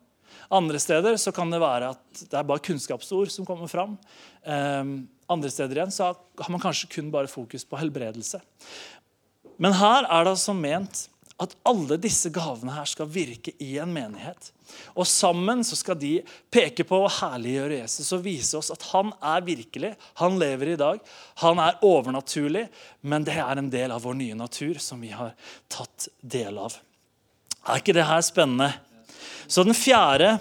Andre 0.50 0.81
steder 0.83 1.16
så 1.20 1.33
kan 1.35 1.52
det 1.52 1.61
være 1.62 1.92
at 1.94 2.24
det 2.24 2.38
er 2.38 2.48
bare 2.48 2.64
kunnskapsord 2.64 3.31
som 3.35 3.46
kommer 3.48 3.70
fram. 3.70 3.96
Um, 4.42 4.94
andre 5.31 5.52
steder 5.52 5.78
igjen 5.78 5.94
så 5.94 6.12
har 6.12 6.52
man 6.52 6.62
kanskje 6.62 6.90
kun 6.96 7.12
bare 7.14 7.31
fokus 7.31 7.64
på 7.68 7.78
helbredelse. 7.81 8.42
Men 9.62 9.76
her 9.78 10.09
er 10.09 10.24
det 10.24 10.35
altså 10.35 10.55
ment 10.57 11.07
at 11.42 11.55
alle 11.66 11.96
disse 12.00 12.31
gavene 12.33 12.74
her 12.74 12.87
skal 12.87 13.09
virke 13.11 13.55
i 13.62 13.74
en 13.83 13.92
menighet. 13.94 14.50
Og 14.94 15.07
sammen 15.09 15.64
så 15.66 15.76
skal 15.78 15.98
de 15.98 16.20
peke 16.52 16.85
på 16.87 17.00
å 17.02 17.11
herliggjøre 17.11 17.81
Jesus 17.81 18.12
og 18.14 18.24
vise 18.26 18.59
oss 18.61 18.70
at 18.74 18.85
han 18.92 19.11
er 19.18 19.44
virkelig. 19.46 19.94
Han 20.20 20.38
lever 20.40 20.74
i 20.74 20.78
dag. 20.81 21.02
Han 21.42 21.61
er 21.62 21.81
overnaturlig, 21.87 22.66
men 23.00 23.26
det 23.26 23.37
er 23.42 23.59
en 23.59 23.72
del 23.72 23.94
av 23.94 24.05
vår 24.07 24.16
nye 24.20 24.38
natur 24.38 24.81
som 24.83 25.02
vi 25.02 25.12
har 25.14 25.35
tatt 25.72 26.09
del 26.20 26.61
av. 26.62 26.78
Er 27.66 27.83
ikke 27.83 27.96
det 27.96 28.09
her 28.09 28.22
spennende? 28.26 28.72
Så 29.46 29.64
den 29.66 29.76
fjerde 29.76 30.37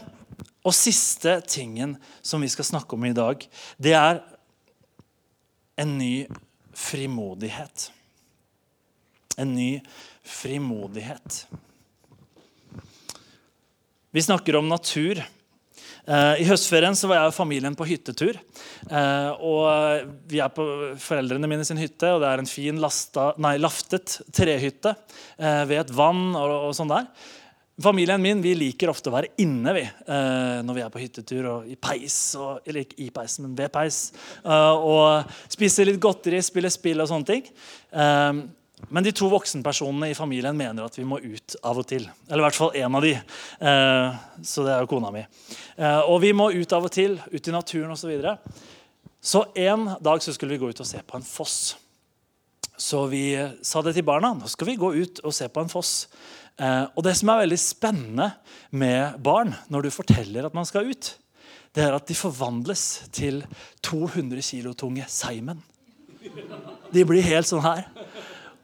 og 0.62 0.76
siste 0.78 1.39
tingen 1.50 1.96
som 2.22 2.44
vi 2.44 2.50
skal 2.52 2.67
snakke 2.67 2.98
om 2.98 3.06
i 3.08 3.15
dag, 3.17 3.44
det 3.82 3.96
er 3.98 4.22
en 5.82 5.98
ny 5.98 6.28
frimodighet. 6.78 7.89
En 9.41 9.56
ny 9.56 9.82
frimodighet. 10.24 11.46
Vi 14.12 14.22
snakker 14.22 14.60
om 14.60 14.70
natur. 14.70 15.24
Eh, 16.06 16.41
I 16.41 16.45
høstferien 16.49 16.97
så 16.97 17.08
var 17.10 17.22
jeg 17.22 17.32
og 17.32 17.36
familien 17.38 17.76
på 17.78 17.88
hyttetur. 17.88 18.38
Eh, 18.89 19.30
og 19.41 20.10
Vi 20.30 20.41
er 20.43 20.51
på 20.53 20.66
foreldrene 21.01 21.49
mine 21.49 21.66
sin 21.68 21.80
hytte, 21.80 22.10
og 22.12 22.22
det 22.24 22.32
er 22.32 22.41
en 22.43 22.49
fin 22.49 22.82
lasta, 22.82 23.32
nei, 23.41 23.56
laftet 23.62 24.20
trehytte 24.36 24.95
eh, 25.38 25.64
ved 25.70 25.86
et 25.86 25.93
vann. 25.95 26.32
og, 26.36 26.58
og 26.70 26.76
sånn 26.78 26.91
der. 26.91 27.08
Familien 27.80 28.22
min 28.22 28.41
vi 28.43 28.51
liker 28.55 28.91
ofte 28.91 29.09
å 29.09 29.13
være 29.15 29.32
inne 29.41 29.74
vi, 29.74 29.84
eh, 29.84 30.57
når 30.65 30.76
vi 30.76 30.82
er 30.84 30.89
på 30.91 31.01
hyttetur 31.01 31.47
og 31.49 31.69
i 31.72 31.78
peis. 31.80 32.17
Og, 32.36 32.59
eller 32.67 32.84
ikke 32.84 32.99
i 33.05 33.11
peis, 33.15 33.38
men 33.41 33.53
ved 33.57 33.72
peis. 33.74 33.99
Eh, 34.43 34.74
og 34.76 35.32
spise 35.51 35.86
litt 35.88 36.01
godteri, 36.01 36.41
spille 36.43 36.72
spill 36.74 37.01
og 37.01 37.09
sånne 37.09 37.30
ting. 37.30 37.47
Eh, 37.95 38.41
men 38.91 39.05
de 39.05 39.13
to 39.15 39.30
voksenpersonene 39.32 40.11
i 40.11 40.17
familien 40.17 40.57
mener 40.57 40.89
at 40.89 40.97
vi 40.97 41.05
må 41.07 41.22
ut 41.22 41.55
av 41.63 41.80
og 41.80 41.88
til. 41.88 42.07
Eller 42.28 42.43
i 42.43 42.47
hvert 42.47 42.57
fall 42.57 42.78
én 42.80 42.97
av 42.97 43.05
de. 43.05 43.11
Så 44.41 44.63
det 44.65 44.72
er 44.74 44.82
jo 44.82 44.89
kona 44.89 45.11
mi. 45.13 45.22
Og 46.09 46.15
vi 46.24 46.32
må 46.34 46.47
ut 46.49 46.74
av 46.74 46.88
og 46.88 46.89
til, 46.89 47.19
ut 47.30 47.45
i 47.45 47.53
naturen 47.53 47.93
osv. 47.93 48.09
Så, 48.26 48.63
så 49.22 49.43
en 49.67 49.86
dag 50.01 50.26
så 50.26 50.34
skulle 50.34 50.57
vi 50.57 50.63
gå 50.63 50.72
ut 50.74 50.82
og 50.82 50.89
se 50.89 50.97
på 51.05 51.22
en 51.22 51.28
foss. 51.30 51.59
Så 52.82 53.05
vi 53.05 53.38
sa 53.61 53.86
det 53.86 53.93
til 53.93 54.07
barna. 54.09 54.34
Nå 54.34 54.49
skal 54.49 54.72
vi 54.72 54.80
gå 54.82 54.89
ut 54.97 55.22
og 55.22 55.38
se 55.38 55.45
på 55.53 55.61
en 55.61 55.69
foss. 55.69 55.93
Eh, 56.60 56.86
og 56.95 57.04
det 57.06 57.16
som 57.20 57.32
er 57.32 57.43
veldig 57.45 57.60
spennende 57.62 58.32
med 58.72 59.20
barn 59.24 59.54
når 59.72 59.88
du 59.88 59.93
forteller 59.93 60.47
at 60.47 60.56
man 60.58 60.68
skal 60.68 60.89
ut, 60.91 61.14
det 61.72 61.86
er 61.86 61.95
at 61.95 62.08
de 62.10 62.18
forvandles 62.18 62.86
til 63.16 63.43
200 63.88 64.43
kilo 64.43 64.74
tunge 64.76 65.06
seigmenn. 65.08 65.62
De 66.91 67.06
blir 67.08 67.24
helt 67.26 67.47
sånn 67.47 67.64
her. 67.64 67.86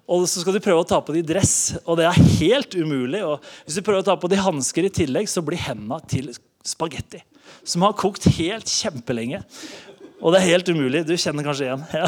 Og 0.07 0.23
så 0.31 0.39
skal 0.39 0.55
du 0.55 0.63
prøve 0.63 0.83
å 0.83 0.88
ta 0.88 0.99
på 1.03 1.15
de 1.15 1.23
dress, 1.25 1.77
og 1.83 1.97
det 1.99 2.05
er 2.07 2.27
helt 2.39 2.75
umulig. 2.79 3.23
Og 3.27 3.43
hvis 3.65 3.79
du 3.79 3.83
prøver 3.83 4.03
å 4.03 4.07
ta 4.07 4.15
på 4.19 4.29
de 4.31 4.39
hansker 4.39 4.88
i 4.88 4.93
tillegg, 4.93 5.27
så 5.27 5.43
blir 5.43 5.59
hendene 5.59 5.99
til 6.07 6.29
spagetti. 6.67 7.19
Som 7.67 7.83
har 7.83 7.95
kokt 7.99 8.27
helt 8.38 8.71
kjempelenge. 8.71 9.41
Og 10.21 10.33
det 10.33 10.39
er 10.39 10.51
helt 10.53 10.71
umulig. 10.71 11.03
Du 11.07 11.15
kjenner 11.19 11.45
kanskje 11.47 11.67
igjen. 11.67 11.83
Ja. 11.95 12.07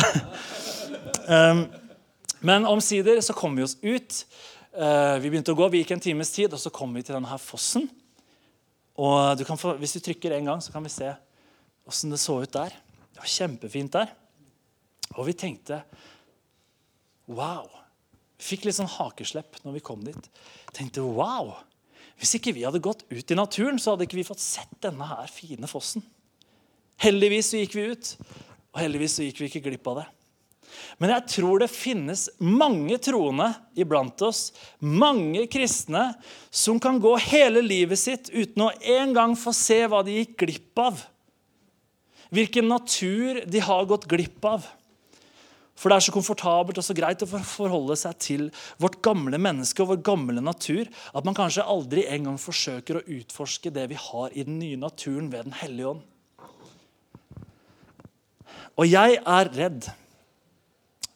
Um, 1.27 1.65
men 2.47 2.67
omsider 2.67 3.19
så 3.23 3.35
kommer 3.35 3.61
vi 3.61 3.67
oss 3.67 3.77
ut. 3.83 4.21
Uh, 4.69 5.17
vi 5.17 5.31
begynte 5.31 5.55
å 5.55 5.57
gå, 5.57 5.65
vi 5.73 5.81
gikk 5.81 5.95
en 5.95 6.03
times 6.03 6.29
tid, 6.35 6.53
og 6.53 6.61
så 6.61 6.71
kom 6.73 6.93
vi 6.93 7.01
til 7.05 7.17
denne 7.17 7.39
fossen. 7.41 7.87
Og 8.99 9.39
du 9.39 9.45
få, 9.47 9.73
Hvis 9.79 9.95
du 9.97 10.03
trykker 10.03 10.35
en 10.35 10.51
gang, 10.51 10.61
så 10.61 10.73
kan 10.73 10.83
vi 10.85 10.91
se 10.93 11.09
åssen 11.89 12.13
det 12.13 12.19
så 12.21 12.37
ut 12.43 12.53
der. 12.53 12.75
Det 13.13 13.21
var 13.21 13.31
kjempefint 13.33 13.95
der. 13.95 14.11
Og 15.17 15.25
vi 15.25 15.33
tenkte 15.33 15.81
wow. 17.25 17.65
Vi 18.37 18.45
fikk 18.51 18.67
litt 18.67 18.77
sånn 18.77 18.91
hakeslepp 18.91 19.57
når 19.63 19.79
vi 19.79 19.83
kom 19.83 20.03
dit. 20.05 20.29
Tenkte 20.75 21.01
wow. 21.01 21.55
Hvis 22.19 22.35
ikke 22.35 22.53
vi 22.53 22.65
hadde 22.67 22.83
gått 22.83 23.05
ut 23.09 23.31
i 23.31 23.37
naturen, 23.37 23.79
så 23.79 23.93
hadde 23.93 24.05
ikke 24.05 24.19
vi 24.19 24.27
fått 24.27 24.43
sett 24.43 24.75
denne 24.83 25.07
her 25.07 25.31
fine 25.31 25.67
fossen. 25.71 26.03
Heldigvis 26.99 27.53
så 27.53 27.61
gikk 27.61 27.77
vi 27.79 27.89
ut, 27.93 28.13
og 28.73 28.81
heldigvis 28.83 29.15
så 29.15 29.23
gikk 29.23 29.39
vi 29.39 29.47
ikke 29.47 29.63
glipp 29.69 29.87
av 29.87 30.01
det. 30.01 30.07
Men 30.99 31.13
jeg 31.15 31.27
tror 31.35 31.61
det 31.61 31.71
finnes 31.71 32.27
mange 32.39 32.97
troende 33.01 33.51
iblant 33.79 34.21
oss, 34.25 34.49
mange 34.79 35.45
kristne, 35.51 36.09
som 36.51 36.79
kan 36.81 36.99
gå 37.01 37.13
hele 37.29 37.63
livet 37.65 38.01
sitt 38.01 38.31
uten 38.33 38.67
å 38.67 38.73
en 38.97 39.15
gang 39.15 39.37
få 39.39 39.53
se 39.55 39.81
hva 39.87 40.03
de 40.05 40.19
gikk 40.19 40.35
glipp 40.43 40.83
av. 40.83 41.05
Hvilken 42.35 42.67
natur 42.69 43.41
de 43.49 43.63
har 43.65 43.87
gått 43.89 44.09
glipp 44.11 44.45
av. 44.45 44.67
For 45.79 45.87
det 45.87 45.95
er 45.95 46.05
så 46.09 46.11
komfortabelt 46.11 46.79
og 46.81 46.83
så 46.83 46.93
greit 46.97 47.23
å 47.23 47.29
forholde 47.29 47.95
seg 47.99 48.17
til 48.19 48.41
vårt 48.83 48.97
gamle 49.05 49.39
menneske 49.39 49.79
og 49.83 49.93
vår 49.93 50.01
gamle 50.09 50.43
natur 50.43 50.89
at 51.15 51.23
man 51.23 51.37
kanskje 51.37 51.63
aldri 51.63 52.03
engang 52.11 52.35
forsøker 52.41 52.99
å 52.99 53.05
utforske 53.15 53.71
det 53.71 53.85
vi 53.93 53.99
har 54.09 54.35
i 54.35 54.43
den 54.43 54.59
nye 54.59 54.79
naturen 54.79 55.31
ved 55.31 55.47
Den 55.47 55.55
hellige 55.61 55.93
ånd. 55.93 56.03
Og 58.75 58.87
jeg 58.87 59.19
er 59.23 59.51
redd 59.55 59.87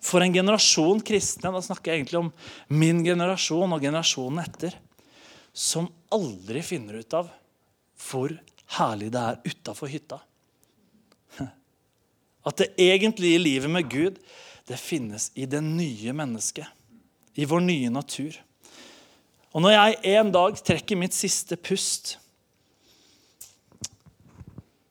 for 0.03 0.23
en 0.23 0.33
generasjon 0.35 1.01
kristne, 1.05 1.51
da 1.53 1.61
snakker 1.63 1.91
jeg 1.91 2.01
egentlig 2.01 2.19
om 2.19 2.31
min 2.75 3.01
generasjon 3.05 3.71
og 3.71 3.83
generasjonen 3.83 4.41
etter, 4.43 4.75
som 5.53 5.87
aldri 6.11 6.63
finner 6.65 6.99
ut 6.99 7.15
av 7.15 7.29
hvor 8.03 8.33
herlig 8.75 9.11
det 9.13 9.21
er 9.21 9.39
utafor 9.47 9.91
hytta. 9.91 10.19
At 12.47 12.59
det 12.59 12.73
egentlige 12.81 13.39
livet 13.39 13.71
med 13.71 13.87
Gud 13.91 14.19
det 14.67 14.79
finnes 14.79 15.29
i 15.35 15.45
det 15.47 15.61
nye 15.63 16.15
mennesket. 16.15 16.67
I 17.35 17.47
vår 17.49 17.63
nye 17.65 17.91
natur. 17.91 18.35
Og 19.53 19.63
når 19.63 19.73
jeg 19.75 20.17
en 20.17 20.29
dag 20.33 20.59
trekker 20.65 20.99
mitt 20.99 21.15
siste 21.15 21.57
pust, 21.57 22.17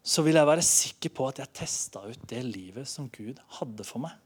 så 0.02 0.24
vil 0.26 0.36
jeg 0.36 0.48
være 0.48 0.66
sikker 0.66 1.12
på 1.14 1.28
at 1.30 1.40
jeg 1.40 1.56
testa 1.62 2.02
ut 2.04 2.28
det 2.30 2.42
livet 2.44 2.88
som 2.90 3.08
Gud 3.12 3.38
hadde 3.58 3.86
for 3.86 4.02
meg. 4.02 4.16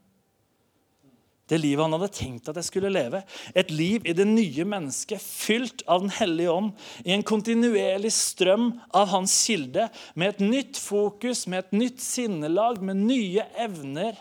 Det 1.47 1.61
livet 1.63 1.85
han 1.85 1.95
hadde 1.95 2.11
tenkt 2.11 2.49
at 2.51 2.57
jeg 2.59 2.67
skulle 2.67 2.91
leve. 2.91 3.21
Et 3.55 3.69
liv 3.71 4.07
i 4.09 4.15
det 4.17 4.27
nye 4.27 4.65
mennesket, 4.67 5.23
fylt 5.23 5.85
av 5.87 6.03
Den 6.03 6.11
hellige 6.17 6.51
ånd, 6.51 6.73
i 7.07 7.15
en 7.15 7.23
kontinuerlig 7.27 8.11
strøm 8.15 8.73
av 8.91 9.13
hans 9.13 9.35
kilde, 9.47 9.87
med 10.15 10.35
et 10.35 10.43
nytt 10.43 10.81
fokus, 10.81 11.45
med 11.47 11.63
et 11.63 11.77
nytt 11.85 12.03
sinnelag, 12.03 12.83
med 12.83 12.99
nye 13.07 13.47
evner 13.63 14.19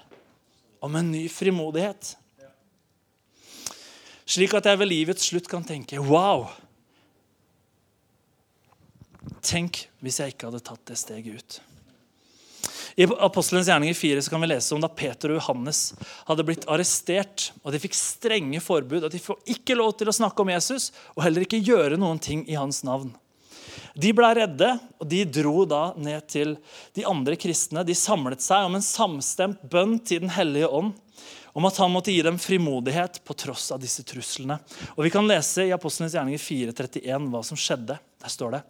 og 0.85 0.93
med 0.93 1.09
ny 1.09 1.25
frimodighet. 1.33 2.13
Slik 4.25 4.53
at 4.57 4.69
jeg 4.69 4.81
ved 4.81 4.89
livets 4.89 5.29
slutt 5.29 5.49
kan 5.49 5.65
tenke 5.65 6.01
wow. 6.01 6.45
Tenk 9.45 9.87
hvis 10.01 10.21
jeg 10.21 10.33
ikke 10.33 10.51
hadde 10.51 10.65
tatt 10.65 10.85
det 10.89 10.97
steget 11.01 11.41
ut. 11.41 11.57
I 12.95 13.03
Apostelens 13.03 13.67
gjerninger 13.67 13.93
4 13.93 14.21
så 14.21 14.31
kan 14.31 14.41
vi 14.41 14.47
lese 14.47 14.75
om 14.75 14.79
da 14.79 14.87
Peter 14.87 15.33
og 15.33 15.41
Johannes 15.41 15.89
hadde 16.29 16.45
blitt 16.47 16.63
arrestert. 16.71 17.49
og 17.63 17.73
De 17.75 17.81
fikk 17.83 17.95
strenge 17.97 18.61
forbud. 18.63 19.03
At 19.03 19.11
De 19.11 19.19
får 19.19 19.41
ikke 19.51 19.75
lov 19.75 19.97
til 19.99 20.07
å 20.07 20.15
snakke 20.15 20.45
om 20.45 20.51
Jesus 20.53 20.93
og 21.15 21.25
heller 21.25 21.43
ikke 21.43 21.59
gjøre 21.59 21.99
noen 21.99 22.21
ting 22.23 22.45
i 22.47 22.55
hans 22.55 22.85
navn. 22.87 23.11
De 23.95 24.11
ble 24.15 24.29
redde, 24.35 24.69
og 24.99 25.07
de 25.11 25.21
dro 25.27 25.63
da 25.67 25.89
ned 25.99 26.23
til 26.31 26.55
de 26.95 27.03
andre 27.07 27.35
kristne. 27.39 27.83
De 27.83 27.95
samlet 27.95 28.43
seg 28.43 28.67
om 28.67 28.77
en 28.79 28.83
samstemt 28.83 29.63
bønn 29.71 29.97
til 29.99 30.23
Den 30.23 30.31
hellige 30.35 30.71
ånd 30.71 30.95
om 31.55 31.67
at 31.67 31.77
han 31.79 31.91
måtte 31.91 32.11
gi 32.11 32.19
dem 32.23 32.35
frimodighet 32.39 33.21
på 33.23 33.35
tross 33.39 33.69
av 33.71 33.79
disse 33.79 34.03
truslene. 34.03 34.57
Og 34.95 35.05
Vi 35.07 35.11
kan 35.11 35.27
lese 35.27 35.63
i 35.67 35.75
Apostlenes 35.75 36.15
gjerninger 36.15 36.41
4.31 36.43 37.29
hva 37.31 37.43
som 37.47 37.59
skjedde. 37.59 37.95
Der 37.95 38.31
står 38.31 38.57
det. 38.57 38.63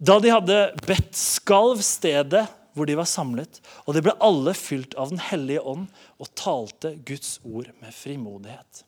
Da 0.00 0.16
de 0.20 0.32
hadde 0.32 0.60
bedt, 0.88 1.12
skalv 1.16 1.84
stedet 1.84 2.46
hvor 2.76 2.88
de 2.88 2.96
var 2.98 3.08
samlet, 3.08 3.60
og 3.88 3.96
de 3.96 4.02
ble 4.04 4.12
alle 4.20 4.52
fylt 4.56 4.94
av 5.00 5.10
Den 5.14 5.22
hellige 5.30 5.64
ånd 5.64 5.86
og 6.20 6.28
talte 6.36 6.92
Guds 7.08 7.38
ord 7.42 7.70
med 7.80 7.94
frimodighet. 7.96 8.84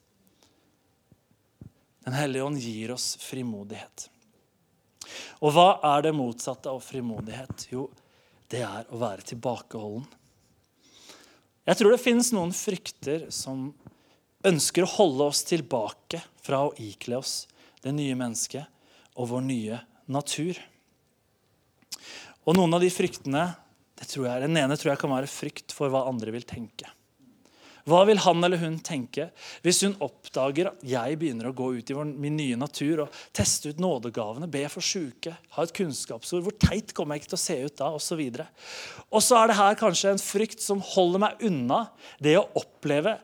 Den 2.05 2.17
hellige 2.17 2.45
ånd 2.45 2.61
gir 2.61 2.93
oss 2.93 3.15
frimodighet. 3.21 4.09
Og 5.41 5.55
hva 5.57 5.79
er 5.95 6.05
det 6.05 6.15
motsatte 6.17 6.71
av 6.71 6.83
frimodighet? 6.85 7.69
Jo, 7.73 7.89
det 8.53 8.63
er 8.65 8.89
å 8.93 9.01
være 9.01 9.27
tilbakeholden. 9.33 10.07
Jeg 11.69 11.77
tror 11.77 11.93
det 11.93 12.01
finnes 12.01 12.31
noen 12.33 12.55
frykter 12.57 13.27
som 13.35 13.71
ønsker 14.49 14.85
å 14.85 14.93
holde 14.95 15.29
oss 15.33 15.43
tilbake 15.49 16.23
fra 16.41 16.63
å 16.65 16.75
ikle 16.81 17.19
oss 17.21 17.43
det 17.85 17.93
nye 17.93 18.17
mennesket 18.17 18.65
og 19.19 19.33
vår 19.33 19.45
nye 19.45 19.81
natur. 20.09 20.57
Og 22.49 22.57
noen 22.57 22.79
av 22.79 22.81
de 22.81 22.89
fryktene 22.93 23.45
Den 23.99 24.57
ene 24.57 24.77
tror 24.79 24.93
jeg 24.93 25.01
kan 25.03 25.13
være 25.13 25.31
frykt 25.31 25.75
for 25.75 25.93
hva 25.93 26.07
andre 26.11 26.35
vil 26.35 26.47
tenke. 26.49 26.89
Hva 27.89 28.03
vil 28.05 28.21
han 28.21 28.45
eller 28.45 28.61
hun 28.61 28.77
tenke 28.85 29.31
hvis 29.65 29.81
hun 29.87 29.95
oppdager 30.05 30.69
at 30.71 30.83
jeg 30.85 31.17
begynner 31.21 31.49
å 31.49 31.55
gå 31.57 31.71
ut 31.79 31.91
i 31.91 31.97
min 31.97 32.37
nye 32.37 32.59
natur 32.61 33.05
og 33.07 33.21
teste 33.37 33.73
ut 33.73 33.81
nådegavene, 33.81 34.51
be 34.51 34.67
for 34.69 34.85
syke, 34.85 35.33
ha 35.55 35.65
et 35.65 35.73
kunnskapsord? 35.77 36.45
Hvor 36.45 36.57
teit 36.61 36.93
kommer 36.97 37.17
jeg 37.17 37.25
ikke 37.25 37.33
til 37.33 37.39
å 37.39 37.45
se 37.47 37.59
ut 37.65 37.79
da? 37.81 37.91
Og 37.97 38.05
så, 38.05 38.19
videre. 38.19 38.49
og 39.09 39.25
så 39.25 39.41
er 39.41 39.49
det 39.49 39.59
her 39.63 39.81
kanskje 39.81 40.13
en 40.13 40.23
frykt 40.23 40.65
som 40.65 40.85
holder 40.85 41.25
meg 41.25 41.49
unna 41.49 41.87
det 42.21 42.37
å 42.41 42.49
oppleve 42.61 43.17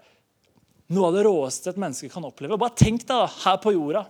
noe 0.95 1.11
av 1.11 1.17
det 1.17 1.25
råeste 1.27 1.73
et 1.73 1.81
menneske 1.81 2.13
kan 2.13 2.25
oppleve. 2.29 2.61
Bare 2.61 2.77
tenk 2.79 3.05
deg 3.09 3.41
her 3.45 3.61
på 3.61 3.73
jorda. 3.75 4.07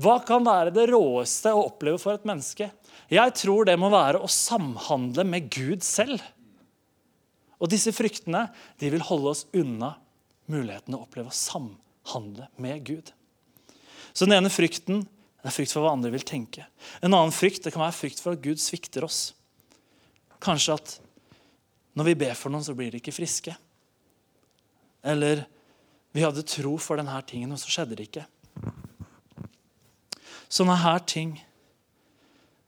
Hva 0.00 0.20
kan 0.24 0.46
være 0.46 0.72
det 0.74 0.86
råeste 0.90 1.52
å 1.52 1.66
oppleve 1.66 2.00
for 2.00 2.16
et 2.16 2.26
menneske? 2.28 2.70
Jeg 3.10 3.34
tror 3.34 3.66
det 3.66 3.74
må 3.80 3.90
være 3.90 4.20
å 4.22 4.30
samhandle 4.30 5.24
med 5.26 5.48
Gud 5.50 5.82
selv. 5.86 6.22
Og 7.60 7.70
disse 7.72 7.92
fryktene 7.92 8.46
de 8.80 8.90
vil 8.92 9.02
holde 9.04 9.32
oss 9.34 9.46
unna 9.56 9.96
muligheten 10.50 10.94
å 10.96 11.02
oppleve 11.04 11.32
å 11.32 11.36
samhandle 11.36 12.46
med 12.62 12.84
Gud. 12.86 13.10
Så 14.14 14.26
den 14.26 14.38
ene 14.38 14.52
frykten 14.52 15.02
det 15.40 15.48
er 15.48 15.56
frykt 15.56 15.72
for 15.72 15.84
hva 15.84 15.94
andre 15.94 16.12
vil 16.12 16.24
tenke. 16.26 16.66
En 17.00 17.14
annen 17.14 17.32
frykt 17.32 17.64
det 17.64 17.72
kan 17.72 17.82
være 17.82 17.96
frykt 17.96 18.20
for 18.20 18.36
at 18.36 18.42
Gud 18.44 18.60
svikter 18.60 19.06
oss. 19.06 19.30
Kanskje 20.42 20.76
at 20.76 20.96
når 21.96 22.10
vi 22.10 22.18
ber 22.22 22.36
for 22.36 22.52
noen, 22.52 22.64
så 22.64 22.74
blir 22.76 22.92
de 22.92 23.00
ikke 23.00 23.14
friske. 23.14 23.54
Eller 25.00 25.46
vi 26.12 26.22
hadde 26.24 26.44
tro 26.46 26.76
for 26.80 27.00
denne 27.00 27.16
tingen, 27.24 27.52
og 27.54 27.60
så 27.60 27.72
skjedde 27.72 27.96
det 27.96 28.10
ikke. 28.10 28.26
Sånne 30.50 30.76
her 30.82 31.00
ting 31.08 31.38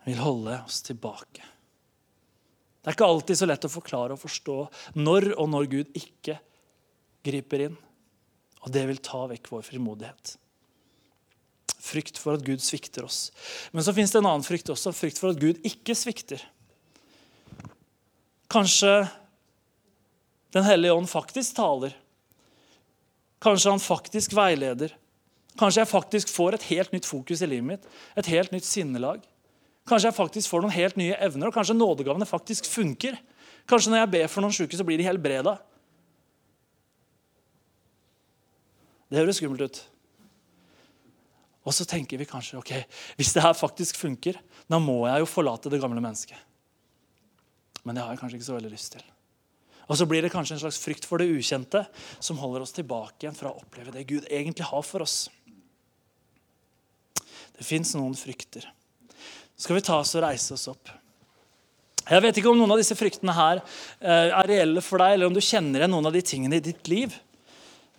vil 0.05 0.21
holde 0.23 0.59
oss 0.65 0.83
tilbake. 0.87 1.45
Det 2.83 2.91
er 2.91 2.97
ikke 2.97 3.07
alltid 3.07 3.39
så 3.39 3.47
lett 3.47 3.67
å 3.67 3.71
forklare 3.71 4.17
og 4.17 4.23
forstå 4.23 4.57
når 4.99 5.33
og 5.37 5.51
når 5.53 5.69
Gud 5.71 5.99
ikke 5.99 6.35
griper 7.23 7.69
inn. 7.69 7.77
Og 8.63 8.73
det 8.75 8.83
vil 8.89 8.99
ta 9.03 9.25
vekk 9.31 9.51
vår 9.53 9.63
frimodighet. 9.67 10.35
Frykt 11.83 12.19
for 12.19 12.39
at 12.39 12.45
Gud 12.47 12.63
svikter 12.63 13.07
oss. 13.07 13.31
Men 13.75 13.87
så 13.87 13.95
fins 13.95 14.15
det 14.15 14.21
en 14.23 14.31
annen 14.31 14.47
frykt 14.47 14.71
også. 14.71 14.95
Frykt 14.95 15.19
for 15.23 15.31
at 15.31 15.41
Gud 15.43 15.63
ikke 15.67 15.97
svikter. 15.99 16.43
Kanskje 18.53 19.09
Den 20.53 20.67
hellige 20.67 20.93
ånd 20.93 21.09
faktisk 21.09 21.55
taler. 21.57 21.95
Kanskje 23.41 23.71
han 23.73 23.81
faktisk 23.81 24.35
veileder. 24.37 24.93
Kanskje 25.57 25.81
jeg 25.81 25.89
faktisk 25.89 26.29
får 26.29 26.59
et 26.59 26.67
helt 26.69 26.93
nytt 26.93 27.09
fokus 27.09 27.41
i 27.41 27.49
livet 27.49 27.65
mitt. 27.71 27.87
Et 28.21 28.29
helt 28.35 28.53
nytt 28.53 28.67
sinnelag. 28.69 29.25
Kanskje 29.89 30.09
jeg 30.11 30.17
faktisk 30.17 30.53
får 30.53 30.63
noen 30.63 30.75
helt 30.75 30.99
nye 31.01 31.17
evner, 31.19 31.51
og 31.51 31.57
kanskje 31.57 31.75
nådegavene 31.75 32.29
faktisk 32.29 32.69
funker. 32.71 33.17
Kanskje 33.69 33.93
når 33.93 34.05
jeg 34.05 34.13
ber 34.15 34.29
for 34.31 34.45
noen 34.45 34.55
syke, 34.55 34.79
så 34.79 34.87
blir 34.87 35.01
de 35.01 35.07
helbreda. 35.07 35.57
Det 39.11 39.21
høres 39.21 39.41
skummelt 39.43 39.67
ut. 39.67 39.81
Og 41.63 41.75
så 41.77 41.87
tenker 41.87 42.19
vi 42.19 42.27
kanskje 42.27 42.59
ok, 42.59 42.73
hvis 43.19 43.35
det 43.37 43.43
her 43.45 43.55
faktisk 43.55 43.99
funker, 44.01 44.39
da 44.71 44.81
må 44.83 45.05
jeg 45.07 45.23
jo 45.23 45.31
forlate 45.31 45.71
det 45.71 45.83
gamle 45.83 46.03
mennesket. 46.03 46.39
Men 47.83 47.95
det 47.95 48.03
har 48.03 48.15
jeg 48.15 48.23
kanskje 48.23 48.39
ikke 48.39 48.49
så 48.49 48.57
veldig 48.57 48.73
lyst 48.73 48.95
til. 48.97 49.05
Og 49.91 49.99
så 49.99 50.07
blir 50.09 50.23
det 50.25 50.33
kanskje 50.33 50.57
en 50.57 50.63
slags 50.63 50.79
frykt 50.81 51.07
for 51.07 51.21
det 51.21 51.31
ukjente 51.31 51.85
som 52.23 52.39
holder 52.41 52.65
oss 52.65 52.75
tilbake 52.75 53.27
igjen 53.27 53.37
fra 53.37 53.51
å 53.51 53.63
oppleve 53.63 53.95
det 53.95 54.07
Gud 54.09 54.27
egentlig 54.31 54.67
har 54.71 54.85
for 54.87 55.05
oss. 55.05 55.27
Det 57.53 57.67
fins 57.67 57.93
noen 57.99 58.15
frykter. 58.19 58.65
Skal 59.63 59.79
vi 59.79 59.85
ta 59.87 60.01
oss 60.03 60.17
og 60.19 60.25
reise 60.25 60.57
oss 60.57 60.67
opp. 60.73 60.91
Jeg 62.03 62.23
vet 62.25 62.39
ikke 62.41 62.51
om 62.51 62.59
noen 62.59 62.73
av 62.75 62.81
disse 62.81 62.97
fryktene 62.99 63.35
her 63.37 63.61
eh, 63.63 64.33
er 64.35 64.49
reelle 64.51 64.83
for 64.83 64.99
deg, 64.99 65.15
eller 65.15 65.29
om 65.31 65.37
du 65.37 65.43
kjenner 65.45 65.85
igjen 65.85 65.93
noen 65.95 66.09
av 66.09 66.17
de 66.17 66.23
tingene 66.27 66.59
i 66.59 66.65
ditt 66.65 66.89
liv. 66.91 67.15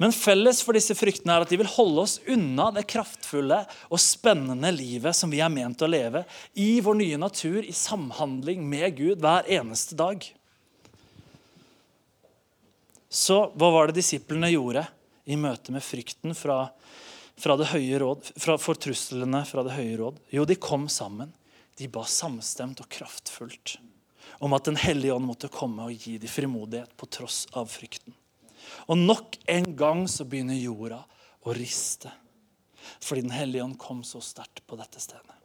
Men 0.01 0.11
felles 0.11 0.59
for 0.65 0.75
disse 0.75 0.95
fryktene 0.97 1.37
er 1.37 1.45
at 1.45 1.51
de 1.53 1.59
vil 1.61 1.69
holde 1.71 2.03
oss 2.03 2.17
unna 2.27 2.65
det 2.75 2.83
kraftfulle 2.91 3.61
og 3.87 4.01
spennende 4.01 4.73
livet 4.75 5.15
som 5.15 5.31
vi 5.31 5.39
er 5.45 5.53
ment 5.53 5.85
å 5.85 5.87
leve 5.87 6.25
i 6.59 6.81
vår 6.83 6.97
nye 6.99 7.19
natur, 7.21 7.61
i 7.63 7.75
samhandling 7.77 8.65
med 8.67 8.97
Gud 8.97 9.21
hver 9.23 9.47
eneste 9.47 9.95
dag. 9.95 10.25
Så 13.13 13.37
hva 13.53 13.69
var 13.71 13.87
det 13.87 14.01
disiplene 14.01 14.49
gjorde 14.51 14.83
i 15.29 15.37
møte 15.39 15.71
med 15.71 15.85
frykten 15.85 16.35
fra, 16.35 16.65
fra 17.39 17.55
fra, 17.55 18.57
for 18.57 18.75
truslene 18.75 19.45
fra 19.47 19.63
det 19.63 19.77
høye 19.77 19.95
råd? 20.01 20.19
Jo, 20.33 20.43
de 20.49 20.59
kom 20.59 20.89
sammen. 20.91 21.31
De 21.79 21.89
ba 21.89 22.03
samstemt 22.05 22.83
og 22.83 22.89
kraftfullt 22.91 23.77
om 24.43 24.53
at 24.55 24.65
Den 24.67 24.79
hellige 24.79 25.13
ånd 25.15 25.27
måtte 25.27 25.51
komme 25.51 25.87
og 25.87 25.95
gi 26.05 26.17
dem 26.21 26.31
frimodighet 26.31 26.93
på 26.99 27.09
tross 27.11 27.45
av 27.57 27.69
frykten. 27.71 28.15
Og 28.87 28.99
nok 28.99 29.37
en 29.51 29.73
gang 29.77 30.05
så 30.09 30.25
begynner 30.27 30.57
jorda 30.57 31.01
å 31.43 31.55
riste. 31.55 32.11
Fordi 33.03 33.25
Den 33.25 33.35
hellige 33.35 33.63
ånd 33.63 33.77
kom 33.79 34.03
så 34.07 34.21
sterkt 34.23 34.63
på 34.67 34.79
dette 34.79 35.01
stedet. 35.03 35.39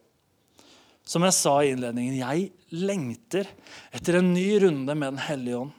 Som 1.09 1.25
jeg 1.25 1.35
sa 1.39 1.55
i 1.65 1.71
innledningen, 1.73 2.19
jeg 2.21 2.51
lengter 2.77 3.49
etter 3.97 4.19
en 4.19 4.33
ny 4.35 4.59
runde 4.61 4.95
med 4.95 5.15
Den 5.15 5.23
hellige 5.25 5.63
ånd. 5.65 5.77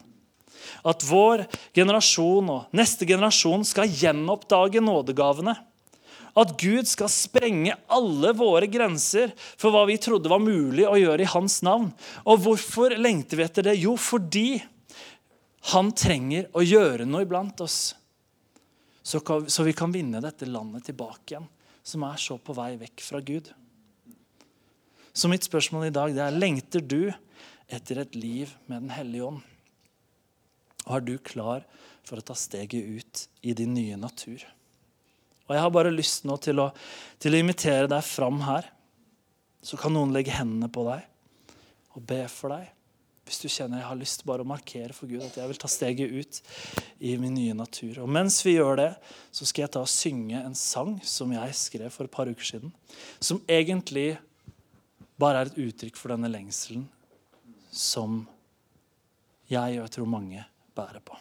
At 0.83 1.03
vår 1.07 1.45
generasjon 1.75 2.49
og 2.51 2.75
neste 2.75 3.07
generasjon 3.07 3.63
skal 3.67 3.91
gjenoppdage 3.91 4.81
nådegavene. 4.83 5.53
At 6.39 6.55
Gud 6.61 6.87
skal 6.87 7.11
sprenge 7.11 7.75
alle 7.91 8.31
våre 8.37 8.69
grenser 8.71 9.33
for 9.59 9.73
hva 9.73 9.85
vi 9.89 9.97
trodde 10.01 10.31
var 10.31 10.41
mulig 10.43 10.85
å 10.87 10.97
gjøre 10.99 11.25
i 11.25 11.31
hans 11.33 11.59
navn. 11.65 11.89
Og 12.23 12.43
hvorfor 12.45 12.95
lengter 12.95 13.39
vi 13.39 13.45
etter 13.45 13.67
det? 13.67 13.79
Jo, 13.81 13.95
fordi 13.99 14.61
han 15.73 15.91
trenger 15.91 16.47
å 16.55 16.63
gjøre 16.63 17.07
noe 17.09 17.25
iblant 17.25 17.59
oss. 17.65 17.79
Så, 19.03 19.63
vi 19.65 19.73
kan 19.73 19.91
vinne 19.91 20.21
dette 20.21 20.47
landet 20.47 20.85
tilbake 20.89 21.33
igjen, 21.33 21.47
som 21.83 22.03
er 22.05 22.19
så 22.21 22.37
på 22.37 22.53
vei 22.53 22.75
vekk 22.77 23.01
fra 23.01 23.21
Gud. 23.25 23.49
Så 25.11 25.31
mitt 25.31 25.47
spørsmål 25.47 25.87
i 25.87 25.95
dag 25.95 26.13
det 26.13 26.21
er 26.23 26.37
lengter 26.37 26.83
du 26.85 27.09
etter 27.69 28.03
et 28.03 28.15
liv 28.15 28.53
med 28.67 28.85
Den 28.85 28.93
hellige 28.93 29.31
ånd? 29.31 29.41
Og 30.85 30.93
er 30.95 31.05
du 31.05 31.15
klar 31.21 31.65
for 32.07 32.21
å 32.21 32.25
ta 32.25 32.37
steget 32.37 32.85
ut 32.85 33.25
i 33.41 33.55
din 33.57 33.73
nye 33.75 33.97
natur? 33.99 34.45
Og 35.49 35.55
Jeg 35.55 35.65
har 35.65 35.71
bare 35.73 35.93
lyst 35.93 36.27
nå 36.29 36.37
til 36.37 36.61
å, 36.61 36.69
til 37.17 37.33
å 37.33 37.41
invitere 37.41 37.89
deg 37.89 38.05
fram 38.05 38.43
her. 38.45 38.69
Så 39.65 39.79
kan 39.81 39.91
noen 39.91 40.13
legge 40.15 40.35
hendene 40.37 40.69
på 40.71 40.85
deg 40.87 41.07
og 41.97 42.05
be 42.05 42.21
for 42.31 42.53
deg. 42.53 42.69
Hvis 43.25 43.41
du 43.43 43.49
kjenner 43.49 43.81
jeg 43.81 43.89
har 43.89 43.97
lyst 43.97 44.23
bare 44.25 44.45
å 44.45 44.49
markere 44.49 44.93
for 44.93 45.09
Gud 45.09 45.21
at 45.25 45.35
jeg 45.37 45.49
vil 45.49 45.59
ta 45.61 45.69
steget 45.69 46.13
ut 46.13 46.39
i 47.05 47.15
min 47.21 47.35
nye 47.37 47.57
natur. 47.57 47.99
Og 48.05 48.09
Mens 48.09 48.39
vi 48.45 48.55
gjør 48.55 48.79
det, 48.79 48.89
så 49.33 49.45
skal 49.45 49.65
jeg 49.65 49.73
ta 49.75 49.83
og 49.85 49.91
synge 49.91 50.41
en 50.41 50.57
sang 50.57 50.95
som 51.05 51.33
jeg 51.33 51.57
skrev 51.57 51.93
for 51.93 52.09
et 52.09 52.13
par 52.13 52.29
uker 52.29 52.45
siden. 52.53 52.73
Som 53.21 53.41
egentlig 53.49 54.15
bare 55.19 55.43
er 55.43 55.51
et 55.51 55.61
uttrykk 55.65 55.97
for 55.99 56.13
denne 56.13 56.31
lengselen 56.31 56.87
som 57.69 58.23
jeg 59.49 59.77
og 59.77 59.83
jeg 59.83 59.97
tror 59.97 60.09
mange 60.09 60.45
bærer 60.77 61.01
på. 61.05 61.17